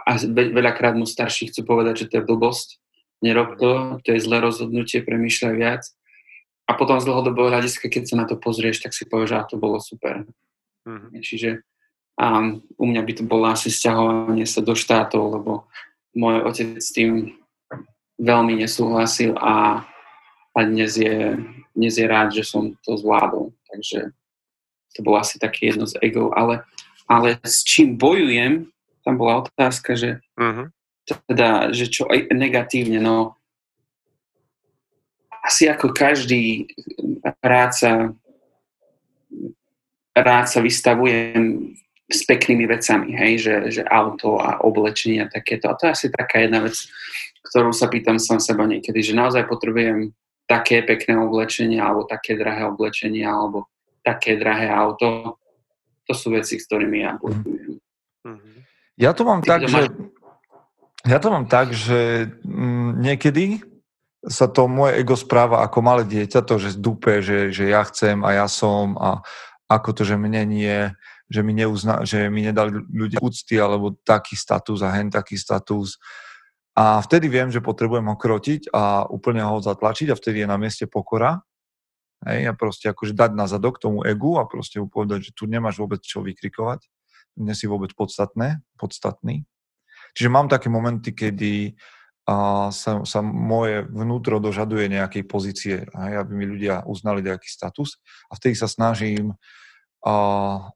a 0.06 0.12
veľakrát 0.30 0.94
mu 0.94 1.10
starší 1.10 1.50
chcú 1.50 1.66
povedať, 1.66 2.06
že 2.06 2.08
to 2.14 2.14
je 2.22 2.28
blbosť, 2.30 2.78
nerob 3.24 3.58
to, 3.58 4.00
to 4.06 4.14
je 4.14 4.24
zlé 4.24 4.42
rozhodnutie, 4.42 5.02
premýšľaj 5.02 5.54
viac. 5.58 5.84
A 6.68 6.76
potom 6.76 7.00
z 7.00 7.08
dlhodobého 7.08 7.48
hľadiska, 7.48 7.88
keď 7.88 8.04
sa 8.12 8.16
na 8.20 8.26
to 8.28 8.36
pozrieš, 8.36 8.84
tak 8.84 8.92
si 8.92 9.08
povieš, 9.08 9.30
že 9.32 9.50
to 9.56 9.58
bolo 9.58 9.80
super. 9.80 10.28
Mm-hmm. 10.84 11.24
Čiže 11.24 11.50
um, 12.20 12.60
u 12.76 12.86
mňa 12.92 13.02
by 13.08 13.14
to 13.16 13.24
bolo 13.24 13.48
asi 13.48 13.72
sťahovanie 13.72 14.44
sa 14.44 14.60
do 14.60 14.76
štátov, 14.76 15.24
lebo 15.40 15.52
môj 16.12 16.44
otec 16.44 16.76
s 16.84 16.92
tým 16.92 17.40
veľmi 18.20 18.60
nesúhlasil 18.60 19.38
a, 19.40 19.86
a 20.52 20.60
dnes, 20.66 20.98
je, 21.00 21.40
dnes 21.72 21.94
je 21.94 22.06
rád, 22.06 22.36
že 22.36 22.44
som 22.44 22.76
to 22.84 23.00
zvládol. 23.00 23.56
Takže 23.72 24.12
to 24.98 25.00
bolo 25.06 25.22
asi 25.22 25.40
také 25.40 25.72
jedno 25.72 25.88
z 25.88 25.96
ego. 26.04 26.34
Ale, 26.36 26.68
ale 27.08 27.40
s 27.46 27.64
čím 27.64 27.96
bojujem, 27.96 28.68
tam 29.08 29.16
bola 29.16 29.48
otázka, 29.48 29.96
že 29.96 30.20
mm-hmm. 30.36 30.68
Teda, 31.08 31.72
že 31.72 31.88
čo 31.88 32.04
aj 32.12 32.28
negatívne, 32.36 33.00
no 33.00 33.38
asi 35.48 35.72
ako 35.72 35.96
každý 35.96 36.68
rád 37.40 37.72
sa, 37.72 37.92
rád 40.12 40.46
sa 40.52 40.60
vystavujem 40.60 41.72
s 42.08 42.24
peknými 42.28 42.68
vecami, 42.68 43.16
hej, 43.16 43.34
že, 43.40 43.56
že 43.80 43.84
auto 43.88 44.40
a 44.40 44.60
oblečenie 44.64 45.24
a 45.24 45.32
takéto. 45.32 45.72
A 45.72 45.76
to 45.80 45.88
je 45.88 45.96
asi 45.96 46.08
taká 46.12 46.44
jedna 46.44 46.64
vec, 46.64 46.76
ktorú 47.52 47.72
sa 47.72 47.88
pýtam 47.88 48.20
sám 48.20 48.44
seba 48.44 48.68
niekedy, 48.68 49.00
že 49.04 49.16
naozaj 49.16 49.48
potrebujem 49.48 50.12
také 50.48 50.84
pekné 50.84 51.20
oblečenie 51.20 51.80
alebo 51.80 52.08
také 52.08 52.40
drahé 52.40 52.68
oblečenie 52.68 53.28
alebo 53.28 53.68
také 54.04 54.40
drahé 54.40 54.72
auto. 54.72 55.36
To 56.08 56.14
sú 56.16 56.32
veci, 56.32 56.56
s 56.56 56.68
ktorými 56.68 57.04
ja 57.04 57.20
bojujem. 57.20 57.80
Mhm. 58.24 58.52
Ja 58.98 59.12
to 59.14 59.28
mám 59.28 59.44
Ty, 59.44 59.60
tak, 59.60 59.62
že... 59.68 59.92
Ja 61.08 61.24
to 61.24 61.32
mám 61.32 61.48
tak, 61.48 61.72
že 61.72 62.28
mm, 62.44 63.00
niekedy 63.00 63.64
sa 64.28 64.52
to 64.52 64.68
moje 64.68 65.00
ego 65.00 65.16
správa 65.16 65.64
ako 65.64 65.80
malé 65.80 66.04
dieťa, 66.04 66.44
to, 66.44 66.60
že 66.60 66.76
zdúpe, 66.76 67.24
že, 67.24 67.56
že 67.56 67.72
ja 67.72 67.80
chcem 67.88 68.28
a 68.28 68.44
ja 68.44 68.48
som 68.52 69.00
a 69.00 69.24
ako 69.72 69.96
to, 69.96 70.04
že 70.04 70.20
mne 70.20 70.44
nie, 70.44 70.92
že 71.32 71.48
mi, 71.48 71.56
neuzna, 71.56 72.04
že 72.04 72.28
mi 72.28 72.44
nedali 72.44 72.76
ľudia 72.92 73.24
úcty 73.24 73.56
alebo 73.56 73.96
taký 74.04 74.36
status 74.36 74.84
a 74.84 74.92
hen 74.92 75.08
taký 75.08 75.40
status. 75.40 75.96
A 76.76 77.00
vtedy 77.00 77.32
viem, 77.32 77.48
že 77.56 77.64
potrebujem 77.64 78.04
ho 78.04 78.20
krotiť 78.20 78.76
a 78.76 79.08
úplne 79.08 79.48
ho 79.48 79.64
zatlačiť 79.64 80.12
a 80.12 80.20
vtedy 80.20 80.44
je 80.44 80.48
na 80.52 80.60
mieste 80.60 80.92
pokora. 80.92 81.40
Hej, 82.28 82.50
a 82.50 82.54
proste 82.58 82.92
akože 82.92 83.16
dať 83.16 83.32
na 83.32 83.48
zadok 83.48 83.80
tomu 83.80 84.04
egu 84.04 84.42
a 84.42 84.50
proste 84.50 84.82
mu 84.82 84.92
povedať, 84.92 85.32
že 85.32 85.36
tu 85.38 85.48
nemáš 85.48 85.80
vôbec 85.80 86.02
čo 86.04 86.20
vykrikovať, 86.26 86.84
nie 87.40 87.54
si 87.54 87.70
vôbec 87.70 87.94
podstatné, 87.94 88.60
podstatný. 88.76 89.46
Čiže 90.18 90.34
mám 90.34 90.50
také 90.50 90.74
momenty, 90.74 91.14
kedy 91.14 91.78
a 92.28 92.68
sa, 92.76 93.08
sa 93.08 93.24
moje 93.24 93.88
vnútro 93.88 94.44
dožaduje 94.44 94.92
nejakej 94.92 95.24
pozície, 95.24 95.76
aj, 95.96 96.28
aby 96.28 96.32
mi 96.36 96.46
ľudia 96.50 96.84
uznali 96.84 97.24
nejaký 97.24 97.48
status 97.48 98.04
a 98.28 98.36
vtedy 98.36 98.52
sa 98.52 98.68
snažím 98.68 99.32
a, 100.04 100.14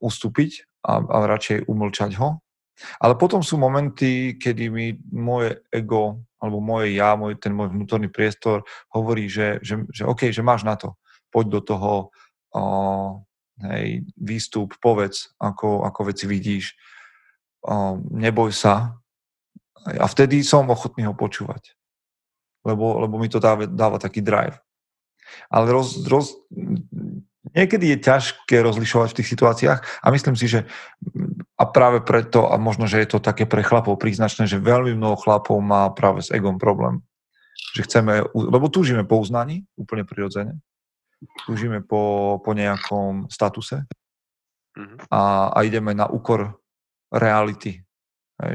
ustúpiť 0.00 0.64
a, 0.80 1.04
a 1.04 1.16
radšej 1.28 1.68
umlčať 1.68 2.16
ho. 2.16 2.40
Ale 2.96 3.20
potom 3.20 3.44
sú 3.44 3.60
momenty, 3.60 4.40
kedy 4.40 4.72
mi 4.72 4.96
moje 5.12 5.60
ego 5.68 6.24
alebo 6.40 6.58
moje 6.64 6.96
ja, 6.96 7.12
môj, 7.20 7.36
ten 7.36 7.52
môj 7.52 7.68
vnútorný 7.68 8.08
priestor 8.08 8.64
hovorí, 8.88 9.28
že, 9.28 9.60
že, 9.60 9.84
že 9.92 10.08
OK, 10.08 10.32
že 10.32 10.40
máš 10.40 10.64
na 10.64 10.80
to, 10.80 10.96
poď 11.28 11.60
do 11.60 11.60
toho, 11.60 11.92
a, 12.56 12.62
hej, 13.76 14.08
výstup, 14.16 14.72
povedz, 14.80 15.36
ako, 15.36 15.84
ako 15.84 16.00
veci 16.08 16.24
vidíš, 16.24 16.72
a, 17.68 18.00
neboj 18.00 18.56
sa, 18.56 19.01
a 19.86 20.06
vtedy 20.06 20.46
som 20.46 20.70
ochotný 20.70 21.06
ho 21.10 21.14
počúvať. 21.14 21.74
Lebo, 22.62 23.02
lebo 23.02 23.18
mi 23.18 23.26
to 23.26 23.42
dáva, 23.42 23.66
dáva 23.66 23.98
taký 23.98 24.22
drive. 24.22 24.54
Ale 25.50 25.74
roz, 25.74 26.06
roz, 26.06 26.38
niekedy 27.50 27.96
je 27.96 27.98
ťažké 27.98 28.62
rozlišovať 28.62 29.08
v 29.12 29.16
tých 29.18 29.30
situáciách 29.34 29.80
a 29.82 30.06
myslím 30.14 30.38
si, 30.38 30.46
že 30.46 30.60
a 31.58 31.64
práve 31.66 32.02
preto, 32.02 32.46
a 32.46 32.54
možno, 32.58 32.86
že 32.86 33.02
je 33.02 33.08
to 33.10 33.18
také 33.18 33.46
pre 33.46 33.66
chlapov 33.66 33.98
príznačné, 33.98 34.46
že 34.46 34.62
veľmi 34.62 34.94
mnoho 34.94 35.18
chlapov 35.18 35.58
má 35.58 35.90
práve 35.90 36.22
s 36.22 36.30
egom 36.30 36.58
problém. 36.58 37.02
Že 37.74 37.80
chceme, 37.86 38.12
lebo 38.34 38.66
túžime 38.70 39.02
po 39.02 39.18
uznaní, 39.18 39.66
úplne 39.74 40.06
prirodzene. 40.06 40.58
Túžime 41.46 41.82
po, 41.82 42.38
po 42.42 42.50
nejakom 42.50 43.30
statuse 43.30 43.86
mm-hmm. 44.74 45.06
a, 45.06 45.54
a 45.54 45.58
ideme 45.62 45.94
na 45.94 46.10
úkor 46.10 46.58
reality, 47.14 47.86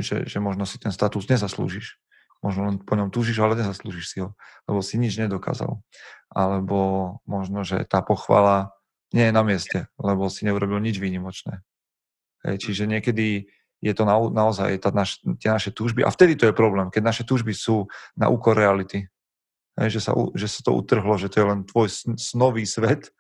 že, 0.04 0.28
že 0.28 0.38
možno 0.44 0.68
si 0.68 0.78
ten 0.78 0.92
status 0.92 1.28
nezaslúžiš. 1.32 1.98
Možno 2.46 2.70
len 2.70 2.78
po 2.78 2.94
ňom 2.94 3.10
túžiš, 3.10 3.42
ale 3.42 3.58
nezaslúžiš 3.58 4.06
si 4.06 4.18
ho, 4.22 4.38
lebo 4.70 4.86
si 4.86 5.02
nič 5.02 5.18
nedokázal. 5.18 5.82
Alebo 6.30 6.78
možno, 7.26 7.66
že 7.66 7.82
tá 7.90 8.06
pochvala 8.06 8.78
nie 9.16 9.32
je 9.32 9.34
na 9.34 9.42
mieste, 9.42 9.80
lebo 9.98 10.30
si 10.30 10.46
neurobil 10.46 10.78
nič 10.78 11.02
výnimočné. 11.02 11.66
Hej, 12.46 12.70
čiže 12.70 12.86
niekedy 12.86 13.50
je 13.82 13.94
to 13.94 14.04
na, 14.06 14.18
naozaj 14.18 14.70
tá 14.82 14.90
naš, 14.94 15.22
tie 15.42 15.50
naše 15.50 15.74
túžby. 15.74 16.06
A 16.06 16.14
vtedy 16.14 16.38
to 16.38 16.50
je 16.50 16.54
problém, 16.54 16.90
keď 16.94 17.02
naše 17.02 17.24
túžby 17.26 17.54
sú 17.54 17.90
na 18.14 18.30
úkor 18.30 18.54
reality. 18.54 19.10
Hej, 19.78 19.98
že, 19.98 20.02
sa, 20.10 20.12
že 20.34 20.48
sa 20.50 20.62
to 20.66 20.74
utrhlo, 20.74 21.18
že 21.18 21.30
to 21.30 21.42
je 21.42 21.46
len 21.46 21.62
tvoj 21.66 21.88
snový 22.18 22.66
svet 22.66 23.14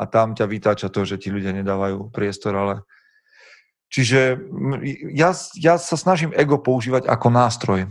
a 0.00 0.08
tam 0.08 0.32
ťa 0.32 0.48
vytáča 0.48 0.88
to, 0.88 1.04
že 1.04 1.20
ti 1.20 1.28
ľudia 1.28 1.52
nedávajú 1.52 2.08
priestor, 2.08 2.56
ale 2.56 2.74
Čiže 3.94 4.42
ja, 5.14 5.30
ja 5.54 5.74
sa 5.78 5.94
snažím 5.94 6.34
ego 6.34 6.58
používať 6.58 7.06
ako 7.06 7.30
nástroj. 7.30 7.86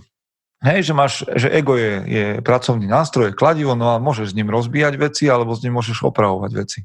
Hej, 0.60 0.92
že, 0.92 0.94
máš, 0.96 1.24
že 1.24 1.48
ego 1.48 1.80
je, 1.80 1.94
je 2.04 2.26
pracovný 2.44 2.92
nástroj, 2.92 3.32
kladivo, 3.32 3.72
no 3.72 3.96
a 3.96 4.04
môžeš 4.04 4.32
s 4.32 4.36
ním 4.36 4.52
rozbíjať 4.52 5.00
veci, 5.00 5.32
alebo 5.32 5.56
s 5.56 5.64
ním 5.64 5.80
môžeš 5.80 6.04
opravovať 6.04 6.52
veci. 6.60 6.80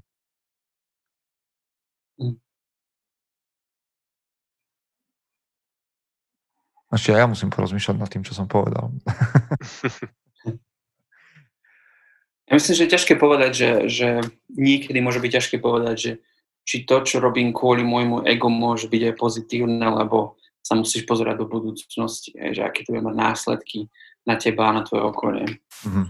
Ešte 6.94 7.10
ja 7.10 7.26
musím 7.26 7.50
porozmýšľať 7.50 7.96
nad 7.98 8.08
tým, 8.08 8.22
čo 8.22 8.38
som 8.38 8.46
povedal. 8.46 8.94
Ja 12.48 12.56
myslím, 12.56 12.80
že 12.80 12.84
je 12.88 12.94
ťažké 12.96 13.14
povedať, 13.20 13.52
že, 13.52 13.70
že 13.92 14.08
niekedy 14.48 15.04
môže 15.04 15.20
byť 15.20 15.32
ťažké 15.36 15.56
povedať, 15.60 15.96
že 16.00 16.12
či 16.68 16.84
to, 16.84 17.00
čo 17.00 17.16
robím 17.24 17.56
kvôli 17.56 17.80
môjmu 17.80 18.28
ego, 18.28 18.52
môže 18.52 18.92
byť 18.92 19.02
aj 19.08 19.14
pozitívne, 19.16 19.88
lebo 19.88 20.36
sa 20.60 20.76
musíš 20.76 21.08
pozerať 21.08 21.40
do 21.40 21.48
budúcnosti, 21.48 22.36
aj, 22.36 22.60
že 22.60 22.62
aké 22.68 22.84
to 22.84 22.92
bude 22.92 23.08
mať 23.08 23.16
následky 23.16 23.88
na 24.28 24.36
teba 24.36 24.68
a 24.68 24.76
na 24.76 24.82
tvoje 24.84 25.00
okolie. 25.08 25.46
Mm-hmm. 25.88 26.06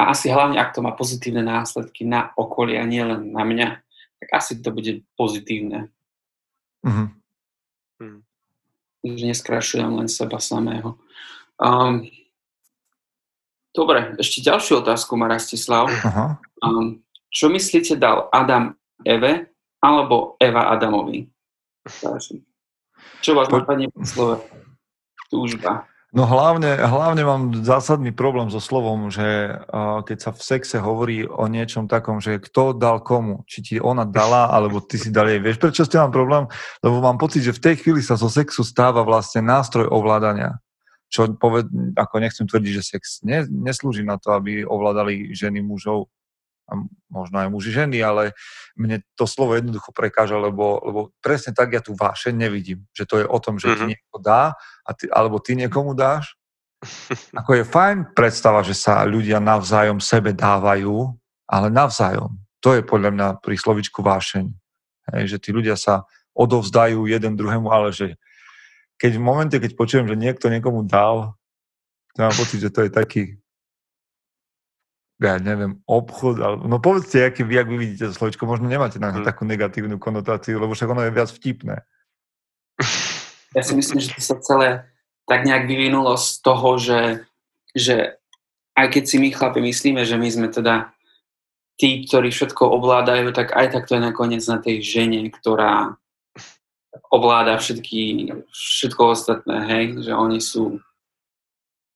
A 0.00 0.02
asi 0.08 0.32
hlavne, 0.32 0.56
ak 0.56 0.72
to 0.72 0.80
má 0.80 0.96
pozitívne 0.96 1.44
následky 1.44 2.08
na 2.08 2.32
okolie 2.32 2.80
a 2.80 2.88
nie 2.88 3.04
len 3.04 3.36
na 3.36 3.44
mňa, 3.44 3.68
tak 4.24 4.28
asi 4.32 4.56
to 4.64 4.72
bude 4.72 5.04
pozitívne. 5.20 5.92
Mm-hmm. 6.80 7.08
Že 9.04 9.24
neskrašujem 9.36 9.92
len 10.00 10.08
seba 10.08 10.40
samého. 10.40 10.96
Um, 11.60 12.08
dobre, 13.76 14.16
ešte 14.16 14.40
ďalšiu 14.40 14.80
otázku 14.80 15.12
má 15.20 15.28
Rastislav. 15.28 15.92
Uh-huh. 15.92 16.40
Um, 16.64 17.05
čo 17.30 17.50
myslíte 17.52 17.98
dal 17.98 18.30
Adam 18.32 18.74
Eve 19.04 19.50
alebo 19.82 20.34
Eva 20.40 20.72
Adamovi? 20.72 21.28
Čo 23.22 23.30
vás 23.34 23.48
napadne 23.50 23.90
po 23.90 24.02
slove 24.02 24.36
túžba? 25.30 25.86
No 26.16 26.24
hlavne, 26.24 26.80
hlavne 26.80 27.22
mám 27.28 27.42
zásadný 27.60 28.08
problém 28.08 28.48
so 28.48 28.56
slovom, 28.56 29.12
že 29.12 29.52
uh, 29.52 30.00
keď 30.00 30.18
sa 30.22 30.30
v 30.32 30.40
sexe 30.40 30.76
hovorí 30.80 31.28
o 31.28 31.44
niečom 31.44 31.90
takom, 31.90 32.24
že 32.24 32.40
kto 32.40 32.72
dal 32.72 33.04
komu, 33.04 33.44
či 33.44 33.58
ti 33.60 33.76
ona 33.76 34.08
dala, 34.08 34.48
alebo 34.48 34.80
ty 34.80 34.96
si 34.96 35.12
dal 35.12 35.28
jej. 35.28 35.42
Vieš, 35.42 35.60
prečo 35.60 35.84
ste 35.84 36.00
mám 36.00 36.14
problém? 36.14 36.48
Lebo 36.80 37.04
mám 37.04 37.20
pocit, 37.20 37.44
že 37.44 37.52
v 37.52 37.60
tej 37.60 37.74
chvíli 37.84 38.00
sa 38.00 38.16
zo 38.16 38.32
sexu 38.32 38.64
stáva 38.64 39.04
vlastne 39.04 39.44
nástroj 39.44 39.92
ovládania. 39.92 40.56
Čo 41.12 41.36
poved, 41.36 41.68
ako 42.00 42.14
nechcem 42.22 42.48
tvrdiť, 42.48 42.72
že 42.80 42.96
sex 42.96 43.20
ne, 43.20 43.44
neslúži 43.46 44.00
na 44.00 44.16
to, 44.16 44.32
aby 44.32 44.64
ovládali 44.64 45.36
ženy 45.36 45.60
mužov 45.60 46.08
a 46.66 46.72
možno 47.06 47.36
aj 47.38 47.48
muži 47.48 47.70
ženy, 47.70 48.02
ale 48.02 48.34
mne 48.74 49.02
to 49.14 49.24
slovo 49.24 49.54
jednoducho 49.54 49.94
prekáža, 49.94 50.34
lebo, 50.34 50.82
lebo 50.82 51.00
presne 51.22 51.54
tak 51.54 51.70
ja 51.70 51.80
tu 51.80 51.94
vášeň 51.94 52.34
nevidím, 52.34 52.82
že 52.90 53.06
to 53.06 53.22
je 53.22 53.26
o 53.26 53.38
tom, 53.38 53.56
že 53.62 53.70
mm-hmm. 53.70 53.78
ti 53.78 53.84
mhm. 53.86 53.90
niekto 53.94 54.16
dá, 54.18 54.42
a 54.86 54.90
ty, 54.94 55.04
alebo 55.10 55.38
ty 55.38 55.54
niekomu 55.54 55.94
dáš. 55.94 56.34
Ako 57.40 57.56
je 57.56 57.64
fajn 57.64 58.12
predstava, 58.12 58.60
že 58.66 58.74
sa 58.74 59.06
ľudia 59.06 59.38
navzájom 59.38 60.02
sebe 60.02 60.34
dávajú, 60.34 61.14
ale 61.46 61.70
navzájom. 61.70 62.34
To 62.62 62.74
je 62.74 62.82
podľa 62.82 63.10
mňa 63.14 63.28
pri 63.38 63.54
slovičku 63.54 64.02
vášeň. 64.02 64.50
Hej, 65.14 65.38
že 65.38 65.38
tí 65.38 65.54
ľudia 65.54 65.78
sa 65.78 66.02
odovzdajú 66.34 67.06
jeden 67.06 67.38
druhému, 67.38 67.70
ale 67.70 67.94
že 67.94 68.18
keď 68.98 69.12
v 69.16 69.22
momente, 69.22 69.56
keď 69.56 69.72
počujem, 69.78 70.06
že 70.10 70.18
niekto 70.18 70.50
niekomu 70.50 70.82
dal, 70.82 71.38
to 72.16 72.24
mám 72.24 72.34
pocit, 72.34 72.58
že 72.58 72.72
to 72.72 72.84
je 72.84 72.90
taký 72.90 73.22
ja 75.16 75.40
neviem, 75.40 75.80
obchod, 75.88 76.36
ale, 76.44 76.56
no 76.68 76.76
povedzte, 76.76 77.24
aký 77.24 77.40
vy, 77.40 77.64
ak 77.64 77.68
vy 77.72 77.76
vidíte 77.80 78.12
to 78.12 78.18
slovičko, 78.20 78.44
možno 78.44 78.68
nemáte 78.68 79.00
na 79.00 79.16
hmm. 79.16 79.24
takú 79.24 79.48
negatívnu 79.48 79.96
konotáciu, 79.96 80.60
lebo 80.60 80.76
však 80.76 80.92
ono 80.92 81.08
je 81.08 81.16
viac 81.16 81.30
vtipné. 81.32 81.76
Ja 83.54 83.64
si 83.64 83.72
myslím, 83.72 84.04
že 84.04 84.12
to 84.12 84.20
sa 84.20 84.36
celé 84.44 84.84
tak 85.24 85.48
nejak 85.48 85.64
vyvinulo 85.64 86.12
z 86.20 86.44
toho, 86.44 86.76
že, 86.76 87.24
že 87.72 88.20
aj 88.76 88.86
keď 88.92 89.04
si 89.08 89.16
my 89.16 89.32
chlapi 89.32 89.64
myslíme, 89.64 90.04
že 90.04 90.20
my 90.20 90.28
sme 90.28 90.48
teda 90.52 90.92
tí, 91.80 92.04
ktorí 92.04 92.28
všetko 92.28 92.68
ovládajú, 92.68 93.32
tak 93.32 93.56
aj 93.56 93.72
tak 93.72 93.88
to 93.88 93.96
je 93.96 94.02
nakoniec 94.04 94.44
na 94.44 94.60
tej 94.60 94.84
žene, 94.84 95.32
ktorá 95.32 95.96
ovláda 97.08 97.56
všetky, 97.56 98.32
všetko 98.52 99.02
ostatné, 99.12 99.56
hej, 99.68 99.84
že 100.04 100.12
oni 100.12 100.40
sú, 100.40 100.80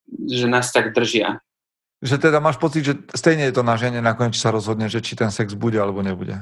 že 0.08 0.48
nás 0.48 0.72
tak 0.72 0.96
držia. 0.96 1.44
Že 2.00 2.16
teda 2.16 2.40
máš 2.40 2.56
pocit, 2.56 2.80
že 2.80 2.94
stejne 3.12 3.44
je 3.52 3.54
to 3.54 3.60
na 3.60 3.76
žene 3.76 4.00
nakoniec 4.00 4.32
sa 4.32 4.48
rozhodne, 4.48 4.88
že 4.88 5.04
či 5.04 5.20
ten 5.20 5.28
sex 5.28 5.52
bude 5.52 5.76
alebo 5.76 6.00
nebude. 6.00 6.32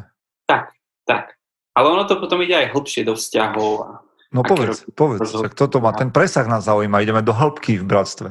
Tak, 0.46 0.70
tak. 1.02 1.34
Ale 1.74 1.86
ono 1.90 2.06
to 2.06 2.18
potom 2.22 2.38
ide 2.46 2.54
aj 2.54 2.70
hlbšie 2.74 3.02
do 3.02 3.18
vzťahov. 3.18 3.70
A 3.82 3.88
no 4.30 4.46
povedz, 4.46 4.86
roky, 4.86 4.94
povedz. 4.94 5.34
Však 5.34 5.58
toto 5.58 5.82
má, 5.82 5.90
ten 5.94 6.14
presah 6.14 6.46
nás 6.46 6.70
zaujíma, 6.70 7.02
ideme 7.02 7.26
do 7.26 7.34
hĺbky 7.34 7.82
v 7.82 7.86
bratstve. 7.86 8.30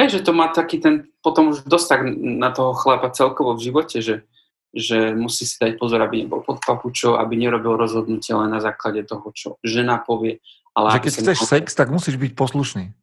Že 0.00 0.24
to 0.24 0.32
má 0.32 0.48
taký 0.48 0.80
ten, 0.80 1.12
potom 1.20 1.52
už 1.52 1.68
dosť 1.68 1.86
tak 1.92 2.00
na 2.16 2.48
toho 2.56 2.72
chlapa 2.72 3.12
celkovo 3.12 3.52
v 3.52 3.68
živote, 3.68 4.00
že, 4.00 4.24
že 4.72 5.12
musí 5.12 5.44
si 5.44 5.60
dať 5.60 5.76
pozor, 5.76 6.00
aby 6.00 6.24
nebol 6.24 6.40
pod 6.40 6.60
papučou, 6.64 7.20
aby 7.20 7.36
nerobil 7.36 7.76
rozhodnutie 7.76 8.32
len 8.32 8.48
na 8.48 8.64
základe 8.64 9.04
toho, 9.04 9.28
čo 9.36 9.60
žena 9.60 10.00
povie. 10.00 10.40
Ale 10.72 10.96
že 10.96 11.04
keď 11.04 11.12
chceš 11.20 11.38
sex, 11.44 11.76
tak 11.76 11.92
musíš 11.92 12.16
byť 12.16 12.32
poslušný. 12.32 12.96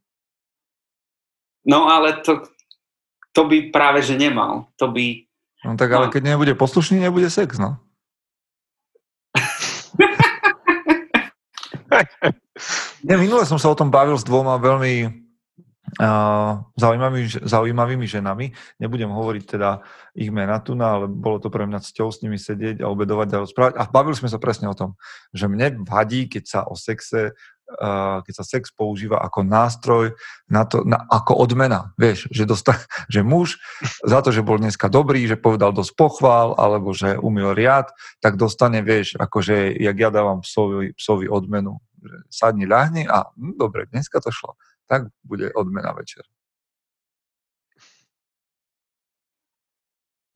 No 1.69 1.85
ale 1.85 2.17
to, 2.25 2.49
to 3.37 3.45
by 3.45 3.69
práve, 3.69 4.01
že 4.01 4.17
nemal. 4.17 4.65
To 4.81 4.89
by... 4.89 5.29
No 5.61 5.77
tak 5.77 5.93
ale 5.93 6.09
no. 6.09 6.13
keď 6.13 6.33
nebude 6.33 6.57
poslušný, 6.57 6.97
nebude 6.97 7.29
sex, 7.29 7.61
no. 7.61 7.77
ne, 13.05 13.13
minule 13.21 13.45
som 13.45 13.61
sa 13.61 13.69
o 13.69 13.77
tom 13.77 13.93
bavil 13.93 14.17
s 14.17 14.25
dvoma 14.25 14.57
veľmi 14.57 15.26
zaujímavými, 16.75 17.47
zaujímavými 17.47 18.07
ženami. 18.07 18.51
Nebudem 18.83 19.07
hovoriť 19.07 19.43
teda 19.47 19.79
ich 20.19 20.27
mena 20.29 20.59
tu, 20.59 20.75
no, 20.75 20.83
ale 20.83 21.05
bolo 21.07 21.39
to 21.39 21.47
pre 21.47 21.63
mňa 21.63 21.79
cťou 21.79 22.11
s 22.11 22.19
nimi 22.19 22.35
sedieť 22.35 22.83
a 22.83 22.91
obedovať 22.91 23.27
a 23.31 23.41
rozprávať. 23.47 23.73
A 23.79 23.87
bavili 23.87 24.19
sme 24.19 24.27
sa 24.27 24.41
presne 24.41 24.67
o 24.67 24.75
tom, 24.75 24.99
že 25.31 25.47
mne 25.47 25.87
vadí, 25.87 26.27
keď 26.27 26.43
sa 26.43 26.59
o 26.67 26.75
sexe 26.75 27.31
keď 28.23 28.33
sa 28.33 28.45
sex 28.47 28.71
používa 28.71 29.19
ako 29.19 29.43
nástroj 29.43 30.15
na 30.47 30.63
to, 30.63 30.87
na, 30.87 31.03
ako 31.11 31.35
odmena. 31.35 31.91
Vieš, 31.99 32.31
že, 32.31 32.47
dosta, 32.47 32.79
že 33.13 33.27
muž 33.27 33.59
za 34.07 34.23
to, 34.23 34.31
že 34.31 34.45
bol 34.45 34.55
dneska 34.55 34.87
dobrý, 34.87 35.27
že 35.27 35.35
povedal 35.35 35.75
dosť 35.75 35.91
pochvál, 35.99 36.55
alebo 36.55 36.95
že 36.95 37.19
umil 37.19 37.51
riad, 37.51 37.91
tak 38.23 38.39
dostane, 38.39 38.79
vieš, 38.79 39.19
akože, 39.19 39.75
jak 39.75 39.97
ja 39.99 40.09
dávam 40.09 40.39
psovi, 40.39 40.95
psovi 40.95 41.27
odmenu. 41.27 41.83
Sadni, 42.31 42.63
ľahni 42.63 43.03
a 43.03 43.27
hm, 43.35 43.59
dobre, 43.59 43.91
dneska 43.91 44.23
to 44.23 44.31
šlo. 44.31 44.55
Tak 44.87 45.01
bude 45.23 45.53
odmena 45.53 45.91
večer. 45.91 46.23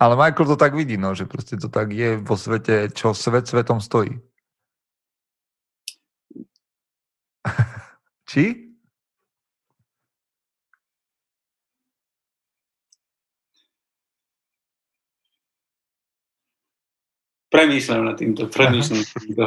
Ale 0.02 0.16
Michael 0.16 0.46
to 0.46 0.56
tak 0.56 0.74
vidí, 0.74 0.98
no, 0.98 1.16
že 1.16 1.26
proste 1.26 1.58
to 1.58 1.70
tak 1.70 1.94
je 1.94 2.18
vo 2.18 2.34
svete, 2.34 2.90
čo 2.90 3.14
svet 3.14 3.48
svetom 3.48 3.78
stojí. 3.78 4.18
Či? 8.26 8.72
Premýšľam 17.54 18.02
nad 18.10 18.18
týmto, 18.18 18.50
premýšľam 18.50 19.06
nad 19.06 19.10
týmto 19.22 19.44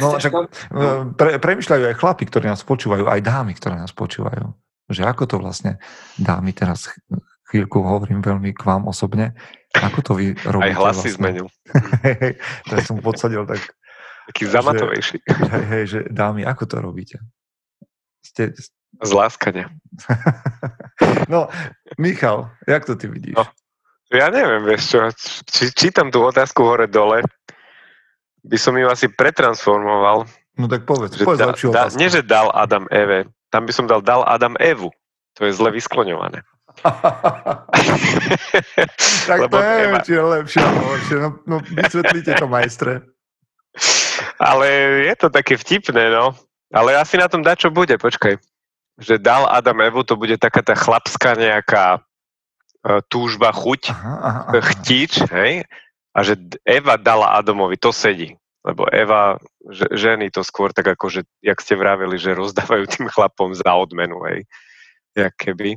No, 0.00 0.16
však, 0.16 0.32
e, 0.32 0.86
pre, 1.18 1.30
premýšľajú 1.42 1.84
aj 1.90 1.96
chlapi, 1.98 2.24
ktorí 2.30 2.46
nás 2.46 2.62
počúvajú, 2.62 3.10
aj 3.10 3.20
dámy, 3.20 3.52
ktoré 3.58 3.74
nás 3.76 3.90
počúvajú. 3.90 4.54
Že 4.86 5.02
ako 5.02 5.24
to 5.26 5.36
vlastne, 5.42 5.82
dámy, 6.14 6.54
teraz 6.54 6.94
chvíľku 7.50 7.82
hovorím 7.82 8.22
veľmi 8.22 8.54
k 8.54 8.62
vám 8.62 8.86
osobne, 8.86 9.34
ako 9.74 9.98
to 10.02 10.12
vy 10.14 10.26
robíte? 10.46 10.70
Aj 10.70 10.78
hlasy 10.78 11.10
vlastne? 11.10 11.10
zmenil. 11.14 11.46
tak 12.70 12.78
som 12.86 12.96
podsadil 13.02 13.42
tak 13.46 13.62
taký 14.32 14.44
zamatovejší. 14.50 15.16
Že, 15.22 15.34
hej, 15.50 15.64
hej, 15.70 15.84
že 15.86 15.98
dámy, 16.10 16.42
ako 16.46 16.64
to 16.66 16.76
robíte? 16.82 17.16
Ste... 18.22 18.54
Zláskania. 19.02 19.70
no, 21.32 21.52
Michal, 22.00 22.50
jak 22.66 22.88
to 22.88 22.96
ty 22.96 23.06
vidíš? 23.06 23.36
No, 23.36 23.44
ja 24.14 24.30
neviem, 24.30 24.62
vieš 24.64 24.96
čo, 24.96 24.98
či, 25.46 25.64
čítam 25.74 26.08
tú 26.08 26.24
otázku 26.24 26.62
hore-dole, 26.62 27.26
by 28.46 28.58
som 28.58 28.78
ju 28.78 28.86
asi 28.86 29.10
pretransformoval. 29.10 30.26
No 30.56 30.66
tak 30.70 30.86
povedz, 30.88 31.18
povedz 31.18 31.42
da, 31.42 31.52
da, 31.52 31.82
Nie, 31.98 32.08
že 32.08 32.24
dal 32.24 32.48
Adam 32.54 32.86
Eve, 32.88 33.28
tam 33.50 33.66
by 33.66 33.72
som 33.74 33.84
dal 33.90 34.00
dal 34.00 34.24
Adam 34.24 34.56
Evu. 34.62 34.88
To 35.36 35.44
je 35.44 35.52
zle 35.52 35.68
vyskloňované. 35.74 36.40
tak 39.28 39.38
Lebo 39.40 39.56
to 39.56 39.60
neviem, 39.60 40.00
či 40.04 40.12
je 40.12 40.22
lepšie, 40.22 40.60
lepšie. 40.64 41.16
No, 41.20 41.28
no 41.44 41.56
vysvetlíte 41.60 42.32
to, 42.40 42.46
majstre. 42.48 43.04
Ale 44.40 44.66
je 45.08 45.14
to 45.16 45.28
také 45.28 45.56
vtipné, 45.60 46.08
no. 46.12 46.32
Ale 46.72 46.96
asi 46.96 47.20
na 47.20 47.28
tom 47.28 47.44
dá, 47.44 47.56
čo 47.56 47.68
bude, 47.68 47.96
počkaj. 48.00 48.40
Že 48.96 49.20
dal 49.20 49.44
Adam 49.48 49.80
Evu, 49.84 50.04
to 50.04 50.16
bude 50.16 50.36
taká 50.40 50.64
tá 50.64 50.72
chlapská 50.72 51.36
nejaká 51.36 52.00
uh, 52.00 53.00
túžba, 53.12 53.52
chuť, 53.52 53.92
aha, 53.92 54.14
aha, 54.16 54.42
aha. 54.56 54.60
chtíč, 54.72 55.20
hej? 55.28 55.64
A 56.16 56.24
že 56.24 56.40
Eva 56.64 56.96
dala 56.96 57.36
Adamovi, 57.36 57.76
to 57.76 57.92
sedí. 57.92 58.32
Lebo 58.64 58.88
Eva, 58.88 59.36
že, 59.68 59.86
ženy 59.92 60.32
to 60.32 60.40
skôr 60.40 60.72
tak 60.72 60.88
ako, 60.88 61.12
že, 61.12 61.20
jak 61.44 61.60
ste 61.60 61.76
vravili, 61.76 62.16
že 62.16 62.34
rozdávajú 62.34 62.88
tým 62.96 63.06
chlapom 63.12 63.52
za 63.52 63.76
odmenu, 63.76 64.24
hej. 64.26 64.48
Jak 65.12 65.36
keby. 65.36 65.76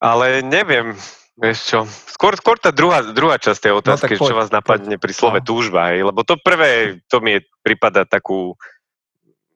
Ale 0.00 0.40
neviem, 0.40 0.96
Vieš 1.40 1.58
čo, 1.72 1.78
skôr, 1.88 2.36
skôr 2.36 2.60
tá 2.60 2.68
druhá, 2.68 3.00
druhá 3.16 3.40
časť 3.40 3.64
tej 3.64 3.72
no, 3.72 3.80
otázky, 3.80 4.12
no, 4.20 4.28
čo 4.28 4.36
vás 4.36 4.52
napadne 4.52 5.00
pri 5.00 5.08
slove 5.16 5.40
no. 5.40 5.46
túžba, 5.48 5.88
hej? 5.96 6.04
lebo 6.04 6.20
to 6.20 6.36
prvé, 6.36 7.00
to 7.08 7.24
mi 7.24 7.40
prípada 7.64 8.04
takú 8.04 8.52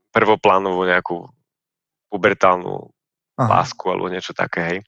prvoplánovú 0.09 0.89
nejakú 0.89 1.29
pubertálnu 2.09 2.89
Aha. 3.37 3.61
lásku 3.61 3.85
alebo 3.85 4.09
niečo 4.09 4.33
také, 4.33 4.61
hej. 4.65 4.79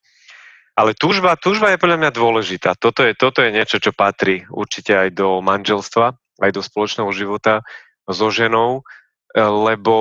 Ale 0.77 0.93
túžba, 0.93 1.41
túžba 1.41 1.73
je 1.73 1.81
podľa 1.81 1.99
mňa 2.05 2.11
dôležitá. 2.13 2.77
Toto 2.77 3.01
je, 3.01 3.17
toto 3.17 3.41
je 3.41 3.49
niečo, 3.49 3.81
čo 3.81 3.97
patrí 3.97 4.45
určite 4.53 4.93
aj 4.93 5.17
do 5.17 5.41
manželstva, 5.41 6.13
aj 6.45 6.51
do 6.53 6.61
spoločného 6.61 7.09
života 7.17 7.65
so 8.05 8.29
ženou, 8.29 8.85
lebo 9.35 9.97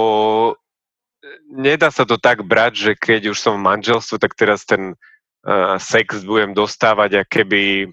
nedá 1.47 1.89
sa 1.89 2.03
to 2.03 2.19
tak 2.19 2.43
brať, 2.43 2.73
že 2.75 2.91
keď 2.99 3.31
už 3.31 3.39
som 3.39 3.55
v 3.55 3.65
manželstve, 3.71 4.19
tak 4.19 4.35
teraz 4.35 4.67
ten 4.67 4.93
uh, 4.93 5.79
sex 5.79 6.21
budem 6.27 6.51
dostávať 6.51 7.11
a 7.17 7.27
keby 7.27 7.89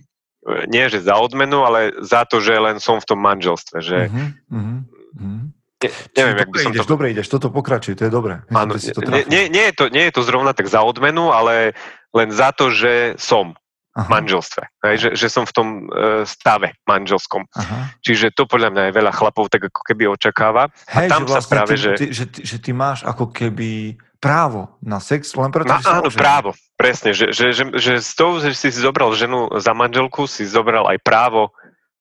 nie 0.67 0.85
že 0.91 1.07
za 1.07 1.15
odmenu, 1.23 1.63
ale 1.63 1.95
za 2.03 2.27
to, 2.27 2.43
že 2.43 2.59
len 2.59 2.83
som 2.83 2.99
v 2.99 3.07
tom 3.07 3.23
manželstve. 3.23 3.79
Že, 3.79 3.99
uh-huh, 4.11 4.29
uh-huh. 4.51 5.41
Ne, 5.89 6.23
neviem, 6.23 6.47
by 6.47 6.59
som 6.61 6.71
ideš, 6.71 6.87
to... 6.87 6.93
Dobre 6.95 7.07
ideš, 7.11 7.27
toto 7.33 7.49
pokračuj, 7.51 7.99
to 7.99 8.07
je 8.07 8.13
dobré. 8.13 8.45
Áno, 8.53 8.77
nie, 8.77 9.25
nie, 9.27 9.43
nie, 9.51 9.65
je 9.73 9.75
to, 9.75 9.85
nie 9.89 10.05
je 10.11 10.13
to 10.15 10.23
zrovna 10.23 10.53
tak 10.55 10.71
za 10.71 10.85
odmenu, 10.85 11.33
ale 11.33 11.75
len 12.13 12.29
za 12.31 12.53
to, 12.55 12.71
že 12.71 13.17
som. 13.19 13.57
Aha. 13.93 14.09
manželstve. 14.09 14.73
Hej, 14.89 14.97
že, 14.97 15.09
že 15.21 15.29
som 15.29 15.45
v 15.45 15.53
tom 15.53 15.69
uh, 15.93 16.25
stave 16.25 16.73
manželskom. 16.89 17.45
Aha. 17.53 17.93
Čiže 18.01 18.33
to 18.33 18.49
podľa 18.49 18.73
mňa 18.73 18.83
je 18.89 18.97
veľa 18.97 19.13
chlapov 19.13 19.53
tak 19.53 19.69
ako 19.69 19.85
keby 19.85 20.09
očakáva. 20.09 20.73
Hej, 20.89 21.09
a 21.09 21.13
tam 21.13 21.29
že 21.29 21.37
vlastne 21.37 21.45
sa 21.45 21.57
práve, 21.61 21.69
ty, 21.69 21.77
že... 21.77 21.93
Ty, 21.93 22.07
že, 22.09 22.25
ty, 22.33 22.41
že 22.41 22.57
ty 22.57 22.71
máš 22.73 23.05
ako 23.05 23.29
keby 23.29 24.01
právo 24.17 24.79
na 24.81 25.03
sex, 25.03 25.35
len 25.35 25.51
preto, 25.51 25.69
no, 25.69 25.83
že 25.83 25.91
Áno, 25.91 26.09
právo, 26.09 26.51
presne. 26.79 27.11
Že, 27.13 27.35
že, 27.35 27.47
že, 27.53 27.65
že 27.75 27.93
z 28.01 28.13
toho, 28.15 28.39
že 28.39 28.55
si 28.55 28.71
zobral 28.73 29.13
ženu 29.19 29.51
za 29.59 29.75
manželku, 29.75 30.31
si 30.31 30.47
zobral 30.47 30.87
aj 30.89 30.97
právo 31.05 31.53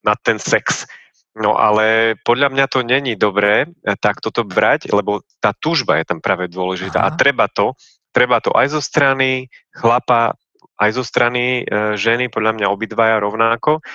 na 0.05 0.13
ten 0.13 0.37
sex. 0.37 0.85
No 1.31 1.55
ale 1.55 2.19
podľa 2.27 2.51
mňa 2.51 2.65
to 2.67 2.83
není 2.83 3.15
dobré 3.15 3.63
eh, 3.63 3.95
tak 3.95 4.19
toto 4.19 4.43
brať, 4.43 4.91
lebo 4.91 5.23
tá 5.39 5.55
túžba 5.55 5.99
je 5.99 6.11
tam 6.11 6.19
práve 6.19 6.51
dôležitá 6.51 7.07
Aha. 7.07 7.09
a 7.11 7.17
treba 7.17 7.47
to, 7.47 7.75
treba 8.11 8.43
to 8.43 8.51
aj 8.51 8.75
zo 8.75 8.81
strany 8.83 9.47
chlapa, 9.71 10.35
aj 10.81 10.91
zo 10.97 11.03
strany 11.05 11.61
e, 11.61 11.95
ženy, 11.95 12.27
podľa 12.27 12.57
mňa 12.57 12.67
obidvaja 12.73 13.21
rovnako. 13.21 13.85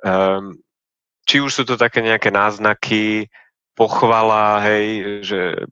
Um, 0.00 0.56
či 1.28 1.38
už 1.38 1.52
sú 1.52 1.62
to 1.68 1.76
také 1.76 2.00
nejaké 2.00 2.32
náznaky, 2.32 3.28
pochvala, 3.76 4.64
hej, 4.64 4.86
že 5.22 5.68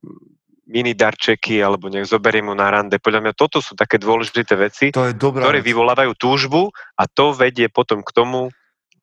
mini 0.68 0.92
darčeky, 0.92 1.64
alebo 1.64 1.88
nech 1.88 2.04
zoberie 2.04 2.44
mu 2.44 2.52
na 2.52 2.68
rande. 2.68 3.00
Podľa 3.00 3.24
mňa 3.24 3.34
toto 3.34 3.64
sú 3.64 3.72
také 3.72 3.96
dôležité 3.96 4.54
veci, 4.54 4.92
to 4.92 5.08
je 5.08 5.16
ktoré 5.16 5.64
vec. 5.64 5.66
vyvolávajú 5.72 6.12
túžbu 6.20 6.68
a 6.94 7.08
to 7.08 7.32
vedie 7.32 7.72
potom 7.72 8.04
k 8.04 8.10
tomu, 8.12 8.52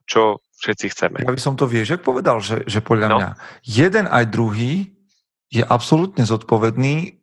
čo 0.05 0.44
všetci 0.59 0.85
chceme. 0.95 1.17
Ja 1.23 1.31
by 1.31 1.41
som 1.41 1.55
to 1.59 1.67
vieš, 1.67 1.99
ak 1.99 2.03
povedal, 2.03 2.39
že, 2.39 2.63
že 2.65 2.79
podľa 2.79 3.07
no. 3.11 3.17
mňa 3.19 3.29
jeden 3.65 4.05
aj 4.07 4.25
druhý 4.31 4.95
je 5.51 5.63
absolútne 5.63 6.23
zodpovedný 6.25 7.21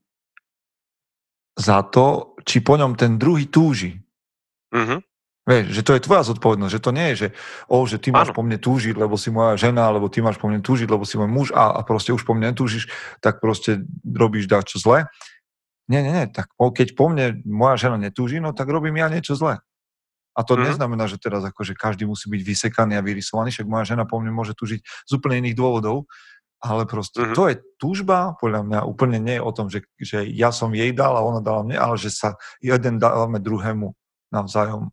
za 1.58 1.84
to, 1.84 2.38
či 2.48 2.64
po 2.64 2.80
ňom 2.80 2.96
ten 2.96 3.20
druhý 3.20 3.48
túži. 3.48 4.00
Mm-hmm. 4.72 5.00
Vieš, 5.42 5.64
že 5.74 5.82
to 5.82 5.92
je 5.98 6.04
tvoja 6.06 6.22
zodpovednosť, 6.22 6.72
že 6.72 6.84
to 6.86 6.90
nie 6.94 7.06
je, 7.12 7.14
že, 7.18 7.28
oh, 7.66 7.82
že 7.82 7.98
ty 7.98 8.14
máš 8.14 8.30
ano. 8.30 8.36
po 8.38 8.42
mne 8.46 8.62
túžiť, 8.62 8.94
lebo 8.94 9.18
si 9.18 9.34
moja 9.34 9.58
žena, 9.58 9.90
alebo 9.90 10.06
ty 10.06 10.22
máš 10.22 10.38
po 10.38 10.46
mne 10.46 10.62
túžiť, 10.62 10.86
lebo 10.86 11.02
si 11.02 11.18
môj 11.18 11.26
muž 11.26 11.48
a, 11.50 11.74
a 11.74 11.80
proste 11.82 12.14
už 12.14 12.22
po 12.22 12.38
mne 12.38 12.54
netúžiš, 12.54 12.86
tak 13.18 13.42
proste 13.42 13.82
robíš 14.06 14.46
čo 14.46 14.78
zle. 14.78 15.10
Nie, 15.90 15.98
nie, 16.06 16.14
nie, 16.14 16.30
tak 16.30 16.54
keď 16.54 16.94
po 16.94 17.10
mne 17.10 17.42
moja 17.42 17.74
žena 17.74 17.98
netúži, 17.98 18.38
no 18.38 18.54
tak 18.54 18.70
robím 18.70 19.02
ja 19.02 19.10
niečo 19.10 19.34
zle. 19.34 19.58
A 20.32 20.40
to 20.42 20.56
mm-hmm. 20.56 20.72
neznamená, 20.72 21.04
že 21.06 21.20
teraz 21.20 21.44
akože 21.44 21.76
každý 21.76 22.08
musí 22.08 22.32
byť 22.32 22.40
vysekaný 22.40 22.96
a 22.96 23.04
vyrysovaný, 23.04 23.52
však 23.52 23.68
moja 23.68 23.84
žena 23.84 24.08
po 24.08 24.16
mne 24.16 24.32
môže 24.32 24.56
túžiť 24.56 24.80
z 24.80 25.10
úplne 25.12 25.44
iných 25.44 25.56
dôvodov, 25.56 26.08
ale 26.62 26.86
proste 26.88 27.20
mm-hmm. 27.20 27.36
to 27.36 27.42
je 27.52 27.54
túžba, 27.76 28.38
podľa 28.38 28.62
mňa 28.64 28.80
úplne 28.86 29.18
nie 29.18 29.36
je 29.36 29.42
o 29.44 29.52
tom, 29.52 29.66
že, 29.68 29.84
že 29.98 30.24
ja 30.30 30.54
som 30.54 30.72
jej 30.72 30.94
dal 30.94 31.18
a 31.18 31.26
ona 31.26 31.42
dala 31.42 31.66
mne, 31.66 31.76
ale 31.76 32.00
že 32.00 32.08
sa 32.14 32.38
jeden 32.62 32.96
dávame 33.02 33.42
druhému 33.42 33.92
navzájom. 34.32 34.88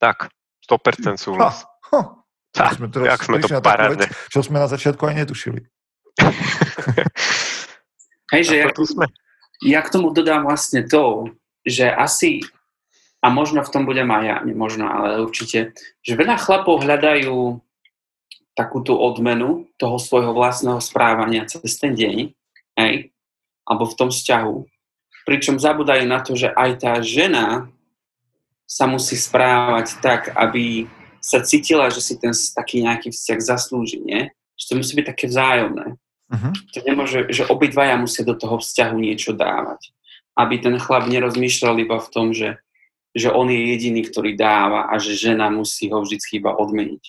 Tak, 0.00 0.32
100% 0.66 1.20
súhlas. 1.20 1.62
Ha, 1.92 1.98
ha. 1.98 2.02
Tak, 2.50 2.82
sme 2.82 2.90
teraz 2.90 3.14
jak 3.14 3.22
sme 3.30 3.38
to 3.46 3.62
parádne. 3.62 4.10
Vec, 4.10 4.10
čo 4.26 4.42
sme 4.42 4.58
na 4.58 4.66
začiatku 4.66 5.06
aj 5.06 5.14
netušili. 5.22 5.60
Hej, 8.34 8.42
že 8.46 8.54
ja, 8.62 8.66
sme. 8.74 9.06
ja 9.62 9.80
k 9.86 9.92
tomu 9.92 10.10
dodám 10.10 10.46
vlastne 10.46 10.82
to, 10.86 11.30
že 11.62 11.86
asi, 11.86 12.42
a 13.20 13.26
možno 13.28 13.60
v 13.60 13.72
tom 13.72 13.84
budem 13.84 14.08
aj 14.08 14.24
ja, 14.24 14.36
nemožno, 14.42 14.88
ale 14.88 15.20
určite, 15.20 15.76
že 16.00 16.16
veľa 16.16 16.40
chlapov 16.40 16.80
hľadajú 16.80 17.60
takú 18.56 18.84
tú 18.84 18.96
odmenu 18.96 19.68
toho 19.76 19.96
svojho 20.00 20.32
vlastného 20.32 20.80
správania 20.80 21.48
cez 21.48 21.76
ten 21.76 21.96
deň, 21.96 22.16
hej, 22.80 22.94
alebo 23.68 23.84
v 23.88 23.96
tom 23.96 24.08
vzťahu. 24.12 24.56
Pričom 25.28 25.60
zabudajú 25.60 26.04
na 26.08 26.20
to, 26.24 26.34
že 26.34 26.50
aj 26.50 26.70
tá 26.80 26.92
žena 27.04 27.68
sa 28.70 28.88
musí 28.88 29.18
správať 29.18 30.00
tak, 30.00 30.32
aby 30.32 30.86
sa 31.20 31.44
cítila, 31.44 31.92
že 31.92 32.00
si 32.00 32.16
ten 32.16 32.32
taký 32.32 32.86
nejaký 32.86 33.12
vzťah 33.12 33.38
zaslúži, 33.44 34.00
nie? 34.00 34.32
Že 34.56 34.64
to 34.64 34.74
musí 34.80 34.92
byť 34.96 35.06
také 35.06 35.24
vzájomné. 35.28 35.86
Uh-huh. 36.30 36.52
To 36.54 36.78
nemôže, 36.86 37.28
že 37.28 37.44
obidvaja 37.50 37.98
musia 38.00 38.24
do 38.24 38.38
toho 38.38 38.62
vzťahu 38.62 38.96
niečo 38.96 39.36
dávať. 39.36 39.92
Aby 40.38 40.62
ten 40.62 40.78
chlap 40.80 41.10
nerozmýšľal 41.10 41.76
iba 41.82 41.98
v 42.00 42.08
tom, 42.08 42.32
že, 42.32 42.56
že 43.14 43.28
on 43.30 43.50
je 43.50 43.74
jediný, 43.74 44.06
ktorý 44.06 44.38
dáva 44.38 44.86
a 44.90 44.98
že 45.02 45.18
žena 45.18 45.50
musí 45.50 45.90
ho 45.90 46.02
vždy 46.02 46.18
iba 46.38 46.54
odmeniť. 46.54 47.04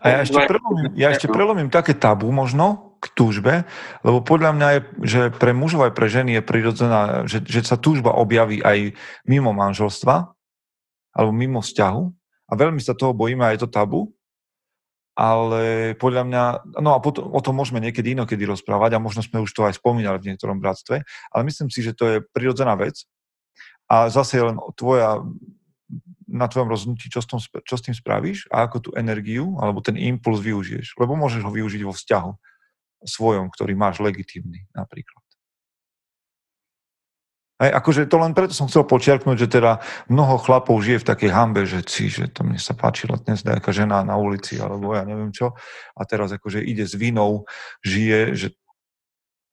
A 0.00 0.04
ja 0.08 0.18
ešte, 0.24 0.40
prelomím, 0.40 0.86
ja 0.96 1.08
ešte 1.12 1.28
prelomím 1.28 1.68
také 1.68 1.92
tabu 1.92 2.32
možno 2.32 2.96
k 2.96 3.12
túžbe, 3.12 3.68
lebo 4.00 4.24
podľa 4.24 4.50
mňa 4.56 4.68
je, 4.72 4.80
že 5.04 5.20
pre 5.36 5.52
mužov 5.52 5.84
aj 5.84 5.92
pre 5.92 6.08
ženy 6.08 6.40
je 6.40 6.42
prirodzená, 6.42 7.28
že, 7.28 7.44
že 7.44 7.60
sa 7.60 7.76
túžba 7.76 8.16
objaví 8.16 8.64
aj 8.64 8.96
mimo 9.28 9.52
manželstva, 9.52 10.32
alebo 11.12 11.32
mimo 11.32 11.60
vzťahu. 11.60 12.02
A 12.46 12.52
veľmi 12.54 12.80
sa 12.80 12.96
toho 12.96 13.12
bojíme 13.12 13.42
a 13.42 13.52
je 13.52 13.66
to 13.66 13.68
tabu, 13.68 14.16
ale 15.16 15.96
podľa 15.96 16.22
mňa, 16.28 16.44
no 16.78 16.94
a 16.94 17.00
potom, 17.00 17.32
o 17.32 17.40
tom 17.40 17.56
môžeme 17.56 17.80
niekedy 17.80 18.12
inokedy 18.12 18.44
rozprávať 18.44 18.96
a 18.96 19.02
možno 19.02 19.24
sme 19.24 19.42
už 19.42 19.50
to 19.50 19.64
aj 19.64 19.80
spomínali 19.80 20.20
v 20.20 20.30
niektorom 20.30 20.60
bratstve, 20.60 21.02
ale 21.04 21.42
myslím 21.48 21.72
si, 21.72 21.80
že 21.80 21.96
to 21.96 22.04
je 22.06 22.16
prirodzená 22.36 22.76
vec 22.76 23.08
a 23.86 24.10
zase 24.10 24.38
je 24.38 24.44
len 24.50 24.56
tvoja, 24.74 25.22
na 26.26 26.50
tvojom 26.50 26.68
rozhodnutí, 26.68 27.06
čo 27.06 27.22
s, 27.22 27.26
tom, 27.30 27.38
čo 27.38 27.74
s 27.78 27.84
tým 27.86 27.94
spravíš 27.94 28.50
a 28.50 28.66
ako 28.66 28.76
tú 28.82 28.90
energiu 28.98 29.54
alebo 29.62 29.78
ten 29.78 29.94
impuls 29.94 30.42
využiješ. 30.42 30.98
Lebo 30.98 31.14
môžeš 31.14 31.46
ho 31.46 31.50
využiť 31.54 31.82
vo 31.86 31.94
vzťahu 31.94 32.30
svojom, 33.06 33.46
ktorý 33.54 33.78
máš 33.78 34.02
legitímny 34.02 34.66
napríklad. 34.74 35.22
Aj, 37.56 37.72
akože 37.72 38.04
to 38.04 38.20
len 38.20 38.36
preto 38.36 38.52
som 38.52 38.68
chcel 38.68 38.84
počiarknúť, 38.84 39.48
že 39.48 39.48
teda 39.48 39.80
mnoho 40.12 40.36
chlapov 40.36 40.76
žije 40.84 41.00
v 41.00 41.08
takej 41.08 41.30
hambe, 41.32 41.64
že 41.64 41.80
si, 41.88 42.12
že 42.12 42.28
to 42.28 42.44
mne 42.44 42.60
sa 42.60 42.76
páčila 42.76 43.16
dnes 43.16 43.48
nejaká 43.48 43.72
žena 43.72 44.04
na 44.04 44.20
ulici, 44.20 44.60
alebo 44.60 44.92
ja 44.92 45.08
neviem 45.08 45.32
čo. 45.32 45.56
A 45.96 46.04
teraz 46.04 46.36
akože 46.36 46.60
ide 46.60 46.84
s 46.84 46.92
vinou, 46.92 47.48
žije, 47.80 48.36
že 48.36 48.48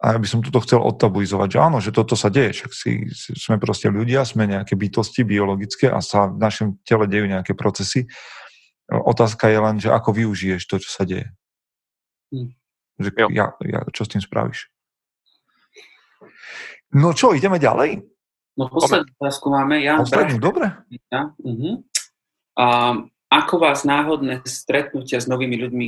a 0.04 0.06
ja 0.12 0.18
by 0.20 0.28
som 0.28 0.44
toto 0.44 0.60
chcel 0.60 0.84
odtabuizovať, 0.84 1.56
že 1.56 1.60
áno, 1.64 1.80
že 1.80 1.96
toto 1.96 2.20
sa 2.20 2.28
deje, 2.28 2.60
však 2.60 2.72
si, 2.76 3.08
sme 3.16 3.56
proste 3.56 3.88
ľudia, 3.88 4.28
sme 4.28 4.52
nejaké 4.52 4.76
bytosti 4.76 5.24
biologické 5.24 5.88
a 5.88 6.04
sa 6.04 6.28
v 6.28 6.44
našom 6.44 6.68
tele 6.84 7.08
dejú 7.08 7.24
nejaké 7.24 7.56
procesy. 7.56 8.12
Otázka 8.92 9.48
je 9.48 9.60
len, 9.64 9.76
že 9.80 9.88
ako 9.88 10.12
využiješ 10.12 10.68
to, 10.68 10.76
čo 10.84 10.90
sa 10.92 11.08
deje. 11.08 11.32
Hm. 12.36 12.52
Že 13.00 13.10
ja, 13.32 13.56
ja, 13.64 13.80
čo 13.96 14.04
s 14.04 14.12
tým 14.12 14.20
spravíš? 14.20 14.68
No 16.92 17.16
čo, 17.16 17.32
ideme 17.32 17.56
ďalej? 17.56 18.04
No 18.60 18.68
poslednú 18.68 19.08
otázku 19.18 19.48
máme. 19.50 19.82
Ja 19.82 20.04
poslednú, 20.04 20.38
dobre. 20.38 20.84
Uh-huh. 21.10 21.80
A, 22.60 22.66
ako 23.32 23.56
vás 23.56 23.82
náhodné 23.88 24.44
stretnutia 24.46 25.18
s 25.18 25.32
novými 25.32 25.58
ľuďmi 25.58 25.88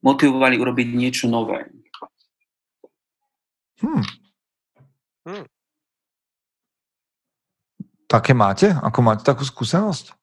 motivovali 0.00 0.56
urobiť 0.58 0.88
niečo 0.96 1.30
nové? 1.30 1.70
Hmm. 3.82 4.04
Hmm. 5.26 5.46
Také 8.06 8.32
máte? 8.32 8.70
Ako 8.70 9.02
máte 9.02 9.26
takú 9.26 9.42
skúsenosť? 9.42 10.22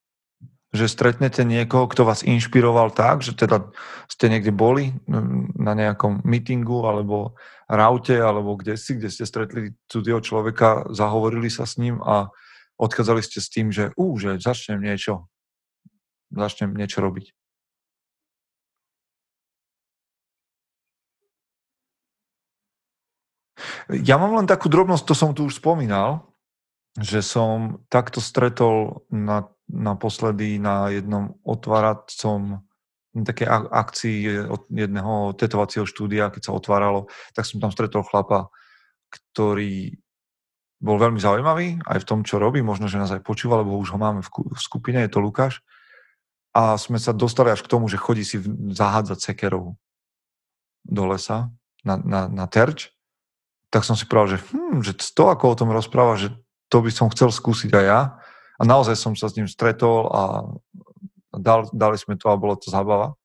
že 0.70 0.86
stretnete 0.86 1.42
niekoho, 1.42 1.90
kto 1.90 2.06
vás 2.06 2.22
inšpiroval 2.22 2.94
tak, 2.94 3.26
že 3.26 3.34
teda 3.34 3.74
ste 4.06 4.30
niekde 4.30 4.54
boli 4.54 4.94
na 5.58 5.74
nejakom 5.74 6.22
mítingu 6.22 6.86
alebo 6.86 7.34
raute 7.66 8.14
alebo 8.14 8.54
kde 8.54 8.78
si, 8.78 9.02
kde 9.02 9.10
ste 9.10 9.26
stretli 9.26 9.74
cudzieho 9.90 10.22
človeka, 10.22 10.86
zahovorili 10.94 11.50
sa 11.50 11.66
s 11.66 11.82
ním 11.82 11.98
a 12.06 12.30
odchádzali 12.78 13.22
ste 13.26 13.42
s 13.42 13.50
tým, 13.50 13.74
že 13.74 13.90
ú, 13.98 14.22
že 14.22 14.38
začnem 14.38 14.78
niečo, 14.78 15.26
začnem 16.30 16.70
niečo 16.78 17.02
robiť. 17.02 17.34
Ja 23.90 24.22
mám 24.22 24.38
len 24.38 24.46
takú 24.46 24.70
drobnosť, 24.70 25.04
to 25.06 25.16
som 25.18 25.32
tu 25.34 25.50
už 25.50 25.58
spomínal, 25.58 26.30
že 26.98 27.26
som 27.26 27.82
takto 27.90 28.22
stretol 28.22 29.06
na 29.10 29.50
naposledy 29.70 30.58
na 30.58 30.90
jednom 30.90 31.38
otváracom 31.46 32.66
také 33.26 33.46
akcii 33.50 34.50
od 34.50 34.70
jedného 34.70 35.34
tetovacieho 35.34 35.86
štúdia, 35.86 36.34
keď 36.34 36.50
sa 36.50 36.56
otváralo, 36.56 37.10
tak 37.34 37.46
som 37.46 37.62
tam 37.62 37.74
stretol 37.74 38.06
chlapa, 38.06 38.54
ktorý 39.10 39.98
bol 40.80 40.96
veľmi 40.96 41.20
zaujímavý 41.20 41.84
aj 41.84 42.06
v 42.06 42.08
tom, 42.08 42.20
čo 42.24 42.40
robí, 42.40 42.64
možno, 42.64 42.88
že 42.88 43.02
nás 43.02 43.12
aj 43.12 43.26
počúva, 43.26 43.60
lebo 43.60 43.76
už 43.76 43.98
ho 43.98 44.00
máme 44.00 44.24
v, 44.24 44.30
skupine, 44.56 45.04
je 45.04 45.12
to 45.12 45.20
Lukáš. 45.20 45.60
A 46.56 46.80
sme 46.80 46.98
sa 46.98 47.14
dostali 47.14 47.52
až 47.52 47.62
k 47.62 47.72
tomu, 47.72 47.92
že 47.92 48.00
chodí 48.00 48.24
si 48.24 48.40
zahádzať 48.74 49.20
sekerov 49.20 49.76
do 50.88 51.04
lesa 51.06 51.52
na, 51.84 52.00
na, 52.00 52.22
na 52.32 52.46
terč. 52.48 52.94
Tak 53.70 53.86
som 53.86 53.94
si 53.94 54.10
povedal, 54.10 54.38
že, 54.38 54.40
hm, 54.50 54.82
že 54.82 54.98
to, 54.98 55.30
ako 55.30 55.54
o 55.54 55.58
tom 55.58 55.70
rozpráva, 55.70 56.18
že 56.18 56.34
to 56.70 56.82
by 56.82 56.90
som 56.94 57.10
chcel 57.14 57.30
skúsiť 57.30 57.72
aj 57.74 57.86
ja. 57.86 58.02
A 58.60 58.62
naozaj 58.66 58.98
som 58.98 59.14
sa 59.16 59.30
s 59.30 59.38
ním 59.40 59.48
stretol 59.48 60.10
a 60.12 60.22
dal, 61.34 61.70
dali 61.72 61.98
sme 61.98 62.18
to 62.18 62.28
a 62.30 62.40
bolo 62.40 62.58
to 62.58 62.70
zábava. 62.74 63.16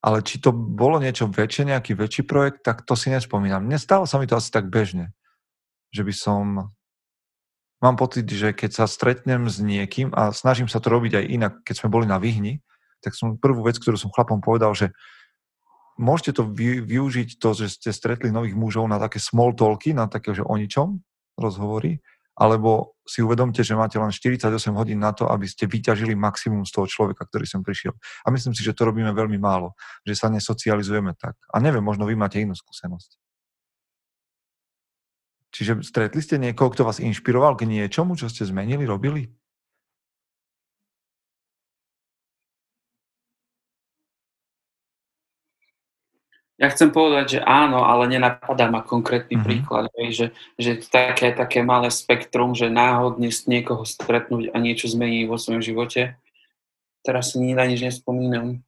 Ale 0.00 0.24
či 0.24 0.40
to 0.40 0.52
bolo 0.52 0.96
niečo 0.96 1.28
väčšie, 1.28 1.68
nejaký 1.68 1.92
väčší 1.92 2.22
projekt, 2.24 2.64
tak 2.64 2.88
to 2.88 2.96
si 2.96 3.12
nespomínam. 3.12 3.68
Nestalo 3.68 4.08
sa 4.08 4.16
mi 4.16 4.24
to 4.24 4.36
asi 4.40 4.48
tak 4.48 4.72
bežne, 4.72 5.12
že 5.92 6.00
by 6.06 6.14
som 6.16 6.72
mám 7.84 7.96
pocit, 7.96 8.28
že 8.28 8.56
keď 8.56 8.70
sa 8.72 8.84
stretnem 8.88 9.48
s 9.48 9.60
niekým 9.60 10.12
a 10.16 10.32
snažím 10.32 10.68
sa 10.68 10.80
to 10.80 10.88
robiť 10.92 11.20
aj 11.20 11.24
inak, 11.28 11.52
keď 11.64 11.74
sme 11.84 11.92
boli 11.92 12.06
na 12.08 12.20
Vyhni, 12.20 12.60
tak 13.00 13.16
som 13.16 13.40
prvú 13.40 13.64
vec, 13.64 13.80
ktorú 13.80 13.96
som 13.96 14.12
chlapom 14.12 14.44
povedal, 14.44 14.72
že 14.76 14.92
môžete 16.00 16.40
to 16.40 16.48
vy, 16.48 16.80
využiť 16.80 17.36
to, 17.36 17.52
že 17.52 17.76
ste 17.76 17.92
stretli 17.92 18.32
nových 18.32 18.56
mužov 18.56 18.88
na 18.88 18.96
také 18.96 19.20
small 19.20 19.52
talky, 19.52 19.92
na 19.92 20.08
také, 20.08 20.32
že 20.32 20.40
o 20.40 20.56
ničom 20.56 21.04
rozhovory, 21.36 22.00
alebo 22.40 22.96
si 23.04 23.20
uvedomte, 23.20 23.60
že 23.60 23.76
máte 23.76 24.00
len 24.00 24.08
48 24.08 24.48
hodín 24.72 24.96
na 24.96 25.12
to, 25.12 25.28
aby 25.28 25.44
ste 25.44 25.68
vyťažili 25.68 26.16
maximum 26.16 26.64
z 26.64 26.72
toho 26.72 26.88
človeka, 26.88 27.28
ktorý 27.28 27.44
sem 27.44 27.60
prišiel. 27.60 27.92
A 28.24 28.32
myslím 28.32 28.56
si, 28.56 28.64
že 28.64 28.72
to 28.72 28.88
robíme 28.88 29.12
veľmi 29.12 29.36
málo, 29.36 29.76
že 30.08 30.16
sa 30.16 30.32
nesocializujeme 30.32 31.12
tak. 31.20 31.36
A 31.52 31.60
neviem, 31.60 31.84
možno 31.84 32.08
vy 32.08 32.16
máte 32.16 32.40
inú 32.40 32.56
skúsenosť. 32.56 33.20
Čiže 35.50 35.82
stretli 35.82 36.22
ste 36.22 36.38
niekoho, 36.38 36.70
kto 36.72 36.86
vás 36.86 37.02
inšpiroval 37.02 37.58
k 37.58 37.66
niečomu, 37.66 38.14
čo 38.14 38.30
ste 38.30 38.46
zmenili, 38.46 38.86
robili? 38.86 39.28
Ja 46.60 46.68
chcem 46.68 46.92
povedať, 46.92 47.26
že 47.34 47.40
áno, 47.40 47.88
ale 47.88 48.04
nenapadá 48.04 48.68
ma 48.68 48.84
konkrétny 48.84 49.40
mm-hmm. 49.40 49.48
príklad, 49.48 49.88
že, 50.12 50.36
že 50.60 50.76
také, 50.84 51.32
také 51.32 51.64
malé 51.64 51.88
spektrum, 51.88 52.52
že 52.52 52.68
náhodne 52.68 53.32
s 53.32 53.48
niekoho 53.48 53.88
stretnúť 53.88 54.52
a 54.52 54.60
niečo 54.60 54.84
zmení 54.92 55.24
vo 55.24 55.40
svojom 55.40 55.64
živote. 55.64 56.20
Teraz 57.00 57.32
si 57.32 57.56
na 57.56 57.64
nič 57.64 57.80
nespomínam. 57.80 58.60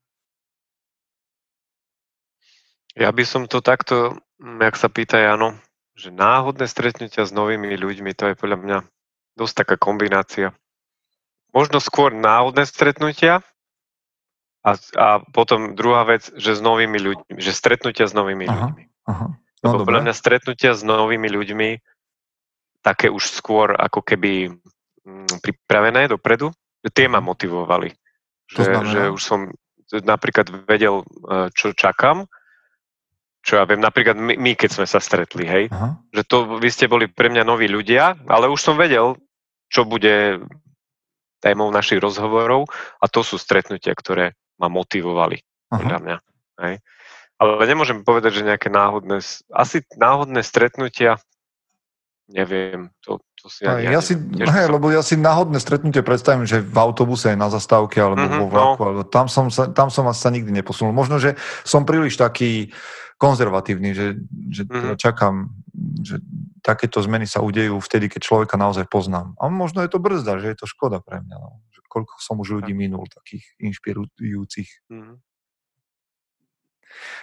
Ja 2.97 3.13
by 3.13 3.25
som 3.29 3.45
to 3.45 3.61
takto, 3.61 4.17
jak 4.41 4.77
sa 4.81 4.89
pýta 4.89 5.21
Jano, 5.21 5.61
že 5.93 6.09
náhodné 6.09 6.65
stretnutia 6.65 7.29
s 7.29 7.33
novými 7.33 7.77
ľuďmi, 7.77 8.17
to 8.17 8.33
je 8.33 8.41
podľa 8.41 8.59
mňa 8.65 8.79
dosť 9.37 9.55
taká 9.65 9.77
kombinácia. 9.77 10.57
Možno 11.53 11.77
skôr 11.77 12.17
náhodné 12.17 12.65
stretnutia 12.65 13.45
a, 14.63 14.71
a 14.95 15.09
potom 15.35 15.75
druhá 15.75 16.07
vec, 16.07 16.31
že 16.39 16.55
s 16.55 16.63
novými 16.63 16.99
ľuďmi, 16.99 17.31
že 17.39 17.51
stretnutia 17.51 18.07
s 18.07 18.15
novými 18.15 18.47
aha, 18.47 18.55
ľuďmi. 18.55 18.85
Aha. 19.11 19.27
No, 19.63 19.69
Lebo 19.75 19.87
podľa 19.87 20.11
mňa 20.11 20.15
stretnutia 20.15 20.75
s 20.75 20.83
novými 20.87 21.27
ľuďmi 21.31 21.69
také 22.83 23.11
už 23.11 23.31
skôr 23.31 23.75
ako 23.75 24.03
keby 24.03 24.51
mm, 25.07 25.43
pripravené 25.43 26.11
dopredu, 26.11 26.51
že 26.83 26.91
tie 26.91 27.07
ma 27.07 27.23
motivovali. 27.23 27.95
Že, 28.51 28.63
že 28.91 29.01
už 29.11 29.23
som 29.23 29.51
napríklad 29.93 30.51
vedel, 30.67 31.07
e, 31.07 31.51
čo 31.55 31.75
čakám 31.75 32.27
čo 33.43 33.59
ja 33.59 33.67
viem, 33.67 33.83
napríklad 33.83 34.15
my, 34.15 34.39
my 34.39 34.55
keď 34.55 34.71
sme 34.71 34.87
sa 34.87 35.03
stretli, 35.03 35.43
hej, 35.43 35.65
Aha. 35.75 35.99
že 36.15 36.23
to 36.23 36.63
vy 36.63 36.71
ste 36.71 36.87
boli 36.87 37.11
pre 37.11 37.27
mňa 37.27 37.43
noví 37.43 37.67
ľudia, 37.67 38.15
ale 38.31 38.47
už 38.47 38.63
som 38.63 38.79
vedel, 38.79 39.19
čo 39.67 39.83
bude 39.83 40.47
témou 41.43 41.67
našich 41.75 41.99
rozhovorov 41.99 42.71
a 43.03 43.11
to 43.11 43.27
sú 43.27 43.35
stretnutia, 43.35 43.99
ktoré 43.99 44.39
ma 44.61 44.69
motivovali, 44.69 45.39
Aha. 45.71 45.79
podľa 45.79 45.99
mňa. 46.03 46.17
Hej. 46.63 46.75
Ale 47.43 47.53
nemôžem 47.67 48.07
povedať, 48.07 48.39
že 48.39 48.47
nejaké 48.47 48.71
náhodné, 48.71 49.19
asi 49.51 49.83
náhodné 49.99 50.47
stretnutia, 50.47 51.19
neviem, 52.31 52.95
to, 53.03 53.19
to 53.35 53.51
si 53.51 53.67
ja, 53.67 53.83
ja, 53.83 53.99
ja 53.99 54.01
si, 54.01 54.15
hej, 54.17 54.67
lebo 54.71 54.89
ja 54.95 55.03
si 55.03 55.19
náhodné 55.19 55.59
stretnutie 55.59 56.07
predstavím, 56.07 56.47
že 56.47 56.63
v 56.63 56.77
autobuse 56.79 57.35
na 57.35 57.51
zastávke 57.51 57.99
alebo 57.99 58.23
mm-hmm, 58.23 58.41
vo 58.41 58.47
vlaku, 58.47 58.81
no. 58.81 58.87
alebo 58.89 59.03
tam 59.03 59.27
som, 59.27 59.51
sa, 59.51 59.69
tam 59.69 59.91
som 59.91 60.07
sa 60.15 60.29
nikdy 60.31 60.55
neposunul. 60.55 60.95
Možno, 60.95 61.19
že 61.19 61.35
som 61.67 61.83
príliš 61.83 62.15
taký 62.15 62.71
konzervatívny, 63.19 63.91
že, 63.95 64.19
že 64.51 64.63
mm-hmm. 64.67 64.99
čakám, 64.99 65.51
že 66.03 66.19
takéto 66.63 67.03
zmeny 67.03 67.27
sa 67.27 67.43
udejú 67.43 67.79
vtedy, 67.83 68.11
keď 68.11 68.21
človeka 68.23 68.55
naozaj 68.59 68.87
poznám. 68.87 69.35
A 69.39 69.51
možno 69.51 69.83
je 69.83 69.91
to 69.91 70.03
brzda, 70.03 70.39
že 70.39 70.55
je 70.55 70.57
to 70.59 70.67
škoda 70.67 70.99
pre 71.03 71.23
mňa. 71.23 71.37
No. 71.39 71.59
Koľko 71.93 72.17
som 72.17 72.41
už 72.41 72.65
ľudí 72.65 72.73
minul, 72.73 73.05
takých 73.13 73.45
inšpirujúcich. 73.61 74.89
Mm-hmm. 74.89 75.17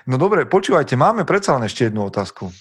No 0.05 0.15
dobre, 0.21 0.45
počúvajte, 0.45 0.93
máme 0.93 1.25
predsa 1.25 1.57
len 1.57 1.65
ešte 1.65 1.89
jednu 1.89 2.05
otázku. 2.05 2.53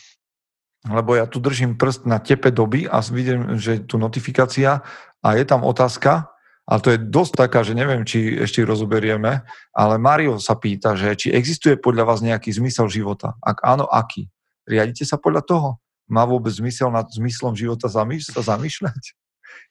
Lebo 0.88 1.18
ja 1.18 1.28
tu 1.28 1.42
držím 1.42 1.76
prst 1.76 2.08
na 2.08 2.16
tepe 2.22 2.48
doby 2.48 2.88
a 2.88 3.04
vidím, 3.12 3.60
že 3.60 3.84
tu 3.84 4.00
notifikácia 4.00 4.80
a 5.20 5.28
je 5.36 5.44
tam 5.44 5.66
otázka, 5.66 6.32
ale 6.68 6.78
to 6.84 6.88
je 6.94 6.98
dosť 7.00 7.32
taká, 7.34 7.60
že 7.64 7.76
neviem, 7.76 8.04
či 8.04 8.38
ešte 8.38 8.60
rozoberieme, 8.62 9.42
ale 9.72 9.94
Mario 9.96 10.36
sa 10.38 10.54
pýta, 10.54 10.94
že 10.94 11.16
či 11.16 11.28
existuje 11.32 11.80
podľa 11.80 12.04
vás 12.14 12.20
nejaký 12.20 12.52
zmysel 12.52 12.92
života. 12.92 13.34
Ak 13.40 13.64
áno, 13.64 13.88
aký? 13.88 14.28
Riadite 14.68 15.08
sa 15.08 15.16
podľa 15.16 15.42
toho? 15.48 15.68
Má 16.08 16.28
vôbec 16.28 16.52
zmysel 16.52 16.92
nad 16.92 17.08
zmyslom 17.08 17.56
života 17.56 17.88
zamýš- 17.88 18.32
sa 18.32 18.44
zamýšľať? 18.44 19.16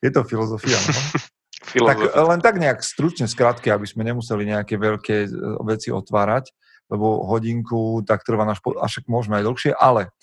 Je 0.01 0.09
to 0.09 0.25
filozofia, 0.25 0.77
no? 0.77 0.93
tak 1.57 1.97
len 2.13 2.39
tak 2.39 2.55
nejak 2.61 2.79
stručne, 2.85 3.25
skrátke, 3.25 3.73
aby 3.73 3.85
sme 3.89 4.05
nemuseli 4.05 4.45
nejaké 4.45 4.77
veľké 4.77 5.17
e, 5.25 5.29
veci 5.65 5.89
otvárať, 5.89 6.53
lebo 6.87 7.25
hodinku 7.25 8.05
tak 8.05 8.21
trvá 8.21 8.45
náš, 8.45 8.61
po- 8.61 8.77
a 8.77 8.85
však 8.85 9.09
môžeme 9.09 9.41
aj 9.41 9.45
dlhšie, 9.45 9.71
ale 9.73 10.13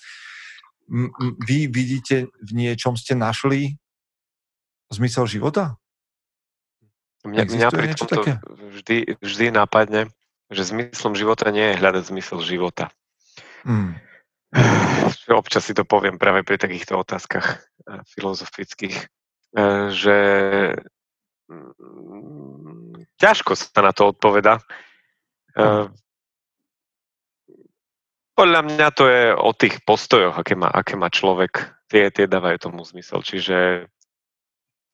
vy 1.45 1.69
vidíte 1.69 2.29
v 2.45 2.51
niečom 2.53 2.95
ste 2.95 3.17
našli 3.17 3.81
zmysel 4.93 5.25
života? 5.27 5.81
Mňa, 7.25 7.43
mňa 7.49 7.69
pri 7.73 7.87
tomto 7.97 8.21
vždy, 8.77 9.17
vždy 9.17 9.47
nápadne, 9.49 10.13
že 10.53 10.69
zmyslom 10.69 11.17
života 11.17 11.49
nie 11.49 11.73
je 11.73 11.79
hľadať 11.81 12.03
zmysel 12.13 12.39
života. 12.45 12.93
Mm. 13.65 13.97
Občas 15.33 15.65
si 15.65 15.73
to 15.73 15.89
poviem 15.89 16.21
práve 16.21 16.45
pri 16.45 16.61
takýchto 16.61 17.01
otázkach 17.01 17.65
eh, 17.65 18.05
filozofických, 18.13 19.09
eh, 19.57 19.89
že 19.89 20.17
ťažko 23.21 23.53
sa 23.57 23.81
na 23.85 23.93
to 23.93 24.13
odpoveda. 24.13 24.61
Eh, 25.55 25.87
podľa 28.35 28.61
mňa 28.67 28.89
to 28.91 29.05
je 29.07 29.25
o 29.31 29.51
tých 29.55 29.79
postojoch, 29.87 30.35
aké 30.35 30.59
má, 30.59 30.67
aké 30.67 30.99
má 30.99 31.07
človek. 31.07 31.71
Tie, 31.87 32.11
tie 32.11 32.27
dávajú 32.27 32.59
tomu 32.59 32.83
zmysel. 32.83 33.23
Čiže 33.23 33.87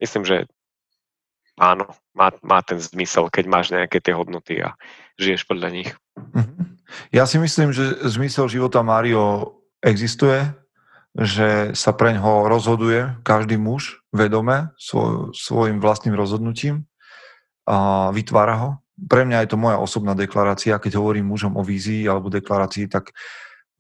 myslím, 0.03 0.25
že 0.29 0.37
áno, 1.57 1.89
má, 2.13 2.35
má 2.45 2.61
ten 2.61 2.77
zmysel, 2.77 3.33
keď 3.33 3.45
máš 3.49 3.73
nejaké 3.73 4.03
tie 4.05 4.13
hodnoty 4.13 4.61
a 4.61 4.77
žiješ 5.17 5.49
podľa 5.49 5.69
nich. 5.73 5.91
Mhm. 6.19 6.77
Ja 7.15 7.25
si 7.25 7.39
myslím, 7.39 7.71
že 7.71 8.03
zmysel 8.03 8.51
života 8.51 8.83
Mario 8.83 9.55
existuje, 9.79 10.43
že 11.19 11.75
sa 11.75 11.91
pre 11.91 12.15
ňoho 12.15 12.47
rozhoduje 12.47 13.19
každý 13.27 13.59
muž 13.59 13.99
vedome 14.15 14.71
svoj, 14.79 15.35
svojim 15.35 15.83
vlastným 15.83 16.15
rozhodnutím 16.15 16.87
a 17.67 18.11
vytvára 18.15 18.57
ho. 18.57 18.71
Pre 19.01 19.27
mňa 19.27 19.43
je 19.43 19.51
to 19.51 19.59
moja 19.59 19.81
osobná 19.81 20.15
deklarácia, 20.15 20.79
keď 20.79 21.01
hovorím 21.01 21.33
mužom 21.33 21.57
o 21.59 21.63
vízii 21.67 22.07
alebo 22.07 22.31
deklarácii, 22.31 22.87
tak 22.87 23.11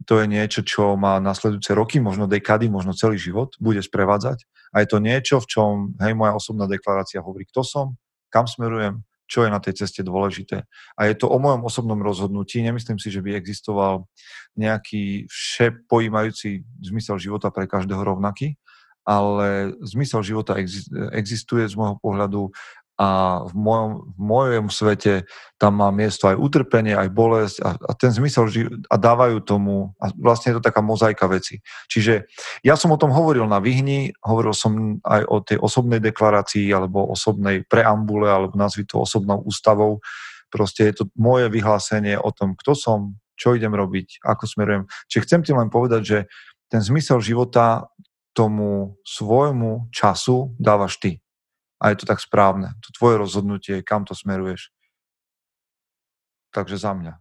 to 0.08 0.16
je 0.16 0.26
niečo, 0.26 0.64
čo 0.64 0.96
má 0.96 1.20
nasledujúce 1.20 1.76
roky, 1.76 2.00
možno 2.00 2.24
dekady, 2.24 2.72
možno 2.72 2.96
celý 2.96 3.20
život, 3.20 3.52
bude 3.60 3.84
sprevádzať. 3.84 4.48
A 4.72 4.80
je 4.80 4.88
to 4.88 4.96
niečo, 4.96 5.36
v 5.44 5.46
čom, 5.46 5.72
hej, 6.00 6.16
moja 6.16 6.32
osobná 6.32 6.64
deklarácia 6.64 7.20
hovorí, 7.20 7.44
kto 7.44 7.60
som, 7.60 7.86
kam 8.32 8.48
smerujem, 8.48 9.04
čo 9.30 9.46
je 9.46 9.54
na 9.54 9.62
tej 9.62 9.86
ceste 9.86 10.02
dôležité. 10.02 10.66
A 10.98 11.06
je 11.06 11.14
to 11.14 11.30
o 11.30 11.38
mojom 11.38 11.62
osobnom 11.62 12.02
rozhodnutí. 12.02 12.58
Nemyslím 12.66 12.98
si, 12.98 13.14
že 13.14 13.22
by 13.22 13.38
existoval 13.38 14.10
nejaký 14.58 15.30
všepojímajúci 15.30 16.66
zmysel 16.82 17.22
života 17.22 17.54
pre 17.54 17.70
každého 17.70 18.02
rovnaký, 18.02 18.58
ale 19.06 19.70
zmysel 19.86 20.26
života 20.26 20.58
existuje 21.14 21.62
z 21.70 21.74
môjho 21.78 21.96
pohľadu 22.02 22.50
a 23.00 23.40
v 23.48 23.56
mojom, 23.56 23.92
v 24.12 24.20
mojom 24.20 24.66
svete 24.68 25.24
tam 25.56 25.80
má 25.80 25.88
miesto 25.88 26.28
aj 26.28 26.36
utrpenie, 26.36 26.92
aj 26.92 27.08
bolesť 27.08 27.56
a, 27.64 27.72
a 27.80 27.92
ten 27.96 28.12
zmysel 28.12 28.52
a 28.92 28.96
dávajú 29.00 29.40
tomu, 29.40 29.96
a 29.96 30.12
vlastne 30.20 30.52
je 30.52 30.60
to 30.60 30.66
taká 30.68 30.84
mozaika 30.84 31.24
veci. 31.24 31.64
Čiže 31.88 32.28
ja 32.60 32.76
som 32.76 32.92
o 32.92 33.00
tom 33.00 33.08
hovoril 33.08 33.48
na 33.48 33.56
Vyhni, 33.56 34.12
hovoril 34.20 34.52
som 34.52 35.00
aj 35.00 35.22
o 35.32 35.40
tej 35.40 35.56
osobnej 35.64 36.04
deklarácii 36.04 36.68
alebo 36.76 37.08
osobnej 37.08 37.64
preambule, 37.64 38.28
alebo 38.28 38.52
nazvi 38.60 38.84
to 38.84 39.00
osobnou 39.00 39.40
ústavou. 39.48 40.04
Proste 40.52 40.92
je 40.92 41.00
to 41.00 41.04
moje 41.16 41.48
vyhlásenie 41.48 42.20
o 42.20 42.28
tom, 42.36 42.52
kto 42.52 42.76
som, 42.76 43.16
čo 43.32 43.56
idem 43.56 43.72
robiť, 43.72 44.20
ako 44.28 44.44
smerujem. 44.44 44.84
Čiže 45.08 45.24
chcem 45.24 45.40
ti 45.40 45.56
len 45.56 45.72
povedať, 45.72 46.02
že 46.04 46.18
ten 46.68 46.84
zmysel 46.84 47.24
života 47.24 47.88
tomu 48.36 49.00
svojmu 49.08 49.88
času 49.88 50.52
dávaš 50.60 51.00
ty 51.00 51.24
a 51.80 51.84
je 51.90 51.96
to 51.96 52.06
tak 52.06 52.20
správne. 52.20 52.76
To 52.84 52.92
tvoje 52.92 53.16
rozhodnutie, 53.16 53.80
kam 53.80 54.04
to 54.04 54.12
smeruješ. 54.12 54.68
Takže 56.52 56.76
za 56.76 56.92
mňa. 56.92 57.14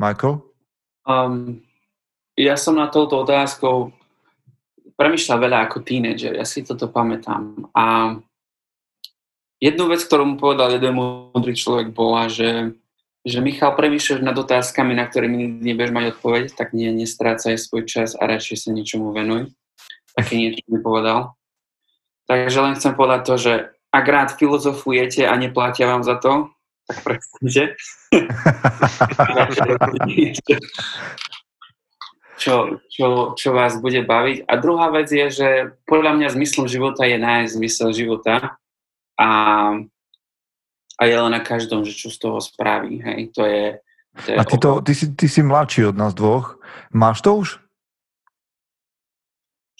Michael? 0.00 0.40
Um, 1.04 1.60
ja 2.40 2.56
som 2.56 2.80
na 2.80 2.88
touto 2.88 3.20
otázkou 3.20 3.92
premyšľal 4.96 5.38
veľa 5.40 5.58
ako 5.68 5.78
tínedžer, 5.80 6.36
ja 6.36 6.44
si 6.44 6.60
toto 6.64 6.88
pamätám. 6.88 7.68
A 7.72 8.16
jednu 9.60 9.88
vec, 9.88 10.04
ktorú 10.04 10.24
mu 10.24 10.36
povedal 10.36 10.76
jeden 10.76 10.96
múdry 10.96 11.56
človek, 11.56 11.92
bola, 11.92 12.28
že, 12.28 12.76
že 13.24 13.40
Michal, 13.40 13.76
premýšľaš 13.76 14.20
nad 14.20 14.36
otázkami, 14.36 14.92
na 14.92 15.08
ktoré 15.08 15.28
nikdy 15.28 15.72
nebudeš 15.72 15.92
mať 15.92 16.04
odpoveď, 16.16 16.44
tak 16.52 16.76
nie, 16.76 16.92
nestrácaj 16.92 17.56
svoj 17.56 17.88
čas 17.88 18.12
a 18.12 18.28
radšej 18.28 18.56
sa 18.56 18.68
niečomu 18.76 19.16
venuj. 19.16 19.48
Také 20.12 20.36
niečo 20.36 20.64
mi 20.68 20.84
povedal. 20.84 21.32
Takže 22.30 22.62
len 22.62 22.78
chcem 22.78 22.94
povedať 22.94 23.26
to, 23.26 23.34
že 23.34 23.74
ak 23.90 24.06
rád 24.06 24.38
filozofujete 24.38 25.26
a 25.26 25.34
neplatia 25.34 25.90
vám 25.90 26.06
za 26.06 26.14
to, 26.22 26.54
tak 26.86 27.02
prestaňte. 27.02 27.74
čo, 32.40 32.80
čo, 32.86 33.34
čo 33.34 33.50
vás 33.50 33.82
bude 33.82 34.06
baviť. 34.06 34.46
A 34.46 34.52
druhá 34.56 34.88
vec 34.94 35.10
je, 35.10 35.26
že 35.28 35.74
podľa 35.90 36.14
mňa 36.16 36.34
zmyslom 36.38 36.70
života 36.70 37.04
je 37.04 37.18
nájsť 37.18 37.54
zmysel 37.58 37.90
života 37.92 38.56
a, 39.18 39.30
a 40.96 41.02
je 41.02 41.14
len 41.18 41.32
na 41.34 41.42
každom, 41.42 41.82
že 41.82 41.98
čo 41.98 42.08
z 42.08 42.16
toho 42.16 42.38
spraví. 42.40 43.02
Hej. 43.02 43.34
To 43.36 43.42
je, 43.42 43.82
to 44.24 44.28
je 44.32 44.36
a 44.38 44.42
ty, 44.46 44.56
to, 44.56 44.80
ty, 44.80 44.94
si, 44.94 45.12
ty 45.18 45.26
si 45.28 45.42
mladší 45.42 45.92
od 45.92 46.00
nás 46.00 46.14
dvoch. 46.14 46.62
Máš 46.94 47.20
to 47.20 47.42
už? 47.42 47.58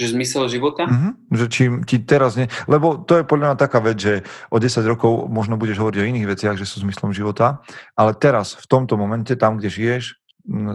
Že 0.00 0.16
zmysel 0.16 0.48
života? 0.48 0.88
Mm-hmm. 0.88 1.12
Že 1.28 1.46
či 1.52 1.62
ti 1.84 1.96
teraz 2.00 2.40
nie... 2.40 2.48
Lebo 2.64 2.96
to 3.04 3.20
je 3.20 3.28
podľa 3.28 3.52
mňa 3.52 3.58
taká 3.60 3.84
vec, 3.84 4.00
že 4.00 4.14
o 4.48 4.56
10 4.56 4.80
rokov 4.88 5.28
možno 5.28 5.60
budeš 5.60 5.76
hovoriť 5.76 6.00
o 6.00 6.08
iných 6.08 6.30
veciach, 6.32 6.56
že 6.56 6.64
sú 6.64 6.80
zmyslom 6.80 7.12
života, 7.12 7.60
ale 7.92 8.16
teraz, 8.16 8.56
v 8.56 8.64
tomto 8.64 8.96
momente, 8.96 9.36
tam, 9.36 9.60
kde 9.60 9.68
žiješ, 9.68 10.16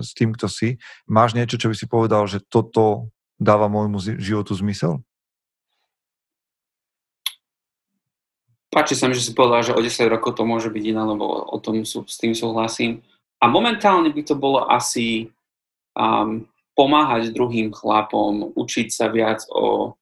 s 0.05 0.13
tým, 0.13 0.37
kto 0.37 0.45
si, 0.45 0.77
máš 1.09 1.33
niečo, 1.33 1.57
čo 1.57 1.73
by 1.73 1.75
si 1.75 1.89
povedal, 1.89 2.29
že 2.29 2.37
toto 2.37 3.09
dáva 3.41 3.65
môjmu 3.65 3.97
životu 4.21 4.53
zmysel? 4.53 5.01
Páči 8.69 8.93
sa 8.93 9.07
mi, 9.07 9.15
že 9.15 9.23
si 9.23 9.31
povedal, 9.31 9.63
že 9.63 9.73
o 9.73 9.79
10 9.79 9.89
rokov 10.11 10.35
to 10.35 10.43
môže 10.43 10.67
byť 10.67 10.83
iné, 10.83 11.01
lebo 11.01 11.25
o 11.47 11.57
tom 11.63 11.87
sú, 11.87 12.03
s 12.05 12.19
tým 12.19 12.35
súhlasím. 12.35 13.01
A 13.39 13.47
momentálne 13.47 14.11
by 14.11 14.21
to 14.27 14.35
bolo 14.35 14.67
asi 14.67 15.31
um, 15.95 16.43
pomáhať 16.75 17.31
druhým 17.31 17.71
chlapom, 17.71 18.51
učiť 18.53 18.87
sa 18.91 19.07
viac 19.07 19.47
o, 19.47 19.95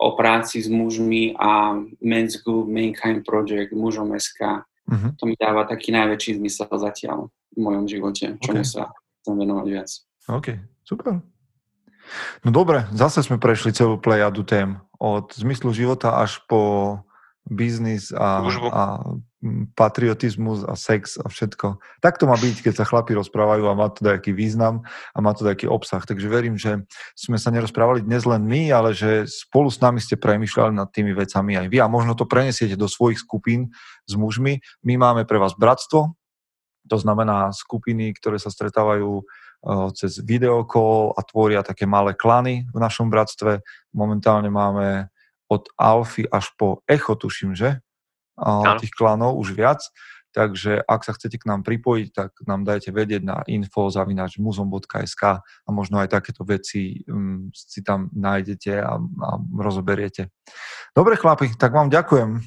o 0.00 0.08
práci 0.16 0.64
s 0.64 0.68
mužmi 0.72 1.36
a 1.36 1.76
Men's 2.00 2.40
Group, 2.40 2.72
Mankind 2.72 3.22
Project, 3.22 3.76
mužom 3.76 4.16
SK. 4.16 4.64
Uh-huh. 4.88 5.12
To 5.20 5.24
mi 5.28 5.36
dáva 5.36 5.68
taký 5.68 5.92
najväčší 5.92 6.40
zmysel 6.40 6.72
zatiaľ 6.72 7.28
v 7.52 7.58
mojom 7.60 7.84
živote, 7.84 8.40
čomu 8.40 8.64
okay. 8.64 8.68
sa 8.68 8.92
chcem 9.22 9.34
venovať 9.36 9.66
viac. 9.68 9.90
OK, 10.32 10.46
super. 10.82 11.20
No 12.46 12.50
dobre, 12.54 12.86
zase 12.94 13.20
sme 13.20 13.36
prešli 13.36 13.74
celú 13.74 13.98
plejadu 13.98 14.46
tém. 14.46 14.78
Od 14.96 15.28
zmyslu 15.34 15.74
života 15.74 16.16
až 16.16 16.38
po 16.46 17.02
biznis 17.46 18.14
a, 18.14 18.46
a 18.72 18.82
patriotizmus 19.76 20.64
a 20.64 20.74
sex 20.74 21.20
a 21.20 21.28
všetko. 21.28 21.76
Tak 22.00 22.16
to 22.16 22.24
má 22.24 22.40
byť, 22.40 22.64
keď 22.64 22.74
sa 22.82 22.88
chlapi 22.88 23.12
rozprávajú 23.14 23.68
a 23.68 23.78
má 23.78 23.92
to 23.92 24.02
nejaký 24.02 24.32
význam 24.32 24.82
a 25.12 25.18
má 25.20 25.36
to 25.36 25.44
nejaký 25.44 25.68
obsah. 25.68 26.00
Takže 26.00 26.26
verím, 26.26 26.56
že 26.56 26.82
sme 27.12 27.36
sa 27.36 27.52
nerozprávali 27.52 28.00
dnes 28.00 28.24
len 28.24 28.42
my, 28.48 28.72
ale 28.72 28.96
že 28.96 29.28
spolu 29.28 29.68
s 29.68 29.78
nami 29.78 30.00
ste 30.00 30.16
premyšľali 30.16 30.72
nad 30.72 30.88
tými 30.88 31.12
vecami 31.12 31.54
aj 31.60 31.68
vy 31.68 31.78
a 31.84 31.86
možno 31.86 32.16
to 32.16 32.24
prenesiete 32.24 32.80
do 32.80 32.88
svojich 32.88 33.20
skupín 33.20 33.70
s 34.08 34.16
mužmi. 34.16 34.64
My 34.82 34.96
máme 34.96 35.28
pre 35.28 35.36
vás 35.36 35.52
bratstvo, 35.52 36.16
to 36.88 36.96
znamená 36.96 37.52
skupiny, 37.52 38.16
ktoré 38.16 38.40
sa 38.40 38.48
stretávajú 38.48 39.20
cez 39.98 40.22
videokol 40.22 41.12
a 41.18 41.20
tvoria 41.26 41.60
také 41.66 41.84
malé 41.84 42.14
klany 42.14 42.64
v 42.70 42.78
našom 42.78 43.10
bratstve. 43.10 43.60
Momentálne 43.90 44.48
máme 44.48 45.10
od 45.50 45.66
Alfy 45.74 46.26
až 46.30 46.54
po 46.54 46.82
Echo, 46.86 47.18
tuším, 47.18 47.54
že? 47.54 47.82
Tých 48.80 48.92
klanov 48.92 49.40
už 49.40 49.56
viac. 49.56 49.80
Takže 50.36 50.84
ak 50.84 51.00
sa 51.00 51.16
chcete 51.16 51.40
k 51.40 51.48
nám 51.48 51.64
pripojiť, 51.64 52.08
tak 52.12 52.30
nám 52.44 52.68
dajte 52.68 52.92
vedieť 52.92 53.24
na 53.24 53.40
info 53.48 53.88
zavinač 53.88 54.36
muzom.sk 54.36 55.40
a 55.40 55.68
možno 55.72 55.96
aj 56.04 56.12
takéto 56.12 56.44
veci 56.44 57.00
um, 57.08 57.48
si 57.56 57.80
tam 57.80 58.12
nájdete 58.12 58.84
a, 58.84 59.00
a 59.00 59.28
rozoberiete. 59.40 60.28
Dobre 60.92 61.16
chlapi, 61.16 61.56
tak 61.56 61.72
vám 61.72 61.88
ďakujem. 61.88 62.44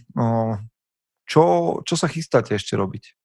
Čo, 1.26 1.44
čo 1.82 1.96
sa 1.98 2.06
chystáte 2.06 2.54
ešte 2.54 2.78
robiť? 2.78 3.18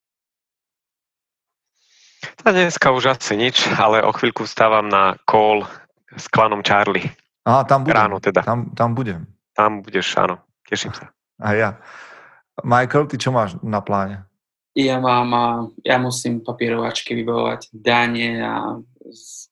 Tá 2.40 2.56
dneska 2.56 2.88
už 2.88 3.20
asi 3.20 3.36
nič, 3.36 3.68
ale 3.76 4.00
o 4.00 4.16
chvíľku 4.16 4.48
vstávam 4.48 4.88
na 4.88 5.20
call 5.28 5.68
s 6.16 6.24
klanom 6.32 6.64
Charlie. 6.64 7.12
Á, 7.44 7.68
tam 7.68 7.84
budem. 7.84 8.00
Ráno 8.00 8.16
teda. 8.16 8.40
Tam, 8.40 8.72
tam 8.72 8.96
budem. 8.96 9.28
Tam 9.52 9.84
budeš, 9.84 10.16
áno. 10.16 10.40
Teším 10.64 10.96
sa. 10.96 11.12
A 11.36 11.52
ja. 11.52 11.70
Michael, 12.62 13.10
ty 13.10 13.18
čo 13.18 13.34
máš 13.34 13.58
na 13.64 13.82
pláne? 13.82 14.28
Ja 14.74 14.98
mám, 14.98 15.30
ja 15.86 16.02
musím 16.02 16.42
papierovačky 16.42 17.14
vybavovať 17.14 17.70
dane 17.70 18.42
a 18.42 18.54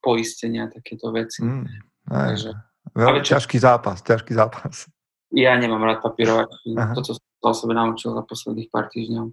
poistenia 0.03 0.66
takéto 0.66 1.14
veci. 1.14 1.46
Mm, 1.46 1.66
Takže, 2.11 2.50
veľmi 2.94 3.22
ťažký 3.22 3.57
zápas, 3.62 4.03
ťažký 4.03 4.34
zápas. 4.34 4.90
Ja 5.30 5.55
nemám 5.57 5.86
rád 5.86 6.03
papierovačky. 6.03 6.74
Aha. 6.74 6.92
Toto 6.92 7.14
som 7.16 7.22
sa 7.22 7.48
o 7.48 7.55
sebe 7.55 7.72
naučil 7.72 8.12
za 8.12 8.22
posledných 8.26 8.68
pár 8.68 8.90
týždňov. 8.90 9.32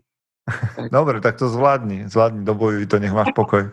Dobre, 0.96 1.22
tak 1.22 1.38
to 1.38 1.50
zvládni. 1.50 2.10
Zvládni, 2.10 2.42
dobojuj 2.46 2.90
to, 2.90 2.98
nech 2.98 3.14
máš 3.14 3.34
pokoj. 3.34 3.70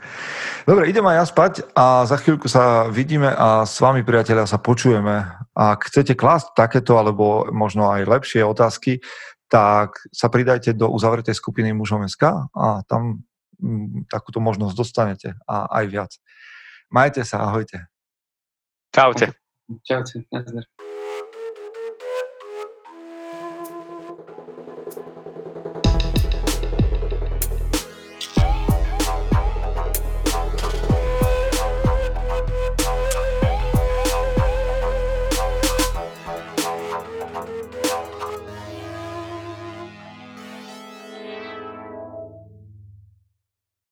Dobre, 0.69 0.89
idem 0.91 1.05
aj 1.07 1.17
ja 1.17 1.25
spať 1.25 1.53
a 1.73 2.05
za 2.05 2.17
chvíľku 2.21 2.49
sa 2.49 2.89
vidíme 2.89 3.29
a 3.33 3.65
s 3.65 3.81
vami, 3.81 4.05
priatelia, 4.05 4.49
sa 4.49 4.61
počujeme. 4.61 5.25
Ak 5.57 5.89
chcete 5.89 6.19
klásť 6.19 6.53
takéto 6.53 7.01
alebo 7.01 7.49
možno 7.49 7.89
aj 7.89 8.05
lepšie 8.05 8.45
otázky, 8.45 9.01
tak 9.47 10.03
sa 10.11 10.27
pridajte 10.27 10.75
do 10.75 10.91
uzavretej 10.91 11.35
skupiny 11.35 11.71
mužom 11.71 12.07
SK 12.07 12.51
a 12.51 12.83
tam 12.91 13.23
mm, 13.63 14.11
takúto 14.11 14.43
možnosť 14.43 14.75
dostanete 14.75 15.29
a 15.47 15.71
aj 15.71 15.85
viac. 15.87 16.13
Majte 16.91 17.23
sa, 17.23 17.47
ahojte. 17.47 17.87
Čaute. 18.95 19.35
Čaute, 19.83 20.27
nazdar. 20.31 20.67